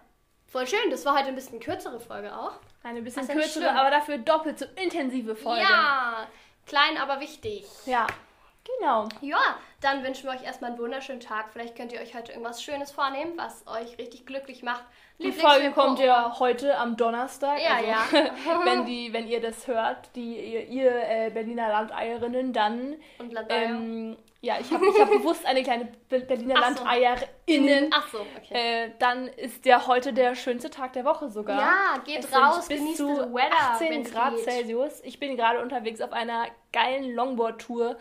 voll 0.47 0.65
schön. 0.67 0.89
Das 0.89 1.05
war 1.05 1.17
heute 1.17 1.27
ein 1.29 1.35
bisschen 1.35 1.59
kürzere 1.59 1.99
Folge 1.99 2.35
auch. 2.35 2.53
eine 2.83 3.01
bisschen 3.01 3.23
nicht 3.25 3.33
kürzere, 3.35 3.65
schlimm. 3.65 3.77
aber 3.77 3.91
dafür 3.91 4.17
doppelt 4.17 4.57
so 4.59 4.65
intensive 4.81 5.35
Folge. 5.35 5.61
Ja, 5.61 6.27
klein, 6.65 6.97
aber 6.97 7.19
wichtig. 7.19 7.65
Ja, 7.85 8.07
genau. 8.63 9.07
Ja, 9.21 9.57
dann 9.81 10.03
wünschen 10.03 10.25
wir 10.29 10.31
euch 10.35 10.43
erstmal 10.43 10.71
einen 10.71 10.79
wunderschönen 10.79 11.19
Tag. 11.19 11.49
Vielleicht 11.51 11.75
könnt 11.75 11.91
ihr 11.91 11.99
euch 12.01 12.13
heute 12.15 12.31
irgendwas 12.31 12.61
Schönes 12.63 12.91
vornehmen, 12.91 13.33
was 13.35 13.65
euch 13.67 13.97
richtig 13.97 14.25
glücklich 14.25 14.63
macht. 14.63 14.83
Die 15.19 15.31
Folge 15.31 15.71
kommt 15.71 15.99
ja 15.99 16.39
heute 16.39 16.77
am 16.77 16.97
Donnerstag. 16.97 17.59
Ja, 17.61 17.75
also, 17.75 18.17
ja. 18.17 18.65
wenn, 18.65 18.85
die, 18.85 19.11
wenn 19.13 19.27
ihr 19.27 19.39
das 19.41 19.67
hört, 19.67 20.15
die, 20.15 20.35
ihr, 20.53 20.67
ihr 20.67 20.91
äh, 20.91 21.29
Berliner 21.31 21.67
Landeierinnen, 21.69 22.53
dann. 22.53 22.95
Und 23.19 23.33
Landeier. 23.33 23.69
Ähm, 23.69 24.17
ja, 24.43 24.55
ich 24.59 24.71
habe 24.71 24.87
ich 24.87 24.99
hab 24.99 25.09
bewusst 25.11 25.45
eine 25.45 25.61
kleine 25.61 25.85
Be- 26.09 26.21
Berliner 26.21 26.55
Ach 26.57 26.75
so. 26.75 26.83
Landeierinnen. 26.83 27.91
Ach 27.93 28.07
so, 28.07 28.19
okay. 28.37 28.85
Äh, 28.85 28.91
dann 28.97 29.27
ist 29.27 29.63
ja 29.67 29.85
heute 29.85 30.13
der 30.13 30.33
schönste 30.33 30.71
Tag 30.71 30.93
der 30.93 31.05
Woche 31.05 31.29
sogar. 31.29 31.59
Ja, 31.59 31.99
geht 32.03 32.23
Es 32.25 32.35
raus, 32.35 32.67
bis 32.67 32.79
genießt 32.79 32.97
zu 32.97 33.15
das 33.17 33.31
Weather, 33.31 33.73
18 33.73 33.89
wenn's 33.91 34.11
Grad 34.11 34.35
geht. 34.35 34.43
Celsius. 34.45 35.01
Ich 35.03 35.19
bin 35.19 35.37
gerade 35.37 35.61
unterwegs 35.61 36.01
auf 36.01 36.11
einer 36.13 36.45
geilen 36.73 37.13
Longboard-Tour. 37.13 37.97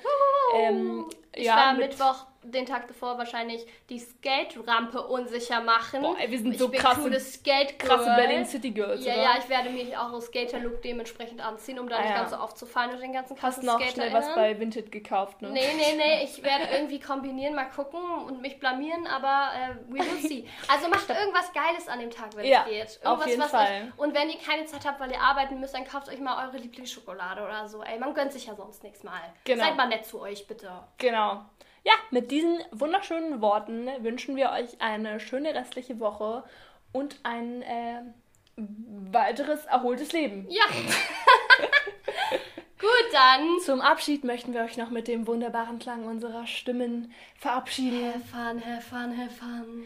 Ähm, 0.56 1.04
ich 1.34 1.46
ja, 1.46 1.56
war 1.56 1.72
mit- 1.74 1.90
Mittwoch, 1.90 2.26
den 2.42 2.64
Tag 2.64 2.88
davor, 2.88 3.18
wahrscheinlich 3.18 3.66
die 3.90 3.98
Skate-Rampe 3.98 5.07
unsicher 5.07 5.61
machen. 5.61 6.00
Boah, 6.03 6.16
ey, 6.18 6.31
wir 6.31 6.38
sind 6.38 6.53
ich 6.53 6.59
so 6.59 6.68
bin 6.68 6.81
krasse- 6.81 7.03
cooles 7.03 7.35
skate 7.35 7.79
krasse 7.79 8.05
Berlin 8.16 8.46
City 8.46 8.70
Girls, 8.70 9.05
Ja, 9.05 9.12
oder? 9.14 9.22
ja, 9.22 9.31
ich 9.38 9.48
werde 9.48 9.70
mich 9.70 9.96
auch 9.96 10.12
als 10.12 10.26
Skater-Look 10.26 10.81
dementsprechend 10.83 11.40
anziehen, 11.44 11.79
um 11.79 11.88
da 11.88 11.96
Ah, 11.96 12.00
nicht 12.00 12.11
ja. 12.11 12.16
ganz 12.16 12.31
so 12.31 12.37
aufzufallen 12.37 12.94
und 12.94 13.00
den 13.00 13.12
ganzen 13.12 13.35
Hast 13.35 13.40
krassen 13.40 13.66
noch 13.66 13.76
Skater 13.79 13.92
schnell 13.92 14.12
was 14.14 14.35
bei 14.35 14.59
Vinted 14.59 14.90
gekauft, 14.90 15.42
ne? 15.42 15.50
Nee, 15.50 15.61
nee, 15.76 15.96
nee, 15.96 16.24
ich 16.24 16.42
werde 16.42 16.64
irgendwie 16.72 16.98
kombinieren, 17.00 17.55
mal 17.55 17.66
gucken 17.66 18.00
und 18.26 18.40
mich 18.40 18.59
blamieren, 18.59 19.07
aber 19.07 19.50
äh, 19.55 19.74
we 19.92 19.98
will 19.98 20.18
see. 20.29 20.48
Also 20.72 20.88
macht 20.88 21.09
irgendwas 21.11 21.53
Geiles 21.53 21.88
an 21.88 22.00
dem 22.00 22.11
Tag, 22.11 22.35
wenn 22.37 22.46
Ja, 22.46 22.64
es 22.66 22.98
geht. 23.00 23.07
auf 23.07 23.18
Irgendwas, 23.18 23.26
jeden 23.29 23.42
was 23.42 23.50
Fall. 23.50 23.66
Euch, 23.92 23.98
und 23.98 24.14
wenn 24.14 24.31
ihr 24.31 24.38
keine 24.38 24.64
Zeit 24.64 24.87
habt, 24.87 24.98
weil 25.00 25.11
ihr 25.12 25.20
arbeiten 25.20 25.61
müsst, 25.61 25.74
dann 25.74 25.85
kauft 25.85 26.09
euch 26.09 26.20
mal 26.20 26.46
eure 26.46 26.57
Lieblingsschokolade 26.57 27.42
oder 27.42 27.68
so. 27.68 27.83
Ey, 27.83 27.98
man 27.98 28.14
gönnt 28.14 28.33
sich 28.33 28.46
ja 28.46 28.55
sonst 28.55 28.83
nichts 28.83 29.03
mal. 29.03 29.20
Genau. 29.44 29.62
Seid 29.64 29.76
mal 29.76 29.88
nett 29.88 30.07
zu 30.07 30.20
euch, 30.20 30.46
bitte. 30.46 30.70
Genau. 30.98 31.44
Ja, 31.84 31.92
mit 32.10 32.30
diesen 32.30 32.58
wunderschönen 32.72 33.40
Worten 33.40 33.88
wünschen 34.00 34.36
wir 34.36 34.50
euch 34.50 34.80
eine 34.80 35.18
schöne 35.20 35.54
restliche 35.54 35.98
Woche 35.98 36.44
und 36.92 37.18
ein 37.22 37.62
äh, 37.62 38.02
weiteres 38.56 39.64
erholtes 39.66 40.12
Leben. 40.12 40.46
Ja. 40.50 40.64
Gut, 42.78 43.12
dann. 43.12 43.60
Zum 43.60 43.80
Abschied 43.80 44.24
möchten 44.24 44.54
wir 44.54 44.62
euch 44.62 44.76
noch 44.76 44.90
mit 44.90 45.08
dem 45.08 45.26
wunderbaren 45.26 45.78
Klang 45.78 46.04
unserer 46.04 46.46
Stimmen 46.46 47.12
verabschieden. 47.38 48.12
Have 48.12 48.24
fun, 48.24 48.62
have 48.64 48.82
fun, 48.82 49.18
have 49.18 49.30
fun. 49.30 49.84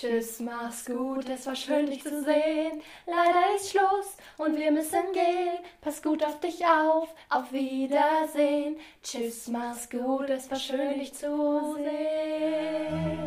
Tschüss, 0.00 0.40
mach's 0.40 0.84
gut, 0.86 1.28
es 1.28 1.46
war 1.46 1.54
schön, 1.54 1.86
dich 1.86 2.02
zu 2.02 2.24
sehen. 2.24 2.82
Leider 3.06 3.54
ist 3.54 3.70
Schluss 3.70 4.16
und 4.38 4.56
wir 4.56 4.72
müssen 4.72 5.12
gehen. 5.12 5.58
Pass 5.80 6.02
gut 6.02 6.24
auf 6.24 6.40
dich 6.40 6.66
auf, 6.66 7.14
auf 7.28 7.52
Wiedersehen. 7.52 8.76
Tschüss, 9.04 9.46
mach's 9.46 9.88
gut, 9.88 10.30
es 10.30 10.50
war 10.50 10.58
schön, 10.58 10.98
dich 10.98 11.14
zu 11.14 11.76
sehen. 11.76 13.18